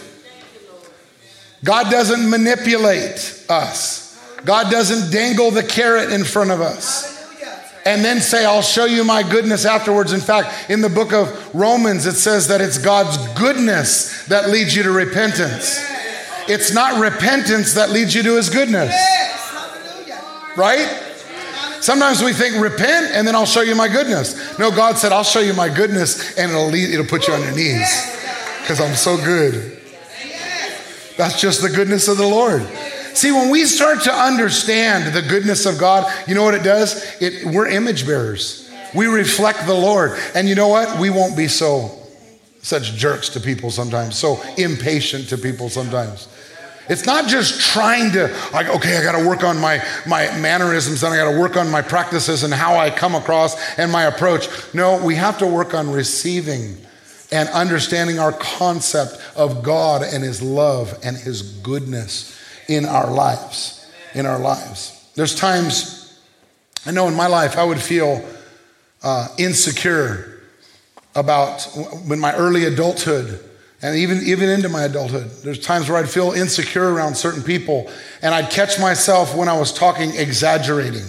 God 1.62 1.92
doesn't 1.92 2.28
manipulate 2.28 3.44
us. 3.48 4.07
God 4.44 4.70
doesn't 4.70 5.12
dangle 5.12 5.50
the 5.50 5.62
carrot 5.62 6.12
in 6.12 6.24
front 6.24 6.50
of 6.50 6.60
us 6.60 7.18
and 7.88 8.04
then 8.04 8.20
say, 8.20 8.44
I'll 8.44 8.60
show 8.60 8.84
you 8.84 9.02
my 9.02 9.22
goodness 9.22 9.64
afterwards. 9.64 10.12
In 10.12 10.20
fact, 10.20 10.70
in 10.70 10.82
the 10.82 10.90
book 10.90 11.12
of 11.12 11.54
Romans, 11.54 12.04
it 12.04 12.16
says 12.16 12.48
that 12.48 12.60
it's 12.60 12.76
God's 12.76 13.16
goodness 13.32 14.26
that 14.26 14.50
leads 14.50 14.76
you 14.76 14.82
to 14.82 14.90
repentance. 14.90 15.82
It's 16.48 16.72
not 16.72 17.00
repentance 17.00 17.74
that 17.74 17.90
leads 17.90 18.14
you 18.14 18.22
to 18.24 18.36
his 18.36 18.50
goodness. 18.50 18.94
Right? 20.56 20.86
Sometimes 21.80 22.22
we 22.22 22.32
think 22.32 22.56
repent 22.56 23.12
and 23.12 23.26
then 23.26 23.34
I'll 23.34 23.46
show 23.46 23.62
you 23.62 23.74
my 23.74 23.88
goodness. 23.88 24.58
No, 24.58 24.70
God 24.70 24.98
said, 24.98 25.12
I'll 25.12 25.24
show 25.24 25.40
you 25.40 25.54
my 25.54 25.68
goodness 25.68 26.36
and 26.36 26.50
it'll 26.50 26.66
lead, 26.66 26.90
it'll 26.90 27.06
put 27.06 27.26
you 27.26 27.34
on 27.34 27.40
your 27.40 27.54
knees 27.54 28.18
because 28.60 28.80
I'm 28.80 28.96
so 28.96 29.16
good. 29.16 29.80
That's 31.16 31.40
just 31.40 31.62
the 31.62 31.70
goodness 31.70 32.06
of 32.08 32.18
the 32.18 32.26
Lord. 32.26 32.68
See, 33.18 33.32
when 33.32 33.50
we 33.50 33.64
start 33.64 34.02
to 34.02 34.12
understand 34.12 35.12
the 35.12 35.22
goodness 35.22 35.66
of 35.66 35.76
God, 35.76 36.06
you 36.28 36.36
know 36.36 36.44
what 36.44 36.54
it 36.54 36.62
does? 36.62 37.20
It, 37.20 37.52
we're 37.52 37.66
image 37.66 38.06
bearers. 38.06 38.70
We 38.94 39.06
reflect 39.06 39.66
the 39.66 39.74
Lord. 39.74 40.16
And 40.36 40.48
you 40.48 40.54
know 40.54 40.68
what? 40.68 41.00
We 41.00 41.10
won't 41.10 41.36
be 41.36 41.48
so 41.48 41.90
such 42.62 42.94
jerks 42.94 43.28
to 43.30 43.40
people 43.40 43.72
sometimes, 43.72 44.16
so 44.16 44.40
impatient 44.56 45.30
to 45.30 45.36
people 45.36 45.68
sometimes. 45.68 46.28
It's 46.88 47.06
not 47.06 47.26
just 47.26 47.60
trying 47.60 48.12
to, 48.12 48.32
like, 48.52 48.68
okay, 48.68 48.96
I 48.96 49.02
got 49.02 49.20
to 49.20 49.26
work 49.26 49.42
on 49.42 49.58
my, 49.58 49.84
my 50.06 50.30
mannerisms 50.38 51.02
and 51.02 51.12
I 51.12 51.16
got 51.16 51.32
to 51.32 51.40
work 51.40 51.56
on 51.56 51.68
my 51.68 51.82
practices 51.82 52.44
and 52.44 52.54
how 52.54 52.76
I 52.76 52.88
come 52.88 53.16
across 53.16 53.76
and 53.80 53.90
my 53.90 54.04
approach. 54.04 54.46
No, 54.74 55.04
we 55.04 55.16
have 55.16 55.38
to 55.38 55.46
work 55.48 55.74
on 55.74 55.90
receiving 55.90 56.76
and 57.32 57.48
understanding 57.48 58.20
our 58.20 58.32
concept 58.32 59.20
of 59.34 59.64
God 59.64 60.02
and 60.02 60.22
His 60.22 60.40
love 60.40 60.96
and 61.02 61.16
His 61.16 61.42
goodness 61.42 62.37
in 62.68 62.84
our 62.84 63.10
lives. 63.10 63.90
In 64.14 64.26
our 64.26 64.38
lives. 64.38 65.10
There's 65.14 65.34
times, 65.34 66.18
I 66.86 66.92
know 66.92 67.08
in 67.08 67.14
my 67.14 67.26
life, 67.26 67.58
I 67.58 67.64
would 67.64 67.80
feel 67.80 68.24
uh, 69.02 69.28
insecure 69.38 70.42
about 71.14 71.62
when 72.06 72.20
my 72.20 72.34
early 72.34 72.64
adulthood 72.64 73.40
and 73.80 73.96
even, 73.96 74.22
even 74.24 74.48
into 74.48 74.68
my 74.68 74.82
adulthood, 74.82 75.30
there's 75.44 75.60
times 75.60 75.88
where 75.88 75.98
I'd 75.98 76.10
feel 76.10 76.32
insecure 76.32 76.92
around 76.92 77.16
certain 77.16 77.42
people, 77.42 77.88
and 78.22 78.34
I'd 78.34 78.50
catch 78.50 78.80
myself 78.80 79.36
when 79.36 79.48
I 79.48 79.56
was 79.56 79.72
talking 79.72 80.16
exaggerating, 80.16 81.06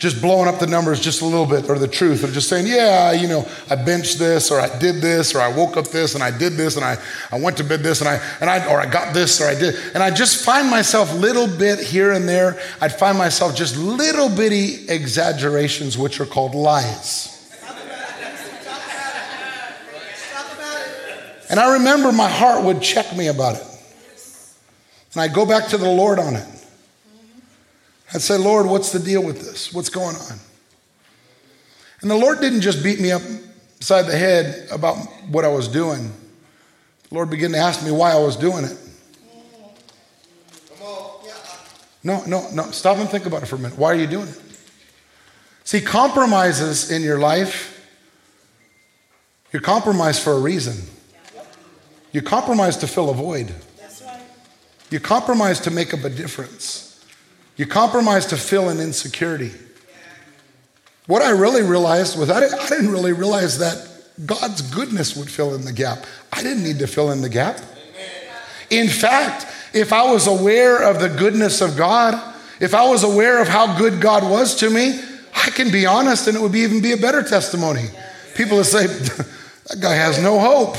just 0.00 0.22
blowing 0.22 0.48
up 0.48 0.58
the 0.58 0.66
numbers 0.66 0.98
just 0.98 1.20
a 1.20 1.26
little 1.26 1.44
bit, 1.44 1.68
or 1.68 1.78
the 1.78 1.86
truth, 1.86 2.24
or 2.24 2.28
just 2.32 2.48
saying, 2.48 2.66
yeah, 2.66 3.12
you 3.12 3.28
know, 3.28 3.46
I 3.68 3.76
benched 3.76 4.18
this, 4.18 4.50
or 4.50 4.58
I 4.58 4.78
did 4.78 5.02
this, 5.02 5.34
or 5.34 5.40
I 5.42 5.54
woke 5.54 5.76
up 5.76 5.88
this, 5.88 6.14
and 6.14 6.24
I 6.24 6.36
did 6.36 6.54
this, 6.54 6.76
and 6.76 6.84
I, 6.84 6.96
I 7.30 7.38
went 7.38 7.58
to 7.58 7.64
bed 7.64 7.80
this, 7.80 8.00
and 8.00 8.08
I, 8.08 8.18
and 8.40 8.48
I, 8.48 8.66
or 8.72 8.80
I 8.80 8.86
got 8.86 9.12
this, 9.12 9.42
or 9.42 9.44
I 9.44 9.54
did. 9.54 9.74
And 9.92 10.02
I 10.02 10.10
just 10.10 10.42
find 10.42 10.70
myself 10.70 11.14
little 11.14 11.46
bit 11.46 11.78
here 11.78 12.12
and 12.12 12.26
there, 12.26 12.58
I'd 12.80 12.98
find 12.98 13.18
myself 13.18 13.54
just 13.54 13.76
little 13.76 14.34
bitty 14.34 14.88
exaggerations, 14.88 15.98
which 15.98 16.18
are 16.18 16.26
called 16.26 16.54
lies. 16.54 17.36
And 21.50 21.58
I 21.58 21.74
remember 21.74 22.10
my 22.10 22.28
heart 22.28 22.64
would 22.64 22.80
check 22.80 23.14
me 23.14 23.26
about 23.26 23.56
it. 23.56 23.66
And 25.12 25.20
I'd 25.20 25.34
go 25.34 25.44
back 25.44 25.68
to 25.70 25.76
the 25.76 25.90
Lord 25.90 26.18
on 26.18 26.36
it. 26.36 26.59
I'd 28.12 28.22
say, 28.22 28.36
Lord, 28.36 28.66
what's 28.66 28.92
the 28.92 28.98
deal 28.98 29.22
with 29.22 29.40
this? 29.40 29.72
What's 29.72 29.88
going 29.88 30.16
on? 30.16 30.38
And 32.00 32.10
the 32.10 32.16
Lord 32.16 32.40
didn't 32.40 32.62
just 32.62 32.82
beat 32.82 33.00
me 33.00 33.12
up 33.12 33.22
beside 33.78 34.02
the 34.02 34.16
head 34.16 34.68
about 34.70 34.96
what 35.28 35.44
I 35.44 35.48
was 35.48 35.68
doing. 35.68 36.12
The 37.08 37.14
Lord 37.14 37.30
began 37.30 37.52
to 37.52 37.58
ask 37.58 37.84
me 37.84 37.90
why 37.90 38.12
I 38.12 38.18
was 38.18 38.36
doing 38.36 38.64
it. 38.64 38.76
No, 42.02 42.24
no, 42.24 42.48
no. 42.52 42.70
Stop 42.70 42.96
and 42.96 43.08
think 43.08 43.26
about 43.26 43.42
it 43.42 43.46
for 43.46 43.56
a 43.56 43.58
minute. 43.58 43.78
Why 43.78 43.92
are 43.92 43.96
you 43.96 44.06
doing 44.06 44.28
it? 44.28 44.40
See, 45.64 45.80
compromises 45.80 46.90
in 46.90 47.02
your 47.02 47.18
life, 47.18 47.86
you're 49.52 49.62
compromised 49.62 50.22
for 50.22 50.32
a 50.32 50.40
reason. 50.40 50.88
You 52.12 52.22
compromise 52.22 52.76
to 52.78 52.86
fill 52.86 53.10
a 53.10 53.14
void. 53.14 53.54
You 54.90 54.98
compromise 54.98 55.60
to 55.60 55.70
make 55.70 55.94
up 55.94 56.02
a 56.02 56.10
difference. 56.10 56.89
You 57.56 57.66
compromise 57.66 58.26
to 58.26 58.36
fill 58.36 58.68
an 58.68 58.80
insecurity. 58.80 59.52
What 61.06 61.22
I 61.22 61.30
really 61.30 61.62
realized 61.62 62.18
was 62.18 62.30
I 62.30 62.40
didn't, 62.40 62.60
I 62.60 62.68
didn't 62.68 62.90
really 62.90 63.12
realize 63.12 63.58
that 63.58 63.86
God's 64.26 64.62
goodness 64.62 65.16
would 65.16 65.30
fill 65.30 65.54
in 65.54 65.64
the 65.64 65.72
gap. 65.72 66.04
I 66.32 66.42
didn't 66.42 66.62
need 66.62 66.78
to 66.78 66.86
fill 66.86 67.10
in 67.10 67.20
the 67.20 67.28
gap. 67.28 67.60
In 68.70 68.88
fact, 68.88 69.46
if 69.74 69.92
I 69.92 70.10
was 70.10 70.26
aware 70.26 70.82
of 70.82 71.00
the 71.00 71.08
goodness 71.08 71.60
of 71.60 71.76
God, 71.76 72.14
if 72.60 72.74
I 72.74 72.88
was 72.88 73.02
aware 73.02 73.40
of 73.40 73.48
how 73.48 73.76
good 73.76 74.00
God 74.00 74.28
was 74.28 74.54
to 74.56 74.70
me, 74.70 75.00
I 75.34 75.50
can 75.50 75.72
be 75.72 75.86
honest 75.86 76.28
and 76.28 76.36
it 76.36 76.40
would 76.40 76.52
be, 76.52 76.60
even 76.60 76.82
be 76.82 76.92
a 76.92 76.96
better 76.96 77.22
testimony. 77.22 77.86
People 78.34 78.58
will 78.58 78.64
say, 78.64 78.86
that 79.68 79.80
guy 79.80 79.94
has 79.94 80.22
no 80.22 80.38
hope. 80.38 80.76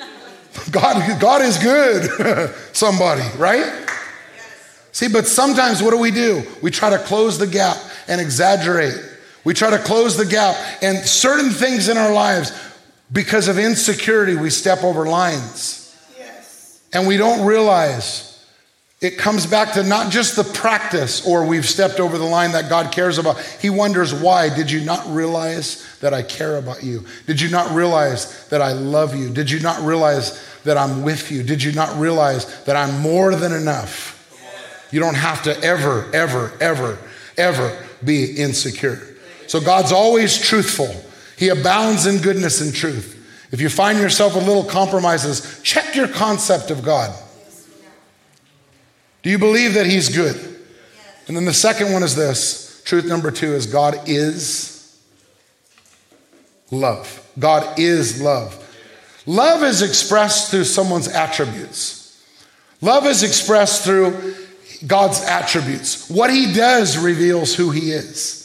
God, 0.70 1.20
God 1.20 1.42
is 1.42 1.58
good. 1.58 2.54
Somebody, 2.72 3.22
right? 3.36 3.83
See, 4.94 5.08
but 5.08 5.26
sometimes 5.26 5.82
what 5.82 5.90
do 5.90 5.98
we 5.98 6.12
do? 6.12 6.44
We 6.62 6.70
try 6.70 6.90
to 6.90 6.98
close 6.98 7.36
the 7.36 7.48
gap 7.48 7.76
and 8.06 8.20
exaggerate. 8.20 8.94
We 9.42 9.52
try 9.52 9.70
to 9.70 9.78
close 9.78 10.16
the 10.16 10.24
gap, 10.24 10.56
and 10.82 10.98
certain 10.98 11.50
things 11.50 11.88
in 11.88 11.98
our 11.98 12.12
lives, 12.12 12.52
because 13.12 13.48
of 13.48 13.58
insecurity, 13.58 14.36
we 14.36 14.50
step 14.50 14.84
over 14.84 15.04
lines. 15.04 15.92
Yes. 16.16 16.80
And 16.92 17.08
we 17.08 17.16
don't 17.16 17.44
realize 17.44 18.30
it 19.00 19.18
comes 19.18 19.46
back 19.46 19.72
to 19.72 19.82
not 19.82 20.12
just 20.12 20.36
the 20.36 20.44
practice 20.44 21.26
or 21.26 21.44
we've 21.44 21.66
stepped 21.66 21.98
over 21.98 22.16
the 22.16 22.24
line 22.24 22.52
that 22.52 22.70
God 22.70 22.92
cares 22.92 23.18
about. 23.18 23.40
He 23.60 23.70
wonders 23.70 24.14
why. 24.14 24.54
Did 24.54 24.70
you 24.70 24.80
not 24.80 25.04
realize 25.08 25.84
that 26.02 26.14
I 26.14 26.22
care 26.22 26.56
about 26.56 26.84
you? 26.84 27.04
Did 27.26 27.40
you 27.40 27.50
not 27.50 27.74
realize 27.74 28.48
that 28.48 28.62
I 28.62 28.72
love 28.72 29.16
you? 29.16 29.28
Did 29.28 29.50
you 29.50 29.58
not 29.58 29.82
realize 29.82 30.40
that 30.62 30.78
I'm 30.78 31.02
with 31.02 31.32
you? 31.32 31.42
Did 31.42 31.64
you 31.64 31.72
not 31.72 31.98
realize 31.98 32.64
that 32.64 32.76
I'm 32.76 33.00
more 33.00 33.34
than 33.34 33.52
enough? 33.52 34.23
You 34.94 35.00
don't 35.00 35.16
have 35.16 35.42
to 35.42 35.60
ever, 35.60 36.08
ever, 36.14 36.52
ever, 36.60 36.98
ever 37.36 37.84
be 38.04 38.26
insecure. 38.36 39.16
So 39.48 39.60
God's 39.60 39.90
always 39.90 40.40
truthful. 40.40 40.94
He 41.36 41.48
abounds 41.48 42.06
in 42.06 42.22
goodness 42.22 42.60
and 42.60 42.72
truth. 42.72 43.10
If 43.50 43.60
you 43.60 43.68
find 43.68 43.98
yourself 43.98 44.36
with 44.36 44.46
little 44.46 44.62
compromises, 44.62 45.60
check 45.64 45.96
your 45.96 46.06
concept 46.06 46.70
of 46.70 46.84
God. 46.84 47.12
Do 49.24 49.30
you 49.30 49.38
believe 49.38 49.74
that 49.74 49.86
He's 49.86 50.14
good? 50.14 50.36
And 51.26 51.36
then 51.36 51.44
the 51.44 51.52
second 51.52 51.92
one 51.92 52.04
is 52.04 52.14
this 52.14 52.80
truth 52.84 53.04
number 53.04 53.32
two 53.32 53.52
is 53.52 53.66
God 53.66 54.08
is 54.08 54.96
love. 56.70 57.28
God 57.36 57.80
is 57.80 58.22
love. 58.22 58.60
Love 59.26 59.64
is 59.64 59.82
expressed 59.82 60.52
through 60.52 60.64
someone's 60.64 61.08
attributes. 61.08 62.24
Love 62.80 63.06
is 63.06 63.24
expressed 63.24 63.82
through 63.82 64.36
God's 64.86 65.22
attributes. 65.22 66.08
What 66.08 66.30
He 66.30 66.52
does 66.52 66.98
reveals 66.98 67.54
who 67.54 67.70
He 67.70 67.92
is. 67.92 68.44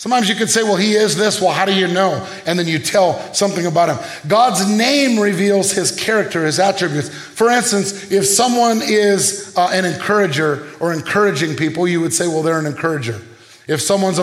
Sometimes 0.00 0.30
you 0.30 0.34
could 0.34 0.48
say, 0.48 0.62
well, 0.62 0.76
he 0.76 0.94
is 0.94 1.14
this. 1.14 1.42
Well, 1.42 1.50
how 1.50 1.66
do 1.66 1.74
you 1.74 1.86
know? 1.86 2.26
And 2.46 2.58
then 2.58 2.66
you 2.66 2.78
tell 2.78 3.20
something 3.34 3.66
about 3.66 3.90
him. 3.90 3.98
God's 4.26 4.66
name 4.66 5.20
reveals 5.20 5.72
his 5.72 5.92
character, 5.92 6.46
his 6.46 6.58
attributes. 6.58 7.10
For 7.10 7.50
instance, 7.50 8.10
if 8.10 8.24
someone 8.24 8.80
is 8.82 9.54
uh, 9.58 9.68
an 9.74 9.84
encourager 9.84 10.66
or 10.80 10.94
encouraging 10.94 11.54
people, 11.54 11.86
you 11.86 12.00
would 12.00 12.14
say, 12.14 12.28
well, 12.28 12.42
they're 12.42 12.58
an 12.58 12.64
encourager. 12.64 13.20
If 13.68 13.82
someone 13.82 14.14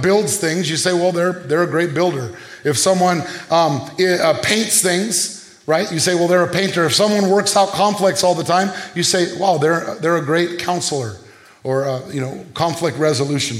builds 0.00 0.38
things, 0.38 0.70
you 0.70 0.78
say, 0.78 0.94
well, 0.94 1.12
they're, 1.12 1.34
they're 1.34 1.64
a 1.64 1.70
great 1.70 1.92
builder. 1.92 2.34
If 2.64 2.78
someone 2.78 3.20
um, 3.50 3.90
uh, 4.00 4.40
paints 4.42 4.80
things, 4.80 5.35
right, 5.66 5.90
you 5.90 5.98
say, 5.98 6.14
well, 6.14 6.28
they're 6.28 6.44
a 6.44 6.52
painter. 6.52 6.84
If 6.84 6.94
someone 6.94 7.30
works 7.30 7.56
out 7.56 7.70
conflicts 7.70 8.24
all 8.24 8.34
the 8.34 8.44
time, 8.44 8.70
you 8.94 9.02
say, 9.02 9.36
wow, 9.38 9.58
they're, 9.58 9.96
they're 9.96 10.16
a 10.16 10.24
great 10.24 10.58
counselor 10.60 11.16
or, 11.64 11.84
uh, 11.84 12.08
you 12.10 12.20
know, 12.20 12.44
conflict 12.54 12.96
resolution 12.98 13.56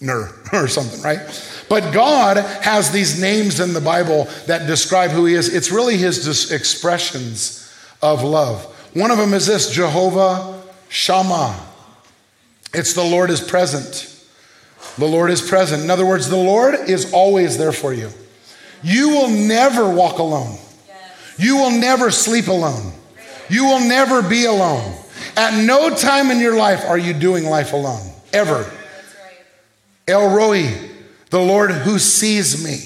or 0.52 0.68
something, 0.68 1.00
right? 1.02 1.20
But 1.68 1.92
God 1.92 2.36
has 2.36 2.92
these 2.92 3.20
names 3.20 3.60
in 3.60 3.72
the 3.72 3.80
Bible 3.80 4.28
that 4.46 4.66
describe 4.66 5.10
who 5.10 5.26
He 5.26 5.34
is. 5.34 5.52
It's 5.52 5.72
really 5.72 5.96
His 5.96 6.52
expressions 6.52 7.74
of 8.02 8.22
love. 8.22 8.64
One 8.94 9.10
of 9.10 9.18
them 9.18 9.34
is 9.34 9.46
this 9.46 9.70
Jehovah 9.70 10.62
Shammah. 10.88 11.58
It's 12.72 12.94
the 12.94 13.04
Lord 13.04 13.30
is 13.30 13.40
present. 13.40 14.12
The 14.98 15.06
Lord 15.06 15.30
is 15.30 15.42
present. 15.42 15.82
In 15.82 15.90
other 15.90 16.06
words, 16.06 16.28
the 16.28 16.36
Lord 16.36 16.74
is 16.88 17.12
always 17.12 17.58
there 17.58 17.72
for 17.72 17.92
you. 17.92 18.10
You 18.82 19.08
will 19.08 19.28
never 19.28 19.88
walk 19.90 20.18
alone. 20.18 20.58
You 21.38 21.56
will 21.56 21.70
never 21.70 22.10
sleep 22.10 22.48
alone. 22.48 22.92
You 23.48 23.64
will 23.64 23.80
never 23.80 24.22
be 24.22 24.46
alone. 24.46 24.94
At 25.36 25.64
no 25.64 25.94
time 25.94 26.30
in 26.30 26.40
your 26.40 26.56
life 26.56 26.84
are 26.86 26.98
you 26.98 27.12
doing 27.12 27.44
life 27.44 27.72
alone, 27.72 28.10
ever. 28.32 28.70
El 30.08 30.34
Roi, 30.34 30.72
the 31.30 31.40
Lord 31.40 31.70
who 31.70 31.98
sees 31.98 32.64
me. 32.64 32.78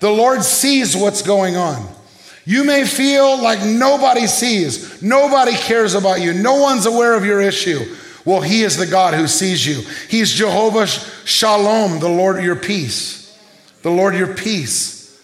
The 0.00 0.10
Lord 0.10 0.42
sees 0.42 0.96
what's 0.96 1.22
going 1.22 1.56
on. 1.56 1.88
You 2.44 2.64
may 2.64 2.84
feel 2.84 3.40
like 3.40 3.64
nobody 3.64 4.26
sees, 4.26 5.00
nobody 5.00 5.52
cares 5.52 5.94
about 5.94 6.20
you, 6.20 6.32
no 6.32 6.56
one's 6.56 6.86
aware 6.86 7.14
of 7.14 7.24
your 7.24 7.40
issue. 7.40 7.96
Well, 8.24 8.40
He 8.40 8.62
is 8.62 8.76
the 8.76 8.86
God 8.86 9.14
who 9.14 9.28
sees 9.28 9.64
you. 9.64 9.82
He's 10.08 10.32
Jehovah 10.32 10.86
Shalom, 10.86 12.00
the 12.00 12.08
Lord 12.08 12.42
your 12.42 12.56
peace. 12.56 13.38
The 13.82 13.90
Lord 13.90 14.14
your 14.14 14.34
peace. 14.34 15.20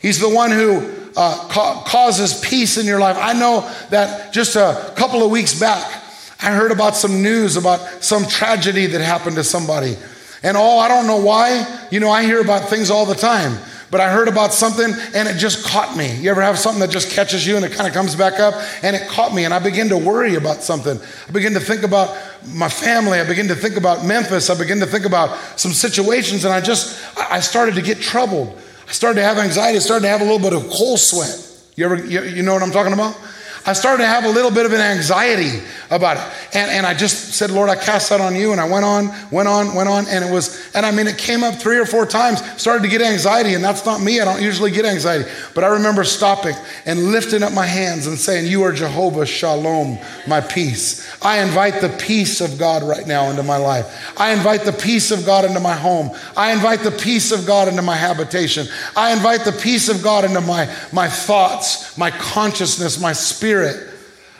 He's 0.00 0.18
the 0.18 0.28
one 0.28 0.50
who 0.50 0.99
uh, 1.16 1.48
ca- 1.48 1.82
causes 1.84 2.40
peace 2.40 2.78
in 2.78 2.86
your 2.86 3.00
life. 3.00 3.16
I 3.18 3.32
know 3.32 3.60
that 3.90 4.32
just 4.32 4.56
a 4.56 4.92
couple 4.96 5.22
of 5.22 5.30
weeks 5.30 5.58
back, 5.58 6.02
I 6.42 6.52
heard 6.52 6.72
about 6.72 6.96
some 6.96 7.22
news 7.22 7.56
about 7.56 7.80
some 8.02 8.26
tragedy 8.26 8.86
that 8.86 9.00
happened 9.00 9.36
to 9.36 9.44
somebody. 9.44 9.96
And 10.42 10.56
oh, 10.56 10.78
I 10.78 10.88
don't 10.88 11.06
know 11.06 11.18
why. 11.18 11.86
You 11.90 12.00
know, 12.00 12.10
I 12.10 12.24
hear 12.24 12.40
about 12.40 12.70
things 12.70 12.90
all 12.90 13.04
the 13.04 13.14
time, 13.14 13.58
but 13.90 14.00
I 14.00 14.10
heard 14.10 14.26
about 14.26 14.54
something 14.54 14.90
and 15.14 15.28
it 15.28 15.36
just 15.36 15.66
caught 15.66 15.96
me. 15.96 16.16
You 16.16 16.30
ever 16.30 16.40
have 16.40 16.58
something 16.58 16.80
that 16.80 16.90
just 16.90 17.10
catches 17.10 17.46
you 17.46 17.56
and 17.56 17.64
it 17.64 17.72
kind 17.72 17.86
of 17.86 17.92
comes 17.92 18.16
back 18.16 18.40
up 18.40 18.54
and 18.82 18.96
it 18.96 19.06
caught 19.08 19.34
me 19.34 19.44
and 19.44 19.52
I 19.52 19.58
begin 19.58 19.90
to 19.90 19.98
worry 19.98 20.36
about 20.36 20.62
something. 20.62 20.98
I 21.28 21.30
begin 21.30 21.52
to 21.54 21.60
think 21.60 21.82
about 21.82 22.16
my 22.54 22.70
family. 22.70 23.20
I 23.20 23.24
begin 23.24 23.48
to 23.48 23.54
think 23.54 23.76
about 23.76 24.06
Memphis. 24.06 24.48
I 24.48 24.56
begin 24.56 24.80
to 24.80 24.86
think 24.86 25.04
about 25.04 25.36
some 25.60 25.72
situations 25.72 26.46
and 26.46 26.54
I 26.54 26.62
just, 26.62 26.98
I 27.18 27.40
started 27.40 27.74
to 27.74 27.82
get 27.82 28.00
troubled. 28.00 28.58
I 28.90 28.92
started 28.92 29.20
to 29.20 29.24
have 29.24 29.38
anxiety. 29.38 29.76
I 29.76 29.80
started 29.80 30.02
to 30.02 30.08
have 30.08 30.20
a 30.20 30.24
little 30.24 30.40
bit 30.40 30.52
of 30.52 30.68
cold 30.68 30.98
sweat. 30.98 31.30
You 31.76 31.84
ever, 31.84 32.04
you, 32.04 32.22
you 32.22 32.42
know 32.42 32.52
what 32.52 32.64
I'm 32.64 32.72
talking 32.72 32.92
about? 32.92 33.16
I 33.66 33.74
started 33.74 34.02
to 34.02 34.08
have 34.08 34.24
a 34.24 34.28
little 34.28 34.50
bit 34.50 34.64
of 34.64 34.72
an 34.72 34.80
anxiety 34.80 35.60
about 35.90 36.16
it. 36.16 36.56
And, 36.56 36.70
and 36.70 36.86
I 36.86 36.94
just 36.94 37.34
said, 37.34 37.50
Lord, 37.50 37.68
I 37.68 37.76
cast 37.76 38.08
that 38.08 38.20
on 38.20 38.34
you. 38.34 38.52
And 38.52 38.60
I 38.60 38.68
went 38.68 38.84
on, 38.84 39.10
went 39.30 39.48
on, 39.48 39.74
went 39.74 39.88
on. 39.88 40.06
And 40.08 40.24
it 40.24 40.32
was, 40.32 40.74
and 40.74 40.86
I 40.86 40.90
mean, 40.90 41.06
it 41.06 41.18
came 41.18 41.44
up 41.44 41.56
three 41.56 41.78
or 41.78 41.84
four 41.84 42.06
times, 42.06 42.40
started 42.60 42.82
to 42.84 42.88
get 42.88 43.02
anxiety. 43.02 43.54
And 43.54 43.62
that's 43.62 43.84
not 43.84 44.00
me. 44.00 44.18
I 44.20 44.24
don't 44.24 44.40
usually 44.40 44.70
get 44.70 44.86
anxiety. 44.86 45.28
But 45.54 45.64
I 45.64 45.68
remember 45.68 46.04
stopping 46.04 46.54
and 46.86 47.12
lifting 47.12 47.42
up 47.42 47.52
my 47.52 47.66
hands 47.66 48.06
and 48.06 48.16
saying, 48.16 48.50
You 48.50 48.62
are 48.62 48.72
Jehovah 48.72 49.26
Shalom, 49.26 49.98
my 50.26 50.40
peace. 50.40 51.06
I 51.22 51.40
invite 51.40 51.82
the 51.82 51.90
peace 51.90 52.40
of 52.40 52.58
God 52.58 52.82
right 52.82 53.06
now 53.06 53.28
into 53.28 53.42
my 53.42 53.58
life. 53.58 54.14
I 54.18 54.32
invite 54.32 54.62
the 54.62 54.72
peace 54.72 55.10
of 55.10 55.26
God 55.26 55.44
into 55.44 55.60
my 55.60 55.74
home. 55.74 56.10
I 56.34 56.52
invite 56.52 56.80
the 56.80 56.92
peace 56.92 57.30
of 57.30 57.46
God 57.46 57.68
into 57.68 57.82
my 57.82 57.96
habitation. 57.96 58.66
I 58.96 59.12
invite 59.12 59.44
the 59.44 59.52
peace 59.52 59.90
of 59.90 60.02
God 60.02 60.24
into 60.24 60.40
my, 60.40 60.74
my 60.92 61.08
thoughts, 61.08 61.98
my 61.98 62.10
consciousness, 62.10 62.98
my 62.98 63.12
spirit 63.12 63.49
Spirit. 63.50 63.84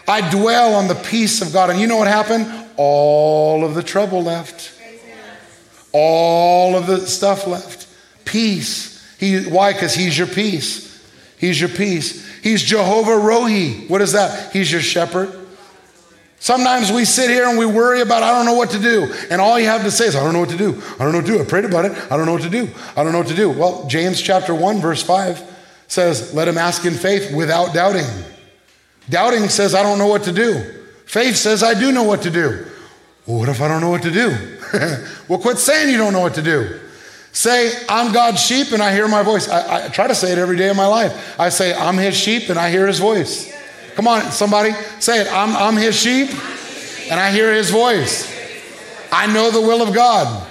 I 0.07 0.31
dwell 0.31 0.75
on 0.77 0.87
the 0.87 0.95
peace 0.95 1.43
of 1.43 1.53
God. 1.53 1.69
And 1.69 1.81
you 1.81 1.89
know 1.89 1.97
what 1.97 2.07
happened? 2.07 2.47
All 2.77 3.65
of 3.65 3.75
the 3.75 3.83
trouble 3.83 4.23
left. 4.23 4.73
All 5.91 6.77
of 6.77 6.87
the 6.87 6.99
stuff 7.09 7.49
left. 7.49 7.89
Peace. 8.25 9.05
He, 9.19 9.47
why? 9.47 9.73
Because 9.73 9.93
He's 9.93 10.17
your 10.17 10.29
peace. 10.29 11.05
He's 11.39 11.59
your 11.61 11.71
peace. 11.71 12.25
He's 12.41 12.63
Jehovah 12.63 13.11
Rohi. 13.11 13.91
What 13.91 14.01
is 14.01 14.13
that? 14.13 14.53
He's 14.53 14.71
your 14.71 14.81
shepherd. 14.81 15.37
Sometimes 16.39 16.93
we 16.93 17.05
sit 17.05 17.31
here 17.31 17.49
and 17.49 17.59
we 17.59 17.67
worry 17.67 18.01
about, 18.01 18.23
I 18.23 18.31
don't 18.31 18.47
know 18.47 18.55
what 18.55 18.71
to 18.71 18.79
do. 18.79 19.13
And 19.29 19.41
all 19.41 19.59
you 19.59 19.67
have 19.67 19.83
to 19.83 19.91
say 19.91 20.07
is, 20.07 20.15
I 20.15 20.23
don't 20.23 20.35
know 20.35 20.41
what 20.41 20.51
to 20.51 20.57
do. 20.57 20.81
I 21.01 21.03
don't 21.03 21.11
know 21.11 21.19
what 21.19 21.27
to 21.27 21.33
do. 21.33 21.43
I 21.43 21.45
prayed 21.45 21.65
about 21.65 21.85
it. 21.85 22.13
I 22.13 22.17
don't 22.17 22.27
know 22.27 22.35
what 22.35 22.43
to 22.43 22.49
do. 22.49 22.69
I 22.97 23.03
don't 23.03 23.11
know 23.11 23.19
what 23.19 23.29
to 23.29 23.35
do. 23.35 23.51
Well, 23.51 23.89
James 23.89 24.23
chapter 24.23 24.55
1, 24.55 24.81
verse 24.81 25.03
5 25.03 25.43
says, 25.89 26.33
Let 26.33 26.47
him 26.47 26.59
ask 26.59 26.85
in 26.85 26.95
faith 26.95 27.35
without 27.35 27.75
doubting. 27.75 28.07
Doubting 29.11 29.49
says, 29.49 29.75
I 29.75 29.83
don't 29.83 29.99
know 29.99 30.07
what 30.07 30.25
to 30.25 30.33
do. 30.33 30.63
Faith 31.05 31.37
says, 31.37 31.63
I 31.63 31.79
do 31.79 31.93
know 31.93 32.05
what 32.05 32.23
to 32.23 32.31
do. 32.31 32.67
Well, 33.27 33.39
what 33.41 33.49
if 33.49 33.61
I 33.61 33.69
don't 33.69 33.81
know 33.81 33.91
what 33.91 34.03
to 34.03 34.11
do? 34.11 34.31
well, 35.29 35.39
quit 35.39 35.59
saying 35.59 35.91
you 35.91 35.99
don't 35.99 36.13
know 36.13 36.21
what 36.21 36.35
to 36.35 36.43
do. 36.43 36.81
Say, 37.33 37.73
I'm 37.89 38.13
God's 38.13 38.41
sheep 38.41 38.73
and 38.73 38.83
I 38.83 38.93
hear 38.93 39.07
my 39.09 39.23
voice. 39.23 39.49
I, 39.49 39.87
I, 39.87 39.89
try 39.89 40.07
to 40.07 40.15
say 40.15 40.33
it 40.33 40.39
every 40.39 40.57
day 40.57 40.69
of 40.69 40.77
my 40.77 40.87
life. 40.87 41.39
I 41.39 41.49
say, 41.49 41.75
I'm 41.75 41.97
his 41.97 42.17
sheep 42.17 42.49
and 42.49 42.59
I 42.59 42.71
hear 42.71 42.87
his 42.87 42.99
voice. 42.99 43.53
Come 43.95 44.09
on, 44.09 44.23
somebody, 44.31 44.73
say 44.99 45.21
it. 45.21 45.33
I'm, 45.33 45.57
I'm 45.57 45.77
his 45.77 45.97
sheep 45.97 46.31
and 47.11 47.21
I 47.21 47.31
hear 47.31 47.53
his 47.53 47.71
voice. 47.71 48.29
I 49.13 49.27
know 49.33 49.51
the 49.51 49.61
will 49.61 49.83
of 49.83 49.95
God. 49.95 50.47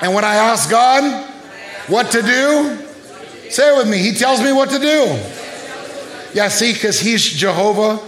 And 0.00 0.14
when 0.14 0.24
I 0.24 0.34
ask 0.34 0.70
God 0.70 1.30
what 1.88 2.10
to 2.12 2.22
do, 2.22 2.78
say 3.50 3.74
it 3.74 3.78
with 3.78 3.88
me. 3.88 3.98
He 3.98 4.12
tells 4.12 4.42
me 4.42 4.52
what 4.52 4.70
to 4.70 4.78
do. 4.78 5.41
Yeah, 6.34 6.48
see, 6.48 6.72
because 6.72 7.00
he's 7.00 7.22
Jehovah 7.22 8.00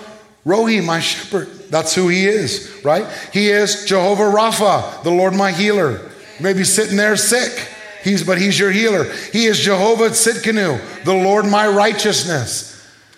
Rohi, 0.46 0.84
my 0.84 1.00
shepherd. 1.00 1.48
That's 1.70 1.94
who 1.94 2.08
he 2.08 2.26
is, 2.26 2.80
right? 2.84 3.06
He 3.32 3.48
is 3.48 3.84
Jehovah 3.84 4.24
Rapha, 4.24 5.02
the 5.02 5.10
Lord 5.10 5.34
my 5.34 5.52
healer. 5.52 6.10
Maybe 6.40 6.64
sitting 6.64 6.96
there 6.96 7.16
sick. 7.16 7.68
He's, 8.02 8.22
but 8.22 8.38
he's 8.38 8.58
your 8.58 8.70
healer. 8.70 9.04
He 9.32 9.46
is 9.46 9.58
Jehovah 9.58 10.10
Tsidkenu, 10.10 11.04
the 11.04 11.14
Lord 11.14 11.46
my 11.46 11.66
righteousness. 11.66 12.70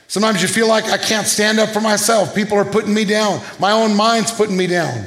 Sometimes 0.06 0.40
you 0.40 0.46
feel 0.46 0.68
like 0.68 0.84
I 0.84 0.98
can't 0.98 1.26
stand 1.26 1.58
up 1.58 1.70
for 1.70 1.80
myself. 1.80 2.34
People 2.34 2.56
are 2.56 2.64
putting 2.64 2.94
me 2.94 3.04
down. 3.04 3.40
My 3.58 3.72
own 3.72 3.96
mind's 3.96 4.30
putting 4.30 4.56
me 4.56 4.68
down. 4.68 5.06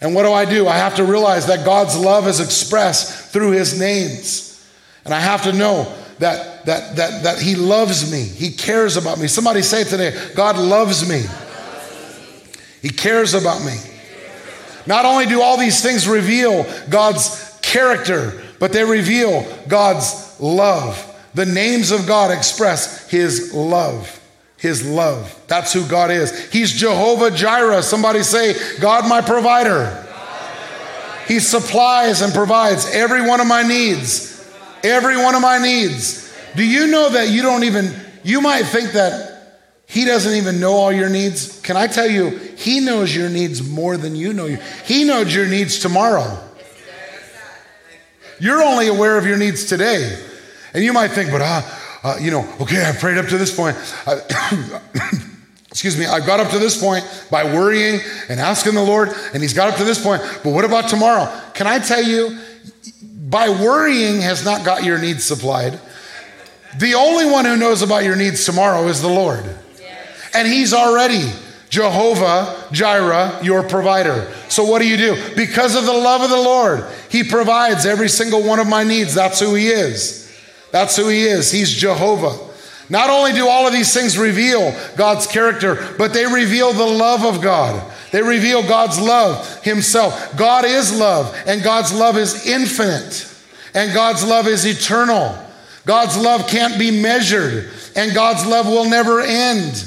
And 0.00 0.14
what 0.14 0.22
do 0.22 0.32
I 0.32 0.46
do? 0.46 0.66
I 0.66 0.76
have 0.76 0.96
to 0.96 1.04
realize 1.04 1.46
that 1.48 1.66
God's 1.66 1.98
love 1.98 2.26
is 2.26 2.40
expressed 2.40 3.30
through 3.32 3.50
his 3.50 3.78
names. 3.78 4.66
And 5.04 5.12
I 5.12 5.20
have 5.20 5.42
to 5.42 5.52
know 5.52 5.92
that, 6.18 6.66
that, 6.66 6.96
that, 6.96 7.22
that 7.22 7.40
He 7.40 7.54
loves 7.54 8.10
me. 8.10 8.22
He 8.22 8.50
cares 8.50 8.96
about 8.96 9.18
me. 9.18 9.28
Somebody 9.28 9.62
say 9.62 9.84
today 9.84 10.16
God 10.34 10.58
loves 10.58 11.08
me. 11.08 11.22
He 12.82 12.90
cares 12.90 13.34
about 13.34 13.64
me. 13.64 13.76
Not 14.86 15.04
only 15.04 15.26
do 15.26 15.42
all 15.42 15.58
these 15.58 15.82
things 15.82 16.08
reveal 16.08 16.64
God's 16.88 17.58
character, 17.62 18.40
but 18.58 18.72
they 18.72 18.84
reveal 18.84 19.46
God's 19.68 20.40
love. 20.40 21.04
The 21.34 21.46
names 21.46 21.90
of 21.90 22.06
God 22.06 22.30
express 22.30 23.08
His 23.10 23.52
love. 23.52 24.14
His 24.56 24.84
love. 24.88 25.40
That's 25.46 25.72
who 25.72 25.86
God 25.86 26.10
is. 26.10 26.50
He's 26.50 26.72
Jehovah 26.72 27.30
Jireh. 27.30 27.82
Somebody 27.82 28.22
say, 28.22 28.54
God 28.80 29.08
my 29.08 29.20
provider. 29.20 30.04
He 31.28 31.38
supplies 31.38 32.22
and 32.22 32.32
provides 32.32 32.90
every 32.92 33.22
one 33.22 33.40
of 33.40 33.46
my 33.46 33.62
needs. 33.62 34.27
Every 34.84 35.16
one 35.16 35.34
of 35.34 35.42
my 35.42 35.58
needs. 35.58 36.32
Do 36.56 36.64
you 36.64 36.86
know 36.86 37.10
that 37.10 37.28
you 37.28 37.42
don't 37.42 37.64
even, 37.64 37.94
you 38.22 38.40
might 38.40 38.62
think 38.62 38.92
that 38.92 39.58
He 39.86 40.04
doesn't 40.04 40.34
even 40.34 40.60
know 40.60 40.72
all 40.72 40.92
your 40.92 41.08
needs? 41.08 41.60
Can 41.60 41.76
I 41.76 41.86
tell 41.86 42.08
you, 42.08 42.30
He 42.56 42.80
knows 42.80 43.14
your 43.14 43.28
needs 43.28 43.66
more 43.66 43.96
than 43.96 44.16
you 44.16 44.32
know 44.32 44.46
you. 44.46 44.58
He 44.84 45.04
knows 45.04 45.34
your 45.34 45.46
needs 45.46 45.78
tomorrow. 45.78 46.38
You're 48.40 48.62
only 48.62 48.86
aware 48.86 49.18
of 49.18 49.26
your 49.26 49.36
needs 49.36 49.64
today. 49.64 50.16
And 50.74 50.84
you 50.84 50.92
might 50.92 51.08
think, 51.08 51.30
but 51.30 51.40
uh, 51.40 51.62
uh, 52.02 52.16
you 52.20 52.30
know, 52.30 52.48
okay, 52.60 52.84
I 52.88 52.92
prayed 52.92 53.18
up 53.18 53.26
to 53.26 53.38
this 53.38 53.54
point. 53.54 53.76
excuse 55.70 55.98
me, 55.98 56.06
I've 56.06 56.26
got 56.26 56.40
up 56.40 56.50
to 56.50 56.58
this 56.58 56.80
point 56.80 57.04
by 57.30 57.44
worrying 57.44 58.00
and 58.28 58.40
asking 58.40 58.74
the 58.74 58.82
Lord, 58.82 59.10
and 59.32 59.42
He's 59.42 59.54
got 59.54 59.68
up 59.68 59.76
to 59.76 59.84
this 59.84 60.02
point. 60.02 60.22
But 60.42 60.50
what 60.50 60.64
about 60.64 60.88
tomorrow? 60.88 61.30
Can 61.54 61.66
I 61.66 61.78
tell 61.78 62.02
you, 62.02 62.38
by 63.28 63.48
worrying 63.50 64.22
has 64.22 64.44
not 64.44 64.64
got 64.64 64.84
your 64.84 64.98
needs 64.98 65.24
supplied. 65.24 65.78
The 66.78 66.94
only 66.94 67.26
one 67.26 67.44
who 67.44 67.56
knows 67.56 67.82
about 67.82 68.04
your 68.04 68.16
needs 68.16 68.44
tomorrow 68.44 68.88
is 68.88 69.02
the 69.02 69.08
Lord. 69.08 69.44
And 70.34 70.48
He's 70.48 70.72
already 70.72 71.30
Jehovah 71.68 72.66
Jireh, 72.72 73.40
your 73.42 73.62
provider. 73.62 74.32
So 74.48 74.64
what 74.64 74.80
do 74.80 74.88
you 74.88 74.96
do? 74.96 75.34
Because 75.36 75.76
of 75.76 75.84
the 75.84 75.92
love 75.92 76.22
of 76.22 76.30
the 76.30 76.36
Lord, 76.36 76.86
He 77.10 77.22
provides 77.22 77.84
every 77.84 78.08
single 78.08 78.42
one 78.42 78.58
of 78.58 78.66
my 78.66 78.84
needs. 78.84 79.14
That's 79.14 79.40
who 79.40 79.54
He 79.54 79.68
is. 79.68 80.24
That's 80.70 80.96
who 80.96 81.08
He 81.08 81.24
is. 81.24 81.50
He's 81.50 81.70
Jehovah. 81.70 82.47
Not 82.90 83.10
only 83.10 83.32
do 83.32 83.48
all 83.48 83.66
of 83.66 83.72
these 83.72 83.92
things 83.92 84.16
reveal 84.16 84.74
God's 84.96 85.26
character, 85.26 85.94
but 85.98 86.14
they 86.14 86.26
reveal 86.26 86.72
the 86.72 86.86
love 86.86 87.24
of 87.24 87.42
God. 87.42 87.92
They 88.12 88.22
reveal 88.22 88.62
God's 88.66 88.98
love 88.98 89.62
Himself. 89.62 90.36
God 90.36 90.64
is 90.64 90.98
love, 90.98 91.36
and 91.46 91.62
God's 91.62 91.92
love 91.92 92.16
is 92.16 92.46
infinite, 92.46 93.30
and 93.74 93.92
God's 93.92 94.24
love 94.24 94.46
is 94.46 94.64
eternal. 94.64 95.38
God's 95.84 96.16
love 96.16 96.48
can't 96.48 96.78
be 96.78 96.90
measured, 97.02 97.70
and 97.94 98.14
God's 98.14 98.46
love 98.46 98.66
will 98.66 98.88
never 98.88 99.20
end. 99.20 99.84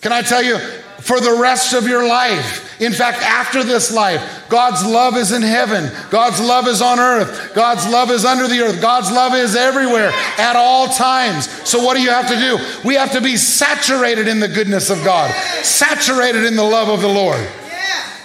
Can 0.00 0.12
I 0.12 0.22
tell 0.22 0.42
you, 0.42 0.58
for 1.00 1.20
the 1.20 1.38
rest 1.40 1.74
of 1.74 1.88
your 1.88 2.06
life, 2.06 2.71
in 2.82 2.92
fact, 2.92 3.18
after 3.22 3.62
this 3.62 3.92
life, 3.92 4.46
God's 4.48 4.84
love 4.84 5.16
is 5.16 5.32
in 5.32 5.42
heaven. 5.42 5.90
God's 6.10 6.40
love 6.40 6.66
is 6.66 6.82
on 6.82 6.98
earth. 6.98 7.54
God's 7.54 7.86
love 7.88 8.10
is 8.10 8.24
under 8.24 8.48
the 8.48 8.60
earth. 8.60 8.80
God's 8.80 9.10
love 9.10 9.34
is 9.34 9.54
everywhere 9.54 10.10
at 10.38 10.56
all 10.56 10.88
times. 10.88 11.48
So, 11.68 11.82
what 11.82 11.96
do 11.96 12.02
you 12.02 12.10
have 12.10 12.28
to 12.28 12.36
do? 12.36 12.58
We 12.84 12.94
have 12.94 13.12
to 13.12 13.20
be 13.20 13.36
saturated 13.36 14.28
in 14.28 14.40
the 14.40 14.48
goodness 14.48 14.90
of 14.90 15.02
God, 15.04 15.30
saturated 15.62 16.44
in 16.44 16.56
the 16.56 16.64
love 16.64 16.88
of 16.88 17.00
the 17.00 17.08
Lord. 17.08 17.40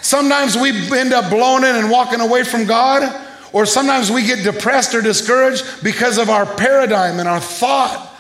Sometimes 0.01 0.55
we 0.55 0.71
end 0.97 1.13
up 1.13 1.29
blowing 1.29 1.63
in 1.63 1.75
and 1.75 1.91
walking 1.91 2.21
away 2.21 2.43
from 2.43 2.65
God, 2.65 3.13
or 3.51 3.65
sometimes 3.65 4.09
we 4.09 4.23
get 4.23 4.43
depressed 4.43 4.95
or 4.95 5.01
discouraged 5.01 5.83
because 5.83 6.17
of 6.17 6.29
our 6.29 6.45
paradigm 6.45 7.19
and 7.19 7.27
our 7.27 7.41
thought 7.41 8.15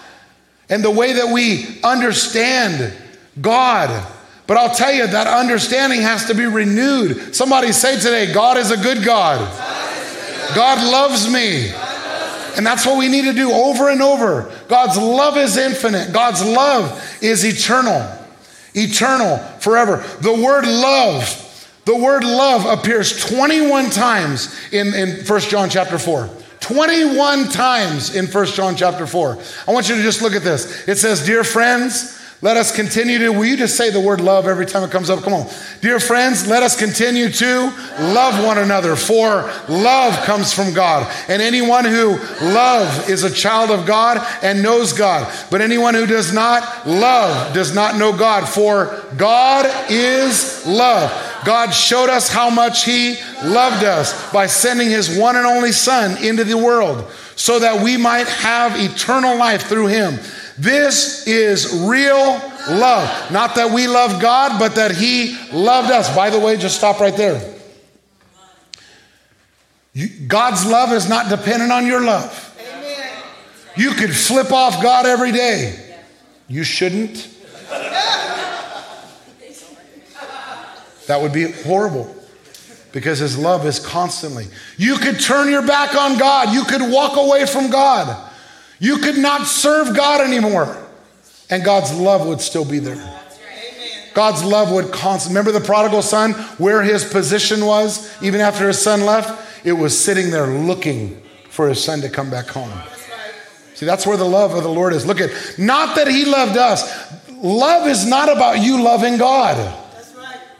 and 0.69 0.83
the 0.83 0.91
way 0.91 1.13
that 1.13 1.33
we 1.33 1.79
understand 1.83 2.93
God. 3.39 4.05
But 4.47 4.57
I'll 4.57 4.73
tell 4.73 4.93
you, 4.93 5.05
that 5.05 5.27
understanding 5.27 6.01
has 6.01 6.25
to 6.25 6.33
be 6.33 6.45
renewed. 6.45 7.35
Somebody 7.35 7.73
say 7.73 7.99
today, 7.99 8.33
God 8.33 8.57
is 8.57 8.71
a 8.71 8.77
good 8.77 9.03
God. 9.03 9.39
God 10.55 10.81
loves 10.89 11.31
me. 11.31 11.71
And 12.55 12.65
that's 12.65 12.85
what 12.85 12.97
we 12.97 13.09
need 13.09 13.25
to 13.25 13.33
do 13.33 13.51
over 13.51 13.89
and 13.89 14.01
over. 14.01 14.51
God's 14.67 14.97
love 14.97 15.37
is 15.37 15.57
infinite, 15.57 16.11
God's 16.11 16.43
love 16.43 17.17
is 17.21 17.45
eternal, 17.45 18.09
eternal, 18.73 19.37
forever. 19.59 20.03
The 20.21 20.33
word 20.33 20.65
love. 20.65 21.43
The 21.85 21.95
word 21.95 22.23
love 22.23 22.65
appears 22.65 23.25
21 23.25 23.91
times 23.91 24.53
in, 24.73 24.93
in 24.93 25.25
1 25.25 25.39
John 25.41 25.69
chapter 25.69 25.97
4. 25.97 26.29
21 26.59 27.49
times 27.49 28.15
in 28.15 28.25
1 28.25 28.45
John 28.47 28.75
chapter 28.75 29.07
4. 29.07 29.37
I 29.67 29.71
want 29.71 29.87
you 29.87 29.95
to 29.95 30.01
just 30.01 30.21
look 30.21 30.33
at 30.33 30.41
this. 30.41 30.87
It 30.87 30.97
says, 30.97 31.25
Dear 31.25 31.45
friends, 31.45 32.19
let 32.39 32.55
us 32.55 32.75
continue 32.75 33.17
to, 33.17 33.29
will 33.29 33.45
you 33.45 33.57
just 33.57 33.75
say 33.75 33.89
the 33.89 33.99
word 33.99 34.21
love 34.21 34.45
every 34.45 34.67
time 34.67 34.83
it 34.83 34.91
comes 34.91 35.09
up? 35.09 35.23
Come 35.23 35.33
on. 35.33 35.47
Dear 35.81 35.99
friends, 35.99 36.47
let 36.47 36.61
us 36.61 36.77
continue 36.77 37.29
to 37.29 37.73
love 37.99 38.45
one 38.45 38.59
another, 38.59 38.95
for 38.95 39.51
love 39.67 40.23
comes 40.23 40.53
from 40.53 40.71
God. 40.71 41.11
And 41.27 41.41
anyone 41.41 41.83
who 41.83 42.17
love 42.41 43.09
is 43.09 43.23
a 43.23 43.31
child 43.31 43.71
of 43.71 43.87
God 43.87 44.23
and 44.43 44.61
knows 44.61 44.93
God. 44.93 45.33
But 45.49 45.61
anyone 45.61 45.95
who 45.95 46.05
does 46.05 46.31
not 46.31 46.87
love 46.87 47.55
does 47.55 47.73
not 47.73 47.97
know 47.97 48.15
God, 48.15 48.47
for 48.47 49.03
God 49.17 49.65
is 49.89 50.63
love. 50.67 51.11
God 51.43 51.71
showed 51.71 52.09
us 52.09 52.29
how 52.29 52.51
much 52.51 52.85
He 52.85 53.15
loved 53.43 53.83
us 53.83 54.31
by 54.31 54.45
sending 54.45 54.91
His 54.91 55.17
one 55.17 55.37
and 55.37 55.45
only 55.47 55.71
Son 55.71 56.23
into 56.23 56.43
the 56.43 56.57
world 56.57 57.11
so 57.35 57.57
that 57.59 57.83
we 57.83 57.97
might 57.97 58.27
have 58.27 58.79
eternal 58.79 59.37
life 59.37 59.63
through 59.63 59.87
Him. 59.87 60.19
This 60.57 61.27
is 61.27 61.83
real 61.87 62.41
love. 62.69 63.31
Not 63.31 63.55
that 63.55 63.71
we 63.71 63.87
love 63.87 64.21
God, 64.21 64.59
but 64.59 64.75
that 64.75 64.91
He 64.91 65.37
loved 65.51 65.91
us. 65.91 66.13
By 66.15 66.29
the 66.29 66.39
way, 66.39 66.57
just 66.57 66.77
stop 66.77 66.99
right 66.99 67.15
there. 67.15 67.55
You, 69.93 70.09
God's 70.27 70.65
love 70.65 70.91
is 70.91 71.07
not 71.07 71.29
dependent 71.29 71.71
on 71.71 71.85
your 71.85 72.01
love. 72.01 72.43
You 73.75 73.91
could 73.91 74.15
flip 74.15 74.51
off 74.51 74.81
God 74.81 75.05
every 75.05 75.31
day. 75.31 75.95
You 76.47 76.63
shouldn't. 76.63 77.35
That 81.07 81.21
would 81.21 81.33
be 81.33 81.51
horrible 81.51 82.13
because 82.91 83.19
His 83.19 83.37
love 83.37 83.65
is 83.65 83.79
constantly. 83.79 84.47
You 84.77 84.97
could 84.97 85.19
turn 85.19 85.49
your 85.49 85.65
back 85.65 85.95
on 85.95 86.17
God, 86.17 86.53
you 86.53 86.63
could 86.63 86.91
walk 86.91 87.15
away 87.17 87.45
from 87.45 87.69
God. 87.69 88.26
You 88.79 88.97
could 88.97 89.17
not 89.17 89.47
serve 89.47 89.95
God 89.95 90.21
anymore, 90.25 90.77
and 91.49 91.63
God's 91.63 91.93
love 91.93 92.27
would 92.27 92.41
still 92.41 92.65
be 92.65 92.79
there. 92.79 93.13
God's 94.13 94.43
love 94.43 94.71
would 94.71 94.91
constantly. 94.91 95.37
Remember 95.39 95.57
the 95.57 95.65
prodigal 95.65 96.01
son, 96.01 96.33
where 96.57 96.81
his 96.81 97.05
position 97.05 97.65
was, 97.65 98.11
even 98.23 98.41
after 98.41 98.67
his 98.67 98.81
son 98.81 99.05
left? 99.05 99.65
It 99.65 99.73
was 99.73 99.99
sitting 99.99 100.31
there 100.31 100.47
looking 100.47 101.21
for 101.49 101.69
his 101.69 101.83
son 101.83 102.01
to 102.01 102.09
come 102.09 102.29
back 102.29 102.47
home. 102.47 102.71
See, 103.75 103.85
that's 103.85 104.07
where 104.07 104.17
the 104.17 104.25
love 104.25 104.55
of 104.55 104.63
the 104.63 104.69
Lord 104.69 104.93
is. 104.93 105.05
Look 105.05 105.21
at, 105.21 105.29
not 105.59 105.95
that 105.97 106.07
he 106.07 106.25
loved 106.25 106.57
us. 106.57 107.13
Love 107.31 107.87
is 107.87 108.07
not 108.07 108.27
about 108.27 108.59
you 108.59 108.81
loving 108.81 109.17
God. 109.17 109.83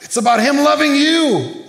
It's 0.01 0.17
about 0.17 0.39
him 0.39 0.57
loving 0.57 0.95
you. 0.95 1.63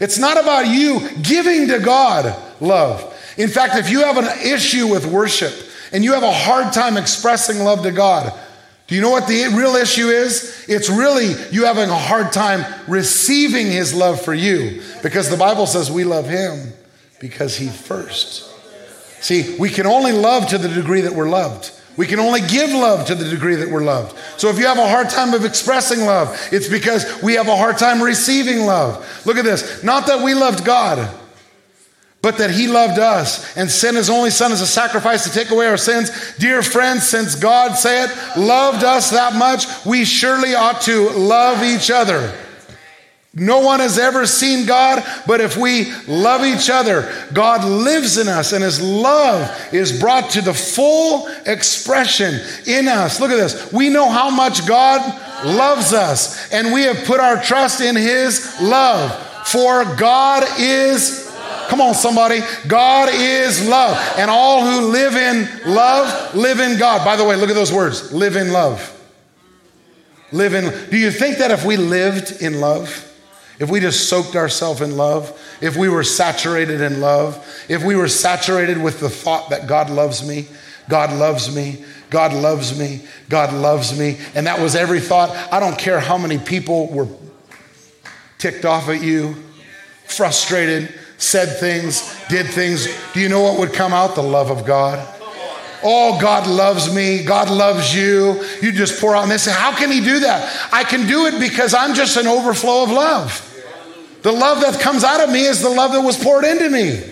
It's 0.00 0.18
not 0.18 0.40
about 0.40 0.68
you 0.68 1.06
giving 1.22 1.68
to 1.68 1.78
God 1.78 2.34
love. 2.60 3.11
In 3.36 3.48
fact, 3.48 3.76
if 3.76 3.90
you 3.90 4.02
have 4.02 4.16
an 4.16 4.28
issue 4.44 4.86
with 4.88 5.06
worship 5.06 5.52
and 5.92 6.04
you 6.04 6.12
have 6.12 6.22
a 6.22 6.32
hard 6.32 6.72
time 6.72 6.96
expressing 6.96 7.64
love 7.64 7.82
to 7.82 7.90
God, 7.90 8.38
do 8.86 8.96
you 8.96 9.00
know 9.00 9.10
what 9.10 9.26
the 9.26 9.44
real 9.54 9.74
issue 9.74 10.08
is? 10.08 10.66
It's 10.68 10.90
really 10.90 11.32
you 11.50 11.64
having 11.64 11.88
a 11.88 11.98
hard 11.98 12.32
time 12.32 12.64
receiving 12.86 13.66
His 13.68 13.94
love 13.94 14.20
for 14.20 14.34
you 14.34 14.82
because 15.02 15.30
the 15.30 15.36
Bible 15.36 15.66
says 15.66 15.90
we 15.90 16.04
love 16.04 16.28
Him 16.28 16.72
because 17.18 17.56
He 17.56 17.68
first. 17.68 18.50
See, 19.22 19.56
we 19.58 19.70
can 19.70 19.86
only 19.86 20.12
love 20.12 20.48
to 20.48 20.58
the 20.58 20.68
degree 20.68 21.02
that 21.02 21.12
we're 21.12 21.28
loved. 21.28 21.70
We 21.96 22.06
can 22.06 22.18
only 22.18 22.40
give 22.40 22.70
love 22.70 23.06
to 23.06 23.14
the 23.14 23.28
degree 23.28 23.54
that 23.56 23.68
we're 23.68 23.84
loved. 23.84 24.18
So 24.36 24.48
if 24.48 24.58
you 24.58 24.66
have 24.66 24.78
a 24.78 24.88
hard 24.88 25.10
time 25.10 25.34
of 25.34 25.44
expressing 25.44 26.00
love, 26.00 26.36
it's 26.50 26.68
because 26.68 27.22
we 27.22 27.34
have 27.34 27.48
a 27.48 27.56
hard 27.56 27.78
time 27.78 28.02
receiving 28.02 28.66
love. 28.66 29.24
Look 29.26 29.36
at 29.36 29.44
this. 29.44 29.84
Not 29.84 30.06
that 30.06 30.24
we 30.24 30.34
loved 30.34 30.64
God, 30.64 31.08
but 32.22 32.38
that 32.38 32.52
he 32.52 32.68
loved 32.68 33.00
us 33.00 33.56
and 33.56 33.68
sent 33.68 33.96
his 33.96 34.08
only 34.08 34.30
son 34.30 34.52
as 34.52 34.60
a 34.60 34.66
sacrifice 34.66 35.24
to 35.24 35.32
take 35.32 35.50
away 35.50 35.66
our 35.66 35.76
sins. 35.76 36.10
Dear 36.38 36.62
friends, 36.62 37.08
since 37.08 37.34
God 37.34 37.74
said, 37.74 38.08
loved 38.36 38.84
us 38.84 39.10
that 39.10 39.34
much, 39.34 39.66
we 39.84 40.04
surely 40.04 40.54
ought 40.54 40.80
to 40.82 41.10
love 41.10 41.64
each 41.64 41.90
other. 41.90 42.32
No 43.34 43.60
one 43.60 43.80
has 43.80 43.98
ever 43.98 44.26
seen 44.26 44.66
God, 44.66 45.02
but 45.26 45.40
if 45.40 45.56
we 45.56 45.90
love 46.06 46.44
each 46.44 46.68
other, 46.68 47.10
God 47.32 47.64
lives 47.64 48.18
in 48.18 48.28
us 48.28 48.52
and 48.52 48.62
his 48.62 48.80
love 48.80 49.50
is 49.72 49.98
brought 49.98 50.30
to 50.30 50.42
the 50.42 50.52
full 50.52 51.28
expression 51.46 52.38
in 52.66 52.88
us. 52.88 53.20
Look 53.20 53.30
at 53.30 53.36
this. 53.36 53.72
We 53.72 53.88
know 53.88 54.08
how 54.08 54.28
much 54.28 54.66
God 54.66 55.00
loves 55.46 55.94
us 55.94 56.52
and 56.52 56.74
we 56.74 56.82
have 56.82 57.04
put 57.04 57.20
our 57.20 57.42
trust 57.42 57.80
in 57.80 57.96
his 57.96 58.60
love. 58.60 59.10
For 59.46 59.84
God 59.96 60.44
is 60.58 61.21
Come 61.72 61.80
on, 61.80 61.94
somebody. 61.94 62.40
God 62.68 63.08
is 63.10 63.66
love. 63.66 63.96
And 64.18 64.30
all 64.30 64.62
who 64.62 64.88
live 64.88 65.16
in 65.16 65.48
love 65.74 66.34
live 66.34 66.60
in 66.60 66.78
God. 66.78 67.02
By 67.02 67.16
the 67.16 67.24
way, 67.24 67.34
look 67.34 67.48
at 67.48 67.54
those 67.54 67.72
words 67.72 68.12
live 68.12 68.36
in 68.36 68.52
love. 68.52 68.90
Live 70.32 70.52
in. 70.52 70.90
Do 70.90 70.98
you 70.98 71.10
think 71.10 71.38
that 71.38 71.50
if 71.50 71.64
we 71.64 71.78
lived 71.78 72.42
in 72.42 72.60
love, 72.60 73.10
if 73.58 73.70
we 73.70 73.80
just 73.80 74.10
soaked 74.10 74.36
ourselves 74.36 74.82
in 74.82 74.98
love, 74.98 75.40
if 75.62 75.74
we 75.74 75.88
were 75.88 76.04
saturated 76.04 76.82
in 76.82 77.00
love, 77.00 77.42
if 77.70 77.82
we 77.82 77.96
were 77.96 78.06
saturated 78.06 78.76
with 78.76 79.00
the 79.00 79.08
thought 79.08 79.48
that 79.48 79.66
God 79.66 79.88
loves 79.88 80.28
me, 80.28 80.48
God 80.90 81.10
loves 81.14 81.56
me, 81.56 81.82
God 82.10 82.34
loves 82.34 82.78
me, 82.78 83.00
God 83.30 83.50
loves 83.54 83.98
me, 83.98 84.18
and 84.34 84.46
that 84.46 84.60
was 84.60 84.76
every 84.76 85.00
thought, 85.00 85.30
I 85.50 85.58
don't 85.58 85.78
care 85.78 86.00
how 86.00 86.18
many 86.18 86.36
people 86.36 86.88
were 86.88 87.08
ticked 88.36 88.66
off 88.66 88.90
at 88.90 89.02
you, 89.02 89.36
frustrated, 90.04 90.92
said 91.22 91.58
things, 91.58 92.02
did 92.28 92.46
things. 92.46 92.88
Do 93.12 93.20
you 93.20 93.28
know 93.28 93.42
what 93.42 93.58
would 93.58 93.72
come 93.72 93.92
out? 93.92 94.14
The 94.14 94.22
love 94.22 94.50
of 94.50 94.66
God. 94.66 95.08
Oh, 95.84 96.18
God 96.20 96.46
loves 96.46 96.94
me. 96.94 97.24
God 97.24 97.50
loves 97.50 97.94
you. 97.94 98.44
You 98.60 98.72
just 98.72 99.00
pour 99.00 99.14
out. 99.14 99.22
And 99.22 99.30
they 99.30 99.38
say, 99.38 99.52
How 99.52 99.74
can 99.74 99.90
He 99.90 100.00
do 100.00 100.20
that? 100.20 100.70
I 100.72 100.84
can 100.84 101.06
do 101.06 101.26
it 101.26 101.40
because 101.40 101.74
I'm 101.74 101.94
just 101.94 102.16
an 102.16 102.26
overflow 102.26 102.84
of 102.84 102.90
love. 102.90 103.48
The 104.22 104.32
love 104.32 104.60
that 104.60 104.80
comes 104.80 105.02
out 105.02 105.20
of 105.20 105.32
me 105.32 105.44
is 105.44 105.62
the 105.62 105.68
love 105.68 105.92
that 105.92 106.00
was 106.00 106.16
poured 106.22 106.44
into 106.44 106.70
me. 106.70 107.02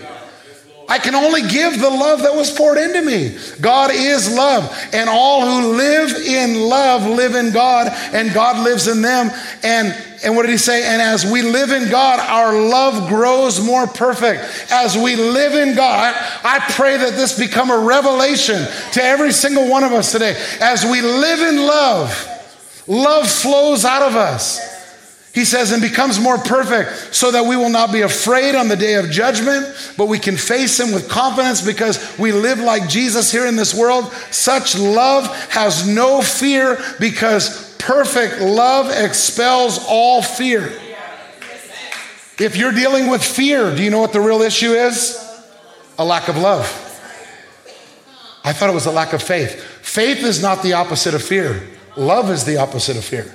I 0.88 0.98
can 0.98 1.14
only 1.14 1.42
give 1.42 1.80
the 1.80 1.88
love 1.88 2.22
that 2.22 2.34
was 2.34 2.50
poured 2.50 2.78
into 2.78 3.02
me. 3.02 3.36
God 3.60 3.92
is 3.92 4.34
love, 4.34 4.76
and 4.92 5.08
all 5.08 5.42
who 5.42 5.76
live 5.76 6.10
in 6.16 6.68
love 6.68 7.06
live 7.06 7.36
in 7.36 7.52
God, 7.52 7.88
and 8.12 8.34
God 8.34 8.64
lives 8.64 8.88
in 8.88 9.00
them. 9.00 9.30
And 9.62 9.94
and 10.22 10.36
what 10.36 10.42
did 10.42 10.52
he 10.52 10.58
say? 10.58 10.84
And 10.84 11.00
as 11.00 11.24
we 11.24 11.40
live 11.40 11.70
in 11.70 11.90
God, 11.90 12.20
our 12.20 12.68
love 12.68 13.08
grows 13.08 13.64
more 13.64 13.86
perfect. 13.86 14.70
As 14.70 14.96
we 14.96 15.16
live 15.16 15.54
in 15.54 15.74
God, 15.74 16.14
I, 16.44 16.58
pray 16.72 16.98
that 16.98 17.14
this 17.14 17.38
become 17.38 17.70
a 17.70 17.78
revelation 17.78 18.66
to 18.92 19.02
every 19.02 19.32
single 19.32 19.68
one 19.68 19.82
of 19.82 19.92
us 19.92 20.12
today. 20.12 20.36
As 20.60 20.84
we 20.84 21.00
live 21.00 21.40
in 21.40 21.66
love, 21.66 22.28
love 22.86 23.30
flows 23.30 23.86
out 23.86 24.02
of 24.02 24.14
us. 24.14 24.68
He 25.32 25.44
says, 25.44 25.72
and 25.72 25.80
becomes 25.80 26.18
more 26.18 26.38
perfect 26.38 27.14
so 27.14 27.30
that 27.30 27.46
we 27.46 27.56
will 27.56 27.70
not 27.70 27.92
be 27.92 28.02
afraid 28.02 28.54
on 28.54 28.68
the 28.68 28.76
day 28.76 28.94
of 28.94 29.10
judgment, 29.10 29.94
but 29.96 30.06
we 30.06 30.18
can 30.18 30.36
face 30.36 30.78
him 30.78 30.92
with 30.92 31.08
confidence 31.08 31.62
because 31.62 32.18
we 32.18 32.32
live 32.32 32.58
like 32.58 32.88
Jesus 32.88 33.30
here 33.30 33.46
in 33.46 33.56
this 33.56 33.72
world. 33.72 34.12
Such 34.30 34.76
love 34.76 35.34
has 35.50 35.86
no 35.86 36.20
fear 36.20 36.82
because 36.98 37.69
perfect 37.80 38.40
love 38.40 38.90
expels 38.90 39.84
all 39.88 40.22
fear. 40.22 40.72
If 42.38 42.56
you're 42.56 42.72
dealing 42.72 43.10
with 43.10 43.22
fear, 43.22 43.74
do 43.74 43.82
you 43.82 43.90
know 43.90 44.00
what 44.00 44.12
the 44.12 44.20
real 44.20 44.40
issue 44.40 44.72
is? 44.72 45.18
A 45.98 46.04
lack 46.04 46.28
of 46.28 46.38
love. 46.38 46.64
I 48.42 48.52
thought 48.52 48.70
it 48.70 48.74
was 48.74 48.86
a 48.86 48.90
lack 48.90 49.12
of 49.12 49.22
faith. 49.22 49.62
Faith 49.82 50.24
is 50.24 50.40
not 50.40 50.62
the 50.62 50.72
opposite 50.72 51.14
of 51.14 51.22
fear, 51.22 51.68
love 51.96 52.30
is 52.30 52.44
the 52.44 52.56
opposite 52.56 52.96
of 52.96 53.04
fear. 53.04 53.34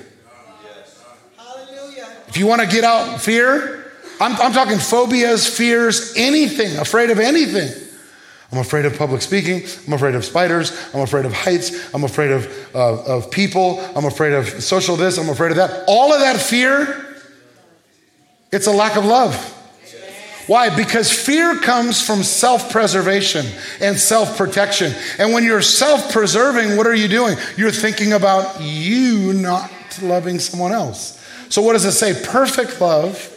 If 2.28 2.36
you 2.36 2.46
want 2.46 2.62
to 2.62 2.66
get 2.66 2.82
out 2.82 3.20
fear, 3.20 3.92
I'm, 4.20 4.32
I'm 4.40 4.52
talking 4.52 4.78
phobias, 4.78 5.46
fears, 5.46 6.12
anything, 6.16 6.76
afraid 6.76 7.10
of 7.10 7.18
anything. 7.18 7.85
I'm 8.52 8.58
afraid 8.58 8.84
of 8.84 8.96
public 8.96 9.22
speaking. 9.22 9.62
I'm 9.86 9.92
afraid 9.92 10.14
of 10.14 10.24
spiders. 10.24 10.72
I'm 10.94 11.00
afraid 11.00 11.24
of 11.24 11.32
heights. 11.32 11.92
I'm 11.92 12.04
afraid 12.04 12.30
of, 12.30 12.46
uh, 12.74 13.02
of 13.04 13.30
people. 13.30 13.80
I'm 13.96 14.04
afraid 14.04 14.32
of 14.32 14.46
social 14.62 14.96
this. 14.96 15.18
I'm 15.18 15.28
afraid 15.28 15.50
of 15.50 15.56
that. 15.56 15.84
All 15.88 16.12
of 16.12 16.20
that 16.20 16.40
fear, 16.40 17.04
it's 18.52 18.66
a 18.66 18.72
lack 18.72 18.96
of 18.96 19.04
love. 19.04 19.52
Why? 20.46 20.74
Because 20.74 21.10
fear 21.10 21.56
comes 21.56 22.00
from 22.00 22.22
self 22.22 22.70
preservation 22.70 23.44
and 23.80 23.98
self 23.98 24.38
protection. 24.38 24.92
And 25.18 25.32
when 25.32 25.42
you're 25.42 25.62
self 25.62 26.12
preserving, 26.12 26.76
what 26.76 26.86
are 26.86 26.94
you 26.94 27.08
doing? 27.08 27.36
You're 27.56 27.72
thinking 27.72 28.12
about 28.12 28.60
you 28.60 29.32
not 29.32 29.72
loving 30.00 30.38
someone 30.38 30.72
else. 30.72 31.20
So, 31.48 31.62
what 31.62 31.72
does 31.72 31.84
it 31.84 31.92
say? 31.92 32.14
Perfect 32.24 32.80
love. 32.80 33.32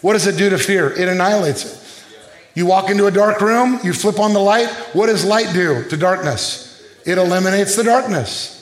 What 0.00 0.14
does 0.14 0.26
it 0.26 0.38
do 0.38 0.48
to 0.48 0.58
fear? 0.58 0.90
It 0.90 1.08
annihilates 1.08 1.64
it. 1.64 1.77
You 2.54 2.66
walk 2.66 2.90
into 2.90 3.06
a 3.06 3.10
dark 3.10 3.40
room, 3.40 3.78
you 3.84 3.92
flip 3.92 4.18
on 4.18 4.32
the 4.32 4.40
light. 4.40 4.68
What 4.92 5.06
does 5.06 5.24
light 5.24 5.52
do 5.52 5.84
to 5.88 5.96
darkness? 5.96 6.82
It 7.06 7.18
eliminates 7.18 7.76
the 7.76 7.84
darkness. 7.84 8.56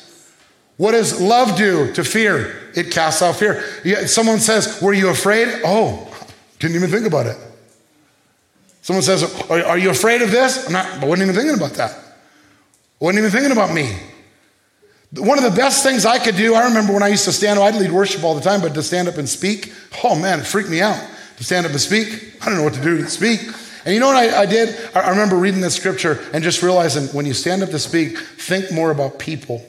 What 0.77 0.93
does 0.93 1.21
love 1.21 1.57
do 1.57 1.93
to 1.95 2.05
fear? 2.05 2.71
It 2.75 2.91
casts 2.91 3.23
out 3.23 3.37
fear. 3.37 3.63
Someone 4.07 4.39
says, 4.39 4.81
Were 4.83 4.93
you 4.93 5.09
afraid? 5.09 5.49
Oh, 5.65 6.13
didn't 6.59 6.77
even 6.77 6.91
think 6.91 7.07
about 7.07 7.27
it. 7.27 7.39
Someone 8.83 9.03
says, 9.03 9.25
Are, 9.51 9.79
you 9.79 9.91
afraid 9.91 10.23
of 10.23 10.31
this? 10.31 10.67
I'm 10.67 10.73
not, 10.73 10.87
I 10.87 11.07
wasn't 11.07 11.31
even 11.31 11.35
thinking 11.35 11.57
about 11.57 11.77
that. 11.77 11.99
Wasn't 13.01 13.19
even 13.19 13.31
thinking 13.31 13.53
about 13.53 13.75
me. 13.75 13.97
One 15.13 15.39
of 15.39 15.45
the 15.45 15.51
best 15.51 15.83
things 15.83 16.05
I 16.05 16.19
could 16.19 16.37
do, 16.37 16.55
I 16.55 16.65
remember 16.65 16.93
when 16.93 17.03
I 17.03 17.09
used 17.09 17.25
to 17.25 17.33
stand 17.33 17.59
I'd 17.59 17.75
lead 17.75 17.93
worship 17.93 18.23
all 18.23 18.35
the 18.35 18.41
time, 18.41 18.61
but 18.61 18.75
to 18.75 18.83
stand 18.83 19.09
up 19.09 19.17
and 19.17 19.29
speak, 19.29 19.73
oh 20.05 20.15
man, 20.15 20.41
it 20.41 20.47
freaked 20.47 20.69
me 20.69 20.81
out. 20.81 21.03
To 21.39 21.45
stand 21.45 21.67
up 21.67 21.73
and 21.73 21.81
speak, 21.81 22.35
I 22.43 22.47
don't 22.47 22.57
know 22.57 22.63
what 22.63 22.75
to 22.75 22.83
do 22.83 22.99
to 22.99 23.09
speak. 23.09 23.41
And 23.87 23.95
you 23.95 24.01
know 24.01 24.09
what 24.09 24.17
I, 24.17 24.43
I 24.43 24.47
did? 24.47 24.77
I, 24.97 25.11
remember 25.11 25.37
reading 25.37 25.61
this 25.61 25.77
scripture 25.77 26.21
and 26.33 26.43
just 26.43 26.61
realizing 26.61 27.07
when 27.15 27.25
you 27.25 27.33
stand 27.33 27.63
up 27.63 27.71
to 27.71 27.79
speak, 27.79 28.19
think 28.19 28.73
more 28.73 28.91
about 28.91 29.21
people 29.21 29.65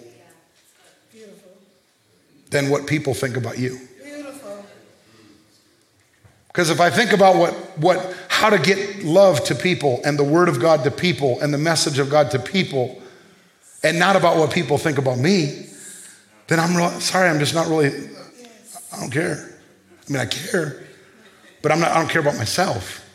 than 2.50 2.72
what 2.72 2.88
people 2.88 3.14
think 3.14 3.38
about 3.38 3.60
you. 3.60 3.80
Because 6.48 6.72
if 6.72 6.82
I 6.82 6.90
think 6.90 7.14
about 7.14 7.36
what, 7.36 7.54
what, 7.78 8.18
how 8.28 8.50
to 8.50 8.58
get 8.58 9.04
love 9.04 9.44
to 9.44 9.54
people 9.54 10.02
and 10.04 10.18
the 10.18 10.24
word 10.24 10.50
of 10.50 10.60
God 10.60 10.84
to 10.86 10.90
people 10.90 11.40
and 11.40 11.54
the 11.54 11.60
message 11.60 12.00
of 12.00 12.10
God 12.10 12.32
to 12.32 12.40
people, 12.40 13.00
and 13.84 14.00
not 14.00 14.16
about 14.16 14.38
what 14.38 14.52
people 14.52 14.80
think 14.80 14.98
about 14.98 15.20
me, 15.20 15.68
then 16.48 16.60
I'm 16.60 17.00
sorry, 17.02 17.30
I'm 17.30 17.38
just 17.38 17.54
not 17.54 17.68
really, 17.68 17.92
I 18.92 19.00
don't 19.00 19.12
care. 19.12 19.60
I 20.10 20.12
mean, 20.12 20.22
I 20.22 20.26
care, 20.26 20.84
but 21.62 21.72
I'm 21.72 21.80
not, 21.80 21.92
I 21.92 22.00
don't 22.00 22.10
care 22.10 22.22
about 22.22 22.38
myself. 22.38 23.07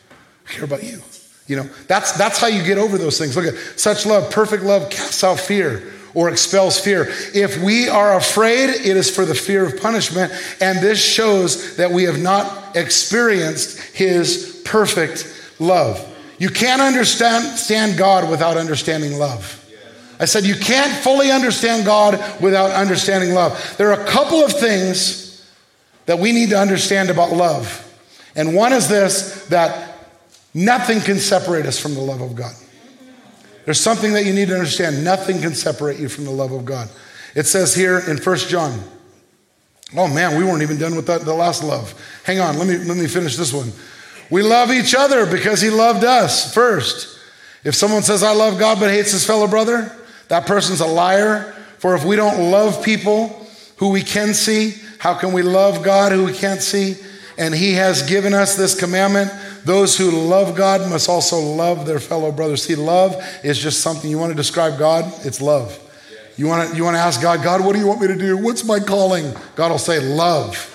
I 0.47 0.53
care 0.53 0.65
about 0.65 0.83
you. 0.83 1.01
You 1.47 1.57
know, 1.57 1.71
that's, 1.89 2.13
that's 2.13 2.39
how 2.39 2.47
you 2.47 2.63
get 2.63 2.79
over 2.79 2.97
those 2.99 3.19
things. 3.19 3.37
Look 3.37 3.47
at 3.47 3.79
such 3.79 4.07
love, 4.07 4.31
perfect 4.31 4.63
love 4.63 4.91
casts 4.91 5.25
out 5.25 5.41
fear 5.41 5.83
or 6.15 6.29
expels 6.29 6.79
fear. 6.79 7.09
If 7.35 7.63
we 7.63 7.89
are 7.89 8.17
afraid, 8.17 8.71
it 8.71 8.97
is 8.97 9.15
for 9.15 9.25
the 9.25 9.35
fear 9.35 9.65
of 9.65 9.81
punishment. 9.81 10.33
And 10.61 10.79
this 10.79 11.03
shows 11.03 11.77
that 11.77 11.91
we 11.91 12.05
have 12.05 12.21
not 12.21 12.77
experienced 12.77 13.81
his 13.95 14.63
perfect 14.65 15.55
love. 15.59 16.09
You 16.39 16.49
can't 16.49 16.83
understand 16.83 17.99
God 17.99 18.31
without 18.31 18.57
understanding 18.57 19.19
love. 19.19 19.59
I 20.21 20.25
said, 20.25 20.45
you 20.45 20.55
can't 20.55 20.93
fully 21.03 21.33
understand 21.33 21.85
God 21.85 22.15
without 22.41 22.71
understanding 22.71 23.35
love. 23.35 23.75
There 23.77 23.93
are 23.93 24.01
a 24.01 24.07
couple 24.07 24.45
of 24.45 24.53
things 24.53 25.45
that 26.07 26.19
we 26.19 26.33
need 26.33 26.51
to 26.51 26.59
understand 26.59 27.11
about 27.11 27.33
love. 27.33 27.89
And 28.37 28.55
one 28.55 28.73
is 28.73 28.89
this 28.89 29.47
that 29.47 29.92
nothing 30.55 31.01
can 31.01 31.19
separate 31.19 31.67
us 31.67 31.79
from 31.79 31.95
the 31.95 32.01
love 32.01 32.21
of 32.21 32.35
God. 32.35 32.55
There's 33.65 33.81
something 33.81 34.13
that 34.15 34.25
you 34.25 34.33
need 34.33 34.49
to 34.49 34.55
understand. 34.55 35.05
Nothing 35.05 35.41
can 35.41 35.55
separate 35.55 35.99
you 35.99 36.09
from 36.09 36.25
the 36.25 36.31
love 36.31 36.53
of 36.53 36.65
God. 36.65 36.89
It 37.35 37.47
says 37.47 37.75
here 37.75 37.99
in 37.99 38.19
First 38.19 38.49
John, 38.49 38.81
oh 39.97 40.13
man, 40.13 40.37
we 40.37 40.45
weren't 40.45 40.63
even 40.63 40.79
done 40.79 40.97
with 40.97 41.07
that, 41.07 41.23
the 41.23 41.35
last 41.35 41.63
love. 41.63 41.95
Hang 42.25 42.41
on, 42.41 42.59
let 42.59 42.67
me, 42.67 42.77
let 42.79 42.97
me 42.97 43.07
finish 43.07 43.37
this 43.37 43.53
one. 43.53 43.73
We 44.31 44.43
love 44.43 44.71
each 44.71 44.95
other 44.95 45.27
because 45.27 45.61
he 45.61 45.71
loved 45.71 46.05
us 46.05 46.53
first. 46.53 47.19
If 47.65 47.75
someone 47.75 48.03
says, 48.03 48.23
I 48.23 48.33
love 48.33 48.59
God 48.59 48.81
but 48.81 48.91
hates 48.91 49.13
his 49.13 49.25
fellow 49.25 49.47
brother, 49.47 49.97
that 50.29 50.47
person's 50.47 50.81
a 50.81 50.87
liar. 50.87 51.55
For 51.79 51.95
if 51.95 52.05
we 52.05 52.17
don't 52.17 52.51
love 52.51 52.85
people 52.85 53.47
who 53.77 53.91
we 53.91 54.03
can 54.03 54.35
see, 54.35 54.75
how 54.99 55.15
can 55.15 55.33
we 55.33 55.43
love 55.43 55.83
God 55.83 56.13
who 56.13 56.25
we 56.25 56.33
can't 56.33 56.63
see? 56.63 56.97
And 57.37 57.55
He 57.55 57.73
has 57.73 58.09
given 58.09 58.35
us 58.35 58.57
this 58.57 58.79
commandment 58.79 59.33
those 59.65 59.97
who 59.97 60.11
love 60.11 60.57
God 60.57 60.89
must 60.91 61.09
also 61.09 61.39
love 61.39 61.87
their 61.87 62.01
fellow 62.01 62.33
brothers. 62.33 62.65
See, 62.65 62.75
love 62.75 63.17
is 63.45 63.59
just 63.59 63.81
something 63.81 64.11
you 64.11 64.19
want 64.19 64.31
to 64.31 64.37
describe 64.37 64.79
God, 64.79 65.05
it's 65.25 65.41
love. 65.41 65.79
You 66.37 66.47
want 66.47 66.71
to, 66.71 66.77
you 66.77 66.83
want 66.85 66.97
to 66.97 67.01
ask 67.01 67.21
God, 67.21 67.43
God, 67.43 67.65
what 67.65 67.75
do 67.75 67.79
you 67.79 67.87
want 67.87 68.01
me 68.01 68.07
to 68.09 68.17
do? 68.17 68.37
What's 68.37 68.65
my 68.65 68.81
calling? 68.81 69.33
God 69.55 69.71
will 69.71 69.79
say, 69.79 70.01
love. 70.01 70.69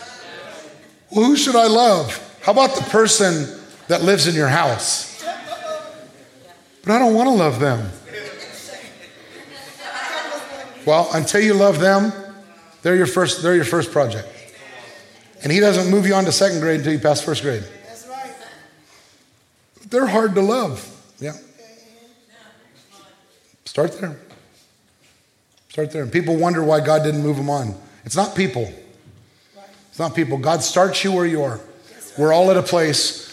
Well, 1.11 1.25
who 1.25 1.35
should 1.35 1.55
I 1.55 1.67
love? 1.67 2.23
How 2.41 2.51
about 2.51 2.75
the 2.75 2.83
person 2.83 3.59
that 3.87 4.03
lives 4.03 4.27
in 4.27 4.35
your 4.35 4.47
house? 4.47 5.23
But 6.83 6.93
I 6.93 6.99
don't 6.99 7.15
want 7.15 7.27
to 7.27 7.33
love 7.33 7.59
them. 7.59 7.89
Well, 10.85 11.09
until 11.13 11.41
you 11.41 11.53
love 11.53 11.79
them, 11.79 12.13
they're 12.81 12.95
your 12.95 13.07
first, 13.07 13.43
they're 13.43 13.55
your 13.55 13.65
first 13.65 13.91
project. 13.91 14.27
And 15.43 15.51
he 15.51 15.59
doesn't 15.59 15.91
move 15.91 16.07
you 16.07 16.13
on 16.13 16.23
to 16.25 16.31
second 16.31 16.61
grade 16.61 16.79
until 16.79 16.93
you 16.93 16.99
pass 16.99 17.21
first 17.21 17.41
grade. 17.43 17.63
They're 19.89 20.07
hard 20.07 20.35
to 20.35 20.41
love. 20.41 20.93
Yeah. 21.19 21.33
Start 23.65 23.99
there. 23.99 24.19
Start 25.69 25.91
there. 25.91 26.03
And 26.03 26.11
people 26.11 26.35
wonder 26.35 26.63
why 26.63 26.79
God 26.79 27.03
didn't 27.03 27.21
move 27.21 27.37
them 27.37 27.49
on. 27.49 27.75
It's 28.05 28.15
not 28.15 28.35
people. 28.35 28.71
It's 29.89 29.99
not 29.99 30.15
people. 30.15 30.37
God 30.37 30.63
starts 30.63 31.03
you 31.03 31.11
where 31.11 31.25
you 31.25 31.43
are. 31.43 31.59
We're 32.17 32.33
all 32.33 32.49
at 32.49 32.57
a 32.57 32.63
place 32.63 33.27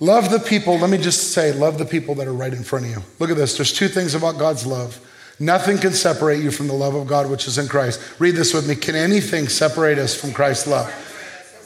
Love 0.00 0.30
the 0.30 0.40
people, 0.40 0.78
let 0.78 0.90
me 0.90 0.98
just 0.98 1.32
say, 1.32 1.52
love 1.52 1.78
the 1.78 1.84
people 1.84 2.14
that 2.16 2.26
are 2.26 2.32
right 2.32 2.52
in 2.52 2.64
front 2.64 2.84
of 2.84 2.90
you. 2.90 3.02
Look 3.20 3.30
at 3.30 3.36
this. 3.36 3.56
There's 3.56 3.72
two 3.72 3.88
things 3.88 4.14
about 4.14 4.38
God's 4.38 4.66
love. 4.66 5.00
Nothing 5.38 5.78
can 5.78 5.92
separate 5.92 6.42
you 6.42 6.50
from 6.50 6.66
the 6.66 6.74
love 6.74 6.94
of 6.94 7.06
God 7.06 7.30
which 7.30 7.46
is 7.46 7.58
in 7.58 7.68
Christ. 7.68 8.00
Read 8.18 8.34
this 8.34 8.52
with 8.52 8.68
me. 8.68 8.74
Can 8.74 8.94
anything 8.96 9.48
separate 9.48 9.98
us 9.98 10.14
from 10.14 10.32
Christ's 10.32 10.66
love? 10.66 10.92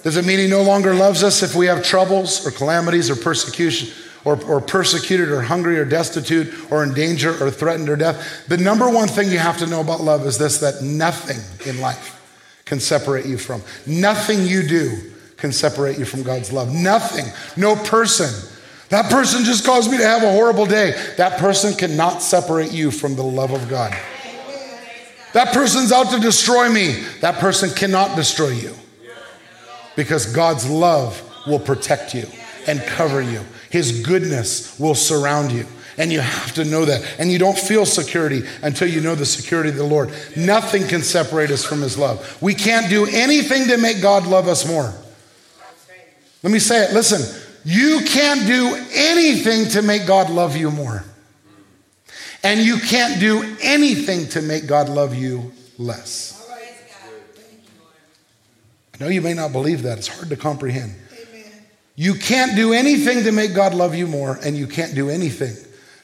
Does 0.02 0.16
it 0.16 0.24
mean 0.24 0.38
he 0.38 0.46
no 0.46 0.62
longer 0.62 0.94
loves 0.94 1.22
us 1.22 1.42
if 1.42 1.54
we 1.54 1.66
have 1.66 1.82
troubles 1.82 2.46
or 2.46 2.50
calamities 2.50 3.10
or 3.10 3.16
persecution? 3.16 3.88
Or, 4.24 4.38
or, 4.44 4.60
persecuted 4.60 5.30
or 5.30 5.40
hungry 5.40 5.78
or 5.78 5.86
destitute 5.86 6.52
or 6.70 6.82
in 6.82 6.92
danger 6.92 7.30
or 7.42 7.50
threatened 7.50 7.88
or 7.88 7.96
death. 7.96 8.46
The 8.48 8.58
number 8.58 8.90
one 8.90 9.08
thing 9.08 9.30
you 9.30 9.38
have 9.38 9.56
to 9.58 9.66
know 9.66 9.80
about 9.80 10.00
love 10.00 10.26
is 10.26 10.36
this 10.36 10.58
that 10.58 10.82
nothing 10.82 11.38
in 11.66 11.80
life 11.80 12.62
can 12.66 12.78
separate 12.80 13.24
you 13.24 13.38
from. 13.38 13.62
Nothing 13.86 14.44
you 14.44 14.66
do 14.66 15.12
can 15.38 15.50
separate 15.52 15.98
you 15.98 16.04
from 16.04 16.24
God's 16.24 16.52
love. 16.52 16.74
Nothing, 16.74 17.26
no 17.56 17.76
person. 17.76 18.28
That 18.90 19.10
person 19.10 19.44
just 19.44 19.64
caused 19.64 19.90
me 19.90 19.96
to 19.96 20.04
have 20.04 20.24
a 20.24 20.32
horrible 20.32 20.66
day. 20.66 20.92
That 21.16 21.38
person 21.38 21.72
cannot 21.74 22.20
separate 22.20 22.72
you 22.72 22.90
from 22.90 23.14
the 23.14 23.22
love 23.22 23.52
of 23.52 23.66
God. 23.68 23.96
That 25.32 25.54
person's 25.54 25.92
out 25.92 26.10
to 26.10 26.18
destroy 26.18 26.68
me. 26.68 27.04
That 27.20 27.36
person 27.36 27.70
cannot 27.70 28.16
destroy 28.16 28.48
you 28.48 28.74
because 29.98 30.26
God's 30.26 30.70
love 30.70 31.20
will 31.44 31.58
protect 31.58 32.14
you 32.14 32.24
and 32.68 32.80
cover 32.82 33.20
you. 33.20 33.40
His 33.68 34.06
goodness 34.06 34.78
will 34.78 34.94
surround 34.94 35.50
you. 35.50 35.66
And 35.98 36.12
you 36.12 36.20
have 36.20 36.54
to 36.54 36.64
know 36.64 36.84
that. 36.84 37.04
And 37.18 37.32
you 37.32 37.38
don't 37.40 37.58
feel 37.58 37.84
security 37.84 38.42
until 38.62 38.86
you 38.86 39.00
know 39.00 39.16
the 39.16 39.26
security 39.26 39.70
of 39.70 39.74
the 39.74 39.82
Lord. 39.82 40.12
Nothing 40.36 40.86
can 40.86 41.02
separate 41.02 41.50
us 41.50 41.64
from 41.64 41.82
His 41.82 41.98
love. 41.98 42.40
We 42.40 42.54
can't 42.54 42.88
do 42.88 43.06
anything 43.06 43.66
to 43.66 43.76
make 43.76 44.00
God 44.00 44.24
love 44.24 44.46
us 44.46 44.68
more. 44.68 44.94
Let 46.44 46.52
me 46.52 46.60
say 46.60 46.84
it. 46.84 46.92
Listen, 46.92 47.42
you 47.64 48.02
can't 48.06 48.46
do 48.46 48.80
anything 48.94 49.68
to 49.70 49.82
make 49.82 50.06
God 50.06 50.30
love 50.30 50.56
you 50.56 50.70
more. 50.70 51.02
And 52.44 52.60
you 52.60 52.78
can't 52.78 53.18
do 53.18 53.56
anything 53.60 54.28
to 54.28 54.42
make 54.42 54.68
God 54.68 54.88
love 54.88 55.16
you 55.16 55.50
less. 55.76 56.37
I 58.98 59.04
know 59.04 59.10
you 59.10 59.22
may 59.22 59.34
not 59.34 59.52
believe 59.52 59.82
that. 59.82 59.98
It's 59.98 60.08
hard 60.08 60.28
to 60.30 60.36
comprehend. 60.36 60.94
You 61.94 62.14
can't 62.14 62.54
do 62.54 62.72
anything 62.72 63.24
to 63.24 63.32
make 63.32 63.54
God 63.54 63.74
love 63.74 63.94
you 63.94 64.06
more, 64.06 64.38
and 64.44 64.56
you 64.56 64.66
can't 64.66 64.94
do 64.94 65.10
anything 65.10 65.54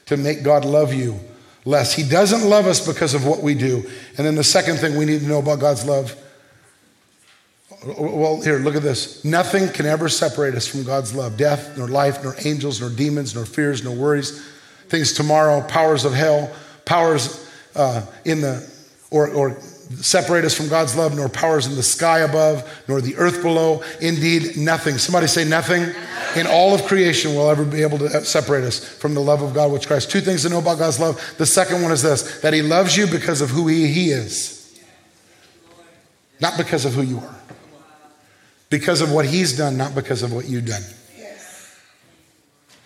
to 0.07 0.17
make 0.17 0.43
God 0.43 0.65
love 0.65 0.93
you 0.93 1.19
less. 1.63 1.93
He 1.93 2.07
doesn't 2.07 2.47
love 2.47 2.67
us 2.67 2.85
because 2.85 3.13
of 3.13 3.25
what 3.25 3.41
we 3.41 3.55
do. 3.55 3.89
And 4.17 4.25
then 4.25 4.35
the 4.35 4.43
second 4.43 4.77
thing 4.77 4.97
we 4.97 5.05
need 5.05 5.21
to 5.21 5.27
know 5.27 5.39
about 5.39 5.59
God's 5.59 5.85
love 5.85 6.15
well, 7.85 8.41
here, 8.41 8.57
look 8.59 8.75
at 8.75 8.81
this. 8.81 9.23
Nothing 9.23 9.69
can 9.69 9.85
ever 9.85 10.09
separate 10.09 10.55
us 10.55 10.67
from 10.67 10.83
God's 10.83 11.13
love 11.13 11.37
death, 11.37 11.77
nor 11.77 11.87
life, 11.87 12.23
nor 12.23 12.35
angels, 12.43 12.81
nor 12.81 12.89
demons, 12.89 13.35
nor 13.35 13.45
fears, 13.45 13.83
nor 13.83 13.95
worries, 13.95 14.43
things 14.87 15.13
tomorrow, 15.13 15.61
powers 15.67 16.03
of 16.03 16.13
hell, 16.13 16.51
powers 16.85 17.47
uh, 17.75 18.03
in 18.23 18.41
the, 18.41 18.67
or, 19.11 19.29
or 19.29 19.57
separate 19.91 20.45
us 20.45 20.55
from 20.55 20.67
God's 20.67 20.95
love, 20.95 21.15
nor 21.15 21.29
powers 21.29 21.67
in 21.67 21.75
the 21.75 21.83
sky 21.83 22.19
above, 22.19 22.83
nor 22.87 23.01
the 23.01 23.15
earth 23.17 23.41
below. 23.41 23.83
Indeed, 24.01 24.57
nothing. 24.57 24.97
Somebody 24.97 25.27
say 25.27 25.45
nothing 25.45 25.93
in 26.35 26.47
all 26.47 26.73
of 26.73 26.85
creation 26.85 27.35
will 27.35 27.49
ever 27.49 27.63
be 27.63 27.81
able 27.81 27.97
to 27.99 28.25
separate 28.25 28.63
us 28.63 28.83
from 28.83 29.13
the 29.13 29.21
love 29.21 29.41
of 29.41 29.53
God, 29.53 29.71
which 29.71 29.87
Christ. 29.87 30.11
Two 30.11 30.21
things 30.21 30.43
to 30.43 30.49
know 30.49 30.59
about 30.59 30.79
God's 30.79 30.99
love. 30.99 31.35
The 31.37 31.45
second 31.45 31.81
one 31.81 31.91
is 31.91 32.01
this 32.01 32.41
that 32.41 32.53
He 32.53 32.61
loves 32.61 32.97
you 32.97 33.07
because 33.07 33.41
of 33.41 33.49
who 33.49 33.67
He, 33.67 33.87
he 33.87 34.09
is, 34.09 34.79
not 36.41 36.57
because 36.57 36.85
of 36.85 36.93
who 36.93 37.01
you 37.01 37.19
are. 37.19 37.35
Because 38.69 39.01
of 39.01 39.11
what 39.11 39.25
He's 39.25 39.55
done, 39.57 39.77
not 39.77 39.93
because 39.93 40.23
of 40.23 40.33
what 40.33 40.45
you've 40.45 40.65
done. 40.65 40.83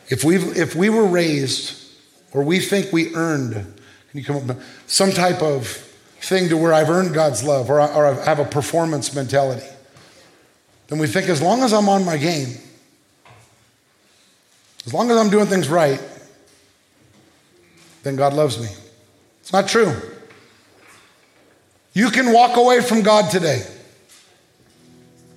If, 0.10 0.24
we 0.24 0.38
if 0.38 0.76
we 0.76 0.90
were 0.90 1.06
raised, 1.06 1.76
or 2.34 2.44
we 2.44 2.60
think 2.60 2.92
we 2.92 3.14
earned, 3.16 3.54
can 3.54 4.20
you 4.20 4.24
come 4.24 4.38
up 4.38 4.44
with 4.44 4.64
some 4.88 5.12
type 5.12 5.42
of 5.42 5.86
thing 6.22 6.50
to 6.50 6.58
where 6.58 6.74
I've 6.74 6.90
earned 6.90 7.14
God's 7.14 7.44
love 7.44 7.70
or 7.70 7.80
I, 7.80 7.94
or 7.94 8.06
I 8.06 8.26
have 8.26 8.40
a 8.40 8.46
performance 8.46 9.14
mentality. 9.14 9.66
Then 10.88 11.00
we 11.00 11.08
think 11.08 11.30
as 11.30 11.42
long 11.42 11.62
as 11.62 11.72
I'm 11.72 11.88
on 11.88 12.04
my 12.06 12.18
game, 12.18 12.50
as 14.86 14.94
long 14.94 15.12
as 15.12 15.18
I'm 15.18 15.30
doing 15.30 15.46
things 15.46 15.70
right, 15.70 16.02
then 18.04 18.16
God 18.16 18.34
loves 18.34 18.60
me. 18.60 18.70
It's 19.42 19.54
not 19.54 19.68
true. 19.68 19.94
You 21.94 22.10
can 22.10 22.32
walk 22.34 22.58
away 22.58 22.82
from 22.82 23.02
God 23.02 23.30
today. 23.30 23.64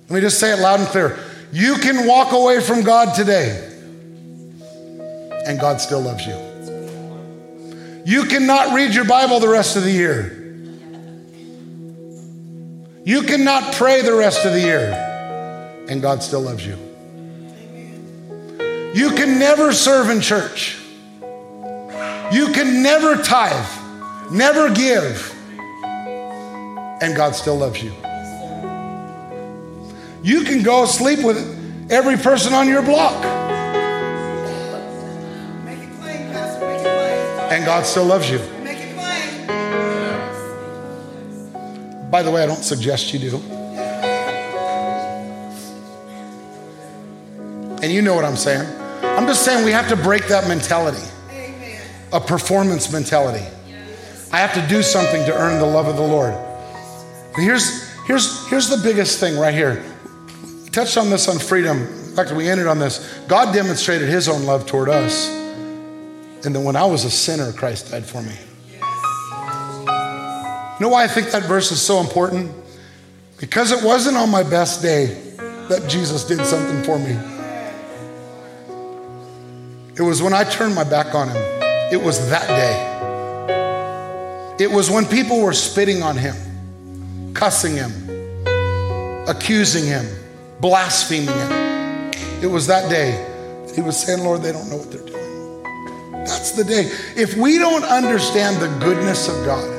Let 0.09 0.15
me 0.15 0.21
just 0.21 0.39
say 0.39 0.53
it 0.53 0.59
loud 0.59 0.79
and 0.79 0.89
clear. 0.89 1.19
You 1.51 1.75
can 1.75 2.07
walk 2.07 2.31
away 2.31 2.59
from 2.61 2.83
God 2.83 3.15
today, 3.15 3.69
and 5.45 5.59
God 5.59 5.79
still 5.81 6.01
loves 6.01 6.25
you. 6.25 6.35
You 8.05 8.25
cannot 8.25 8.73
read 8.73 8.93
your 8.93 9.05
Bible 9.05 9.39
the 9.39 9.47
rest 9.47 9.75
of 9.75 9.83
the 9.83 9.91
year. 9.91 10.42
You 13.05 13.23
cannot 13.23 13.73
pray 13.73 14.01
the 14.01 14.13
rest 14.13 14.45
of 14.45 14.53
the 14.53 14.61
year, 14.61 14.93
and 15.89 16.01
God 16.01 16.23
still 16.23 16.39
loves 16.39 16.65
you. 16.65 16.77
You 18.93 19.09
can 19.09 19.39
never 19.39 19.73
serve 19.73 20.09
in 20.09 20.21
church. 20.21 20.79
You 22.31 22.53
can 22.53 22.81
never 22.81 23.17
tithe, 23.21 23.67
never 24.31 24.73
give, 24.73 25.35
and 27.01 27.13
God 27.13 27.35
still 27.35 27.57
loves 27.57 27.83
you. 27.83 27.91
You 30.23 30.45
can 30.45 30.63
go 30.63 30.85
sleep 30.85 31.25
with 31.25 31.91
every 31.91 32.15
person 32.15 32.53
on 32.53 32.69
your 32.69 32.81
block. 32.81 33.21
And 37.51 37.65
God 37.65 37.85
still 37.85 38.05
loves 38.05 38.31
you. 38.31 38.39
By 42.13 42.21
the 42.21 42.29
way, 42.29 42.43
I 42.43 42.45
don't 42.45 42.63
suggest 42.63 43.11
you 43.11 43.17
do. 43.17 43.37
And 47.81 47.91
you 47.91 48.03
know 48.03 48.13
what 48.13 48.23
I'm 48.23 48.35
saying. 48.35 48.67
I'm 49.01 49.25
just 49.25 49.43
saying 49.43 49.65
we 49.65 49.71
have 49.71 49.89
to 49.89 49.95
break 49.95 50.27
that 50.27 50.47
mentality 50.47 51.01
a 52.11 52.21
performance 52.21 52.91
mentality. 52.91 53.43
I 54.31 54.37
have 54.37 54.53
to 54.53 54.61
do 54.67 54.83
something 54.83 55.25
to 55.25 55.33
earn 55.33 55.59
the 55.59 55.65
love 55.65 55.87
of 55.87 55.95
the 55.95 56.03
Lord. 56.03 56.35
But 57.33 57.41
here's, 57.41 57.89
here's, 58.03 58.47
here's 58.47 58.69
the 58.69 58.77
biggest 58.77 59.19
thing 59.19 59.35
right 59.35 59.55
here. 59.55 59.83
We 60.63 60.69
touched 60.69 60.97
on 60.97 61.09
this 61.09 61.27
on 61.27 61.39
freedom. 61.39 61.79
In 61.79 62.15
fact, 62.15 62.31
we 62.31 62.47
ended 62.47 62.67
on 62.67 62.77
this. 62.77 63.19
God 63.27 63.55
demonstrated 63.55 64.07
his 64.07 64.29
own 64.29 64.43
love 64.43 64.67
toward 64.67 64.89
us. 64.89 65.29
And 66.45 66.53
then 66.53 66.63
when 66.63 66.75
I 66.75 66.85
was 66.85 67.05
a 67.05 67.09
sinner, 67.09 67.51
Christ 67.51 67.89
died 67.89 68.05
for 68.05 68.21
me. 68.21 68.35
Know 70.83 70.89
why 70.89 71.05
I 71.05 71.07
think 71.07 71.31
that 71.31 71.43
verse 71.43 71.71
is 71.71 71.81
so 71.81 72.01
important? 72.01 72.51
Because 73.39 73.71
it 73.71 73.81
wasn't 73.85 74.17
on 74.17 74.29
my 74.29 74.43
best 74.43 74.81
day 74.81 75.05
that 75.69 75.85
Jesus 75.87 76.25
did 76.25 76.45
something 76.45 76.83
for 76.83 76.99
me. 76.99 77.17
It 79.95 80.01
was 80.01 80.21
when 80.21 80.33
I 80.33 80.43
turned 80.43 80.75
my 80.75 80.83
back 80.83 81.15
on 81.15 81.29
him. 81.29 81.37
It 81.89 82.03
was 82.03 82.29
that 82.29 82.45
day. 82.49 82.75
It 84.61 84.69
was 84.69 84.91
when 84.91 85.05
people 85.05 85.41
were 85.41 85.53
spitting 85.53 86.03
on 86.03 86.17
him, 86.17 86.35
cussing 87.33 87.77
him, 87.77 87.93
accusing 89.29 89.85
him, 89.85 90.05
blaspheming 90.59 91.33
him. 91.33 92.11
It 92.43 92.51
was 92.51 92.67
that 92.67 92.89
day 92.89 93.25
he 93.73 93.79
was 93.79 93.97
saying, 93.97 94.21
Lord, 94.21 94.41
they 94.41 94.51
don't 94.51 94.69
know 94.69 94.75
what 94.75 94.91
they're 94.91 94.99
doing. 94.99 95.63
That's 96.25 96.51
the 96.51 96.65
day. 96.65 96.91
If 97.15 97.37
we 97.37 97.57
don't 97.57 97.85
understand 97.85 98.57
the 98.57 98.67
goodness 98.85 99.29
of 99.29 99.45
God, 99.45 99.72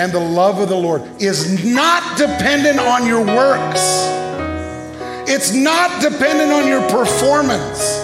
and 0.00 0.12
the 0.12 0.18
love 0.18 0.60
of 0.60 0.70
the 0.70 0.76
Lord 0.76 1.02
is 1.20 1.62
not 1.62 2.16
dependent 2.16 2.78
on 2.80 3.06
your 3.06 3.22
works. 3.22 3.82
It's 5.28 5.52
not 5.52 6.00
dependent 6.00 6.50
on 6.50 6.66
your 6.66 6.80
performance. 6.88 8.00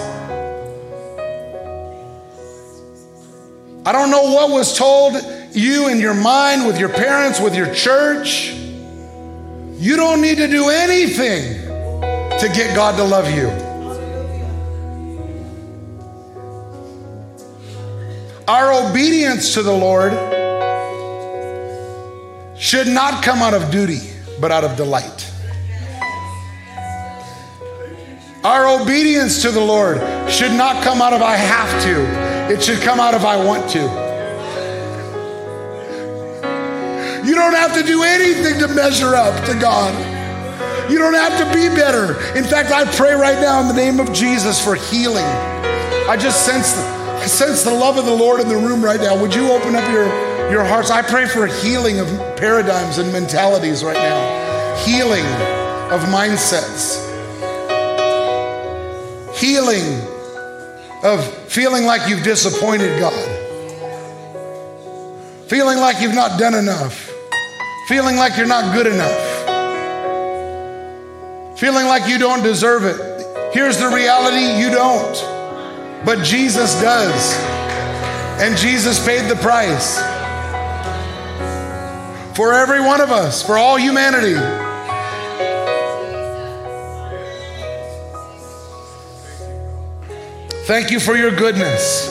I 3.83 3.91
don't 3.91 4.11
know 4.11 4.31
what 4.31 4.51
was 4.51 4.77
told 4.77 5.15
you 5.53 5.87
in 5.89 5.99
your 5.99 6.13
mind, 6.13 6.67
with 6.67 6.79
your 6.79 6.89
parents, 6.89 7.39
with 7.39 7.55
your 7.55 7.73
church. 7.73 8.53
You 8.53 9.95
don't 9.95 10.21
need 10.21 10.37
to 10.37 10.47
do 10.47 10.69
anything 10.69 11.63
to 11.63 12.51
get 12.53 12.75
God 12.75 12.95
to 12.97 13.03
love 13.03 13.27
you. 13.31 13.47
Our 18.47 18.87
obedience 18.87 19.55
to 19.55 19.63
the 19.63 19.73
Lord 19.73 20.36
should 22.59 22.87
not 22.87 23.23
come 23.23 23.39
out 23.39 23.53
of 23.53 23.71
duty, 23.71 24.01
but 24.39 24.51
out 24.51 24.63
of 24.63 24.75
delight. 24.75 25.31
Our 28.43 28.81
obedience 28.81 29.41
to 29.41 29.51
the 29.51 29.59
Lord 29.59 29.97
should 30.31 30.53
not 30.53 30.83
come 30.83 31.01
out 31.01 31.13
of 31.13 31.21
I 31.21 31.35
have 31.35 31.83
to, 31.83 32.53
it 32.53 32.63
should 32.63 32.79
come 32.81 32.99
out 32.99 33.13
of 33.13 33.25
I 33.25 33.43
want 33.43 33.69
to. 33.71 34.07
You 37.27 37.35
don't 37.35 37.53
have 37.53 37.73
to 37.75 37.83
do 37.83 38.03
anything 38.03 38.59
to 38.59 38.67
measure 38.69 39.15
up 39.15 39.45
to 39.45 39.53
God. 39.59 39.93
You 40.89 40.97
don't 40.97 41.13
have 41.13 41.37
to 41.39 41.45
be 41.53 41.67
better. 41.67 42.13
In 42.37 42.45
fact, 42.45 42.71
I 42.71 42.85
pray 42.95 43.13
right 43.13 43.39
now 43.41 43.59
in 43.59 43.67
the 43.67 43.73
name 43.73 43.99
of 43.99 44.13
Jesus 44.13 44.63
for 44.63 44.75
healing. 44.75 45.25
I 46.07 46.15
just 46.17 46.45
sense, 46.45 46.77
I 46.77 47.25
sense 47.25 47.63
the 47.63 47.73
love 47.73 47.97
of 47.97 48.05
the 48.05 48.15
Lord 48.15 48.39
in 48.39 48.47
the 48.47 48.55
room 48.55 48.81
right 48.81 49.01
now. 49.01 49.19
Would 49.21 49.35
you 49.35 49.51
open 49.51 49.75
up 49.75 49.91
your, 49.91 50.05
your 50.51 50.63
hearts? 50.63 50.89
I 50.89 51.01
pray 51.01 51.27
for 51.27 51.47
healing 51.47 51.99
of 51.99 52.07
paradigms 52.37 52.97
and 52.97 53.11
mentalities 53.11 53.83
right 53.83 53.95
now, 53.95 54.75
healing 54.85 55.25
of 55.91 56.01
mindsets, 56.09 57.03
healing 59.37 60.01
of 61.03 61.25
feeling 61.49 61.85
like 61.85 62.09
you've 62.09 62.23
disappointed 62.23 62.99
God, 62.99 63.13
feeling 65.47 65.77
like 65.77 66.01
you've 66.01 66.15
not 66.15 66.39
done 66.39 66.55
enough, 66.55 67.11
feeling 67.87 68.15
like 68.15 68.37
you're 68.37 68.47
not 68.47 68.73
good 68.73 68.87
enough 68.87 69.37
feeling 71.57 71.87
like 71.87 72.07
you 72.07 72.19
don't 72.19 72.43
deserve 72.43 72.83
it. 72.85 72.97
Here's 73.51 73.79
the 73.79 73.87
reality 73.87 74.61
you 74.61 74.69
don't, 74.69 76.05
but 76.05 76.23
Jesus 76.23 76.79
does. 76.79 77.35
And 78.39 78.55
Jesus 78.55 79.03
paid 79.03 79.27
the 79.27 79.35
price 79.37 79.97
for 82.37 82.53
every 82.53 82.79
one 82.79 83.01
of 83.01 83.09
us, 83.09 83.41
for 83.41 83.57
all 83.57 83.77
humanity. 83.77 84.35
Thank 90.67 90.91
you 90.91 90.99
for 90.99 91.15
your 91.17 91.31
goodness. 91.35 92.07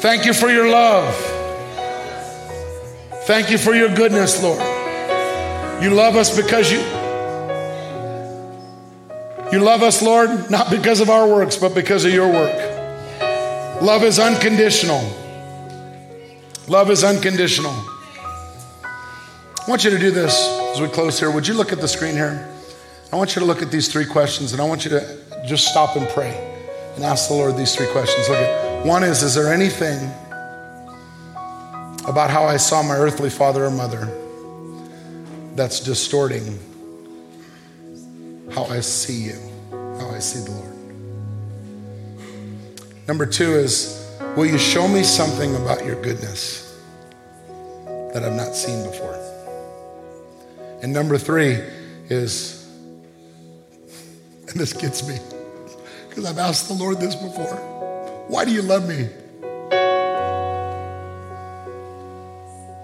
Thank 0.00 0.26
you 0.26 0.32
for 0.32 0.48
your 0.48 0.68
love. 0.70 1.12
Thank 3.24 3.50
you 3.50 3.58
for 3.58 3.74
your 3.74 3.92
goodness, 3.92 4.40
Lord. 4.40 4.62
You 5.82 5.90
love 5.90 6.14
us 6.14 6.36
because 6.40 6.70
you 6.70 6.78
you 9.50 9.58
love 9.58 9.82
us, 9.82 10.02
Lord, 10.02 10.52
not 10.52 10.70
because 10.70 11.00
of 11.00 11.10
our 11.10 11.26
works, 11.26 11.56
but 11.56 11.74
because 11.74 12.04
of 12.04 12.12
your 12.12 12.28
work. 12.28 13.82
Love 13.82 14.04
is 14.04 14.20
unconditional. 14.20 15.02
Love 16.68 16.92
is 16.92 17.02
unconditional. 17.02 17.74
I 19.60 19.64
want 19.68 19.84
you 19.84 19.90
to 19.90 19.98
do 19.98 20.10
this 20.10 20.34
as 20.72 20.80
we 20.80 20.88
close 20.88 21.18
here. 21.18 21.30
Would 21.30 21.46
you 21.46 21.54
look 21.54 21.72
at 21.72 21.80
the 21.80 21.88
screen 21.88 22.14
here? 22.14 22.48
I 23.12 23.16
want 23.16 23.36
you 23.36 23.40
to 23.40 23.46
look 23.46 23.60
at 23.60 23.70
these 23.70 23.92
three 23.92 24.06
questions 24.06 24.52
and 24.52 24.60
I 24.60 24.64
want 24.64 24.84
you 24.84 24.90
to 24.90 25.18
just 25.46 25.68
stop 25.68 25.96
and 25.96 26.08
pray 26.08 26.34
and 26.96 27.04
ask 27.04 27.28
the 27.28 27.34
Lord 27.34 27.56
these 27.56 27.74
three 27.74 27.88
questions. 27.88 28.28
Look 28.28 28.38
at 28.38 28.86
one 28.86 29.04
is 29.04 29.22
Is 29.22 29.34
there 29.34 29.52
anything 29.52 30.10
about 32.06 32.30
how 32.30 32.44
I 32.44 32.56
saw 32.56 32.82
my 32.82 32.96
earthly 32.96 33.30
father 33.30 33.64
or 33.66 33.70
mother 33.70 34.08
that's 35.54 35.80
distorting 35.80 36.58
how 38.52 38.64
I 38.64 38.80
see 38.80 39.24
you, 39.24 39.38
how 39.70 40.10
I 40.10 40.18
see 40.18 40.44
the 40.44 40.50
Lord. 40.50 40.76
Number 43.06 43.26
two 43.26 43.52
is, 43.52 44.08
will 44.36 44.46
you 44.46 44.58
show 44.58 44.88
me 44.88 45.02
something 45.02 45.54
about 45.56 45.84
your 45.84 46.00
goodness 46.02 46.80
that 48.12 48.24
I've 48.24 48.32
not 48.32 48.56
seen 48.56 48.84
before? 48.90 49.29
And 50.82 50.92
number 50.92 51.18
three 51.18 51.58
is, 52.08 52.66
and 54.48 54.58
this 54.58 54.72
gets 54.72 55.06
me, 55.06 55.18
because 56.08 56.24
I've 56.24 56.38
asked 56.38 56.68
the 56.68 56.74
Lord 56.74 56.98
this 56.98 57.14
before 57.14 57.56
why 58.28 58.44
do 58.44 58.52
you 58.52 58.62
love 58.62 58.88
me? 58.88 59.08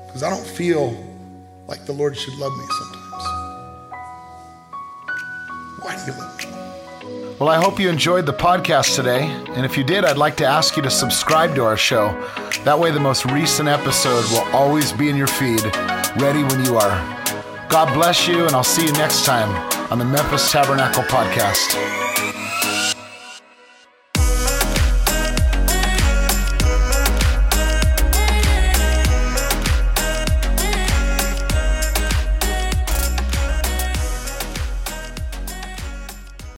Because 0.06 0.22
I 0.24 0.30
don't 0.30 0.46
feel 0.46 0.96
like 1.68 1.86
the 1.86 1.92
Lord 1.92 2.16
should 2.16 2.34
love 2.34 2.52
me 2.58 2.64
sometimes. 2.78 3.24
Why 5.82 5.96
do 6.04 6.12
you 6.12 6.18
love 6.18 6.38
me? 6.38 7.36
Well, 7.38 7.48
I 7.48 7.56
hope 7.56 7.78
you 7.78 7.88
enjoyed 7.88 8.26
the 8.26 8.32
podcast 8.32 8.96
today. 8.96 9.22
And 9.54 9.64
if 9.64 9.76
you 9.78 9.84
did, 9.84 10.04
I'd 10.04 10.16
like 10.16 10.36
to 10.38 10.46
ask 10.46 10.76
you 10.76 10.82
to 10.82 10.90
subscribe 10.90 11.54
to 11.54 11.64
our 11.64 11.76
show. 11.76 12.08
That 12.64 12.78
way, 12.78 12.90
the 12.90 12.98
most 12.98 13.24
recent 13.26 13.68
episode 13.68 14.24
will 14.32 14.56
always 14.56 14.92
be 14.92 15.08
in 15.08 15.16
your 15.16 15.28
feed, 15.28 15.64
ready 16.16 16.42
when 16.42 16.64
you 16.64 16.76
are. 16.76 17.35
God 17.68 17.92
bless 17.94 18.26
you, 18.28 18.46
and 18.46 18.54
I'll 18.54 18.64
see 18.64 18.86
you 18.86 18.92
next 18.92 19.24
time 19.24 19.50
on 19.90 19.98
the 19.98 20.04
Memphis 20.04 20.50
Tabernacle 20.50 21.02
Podcast. 21.04 22.05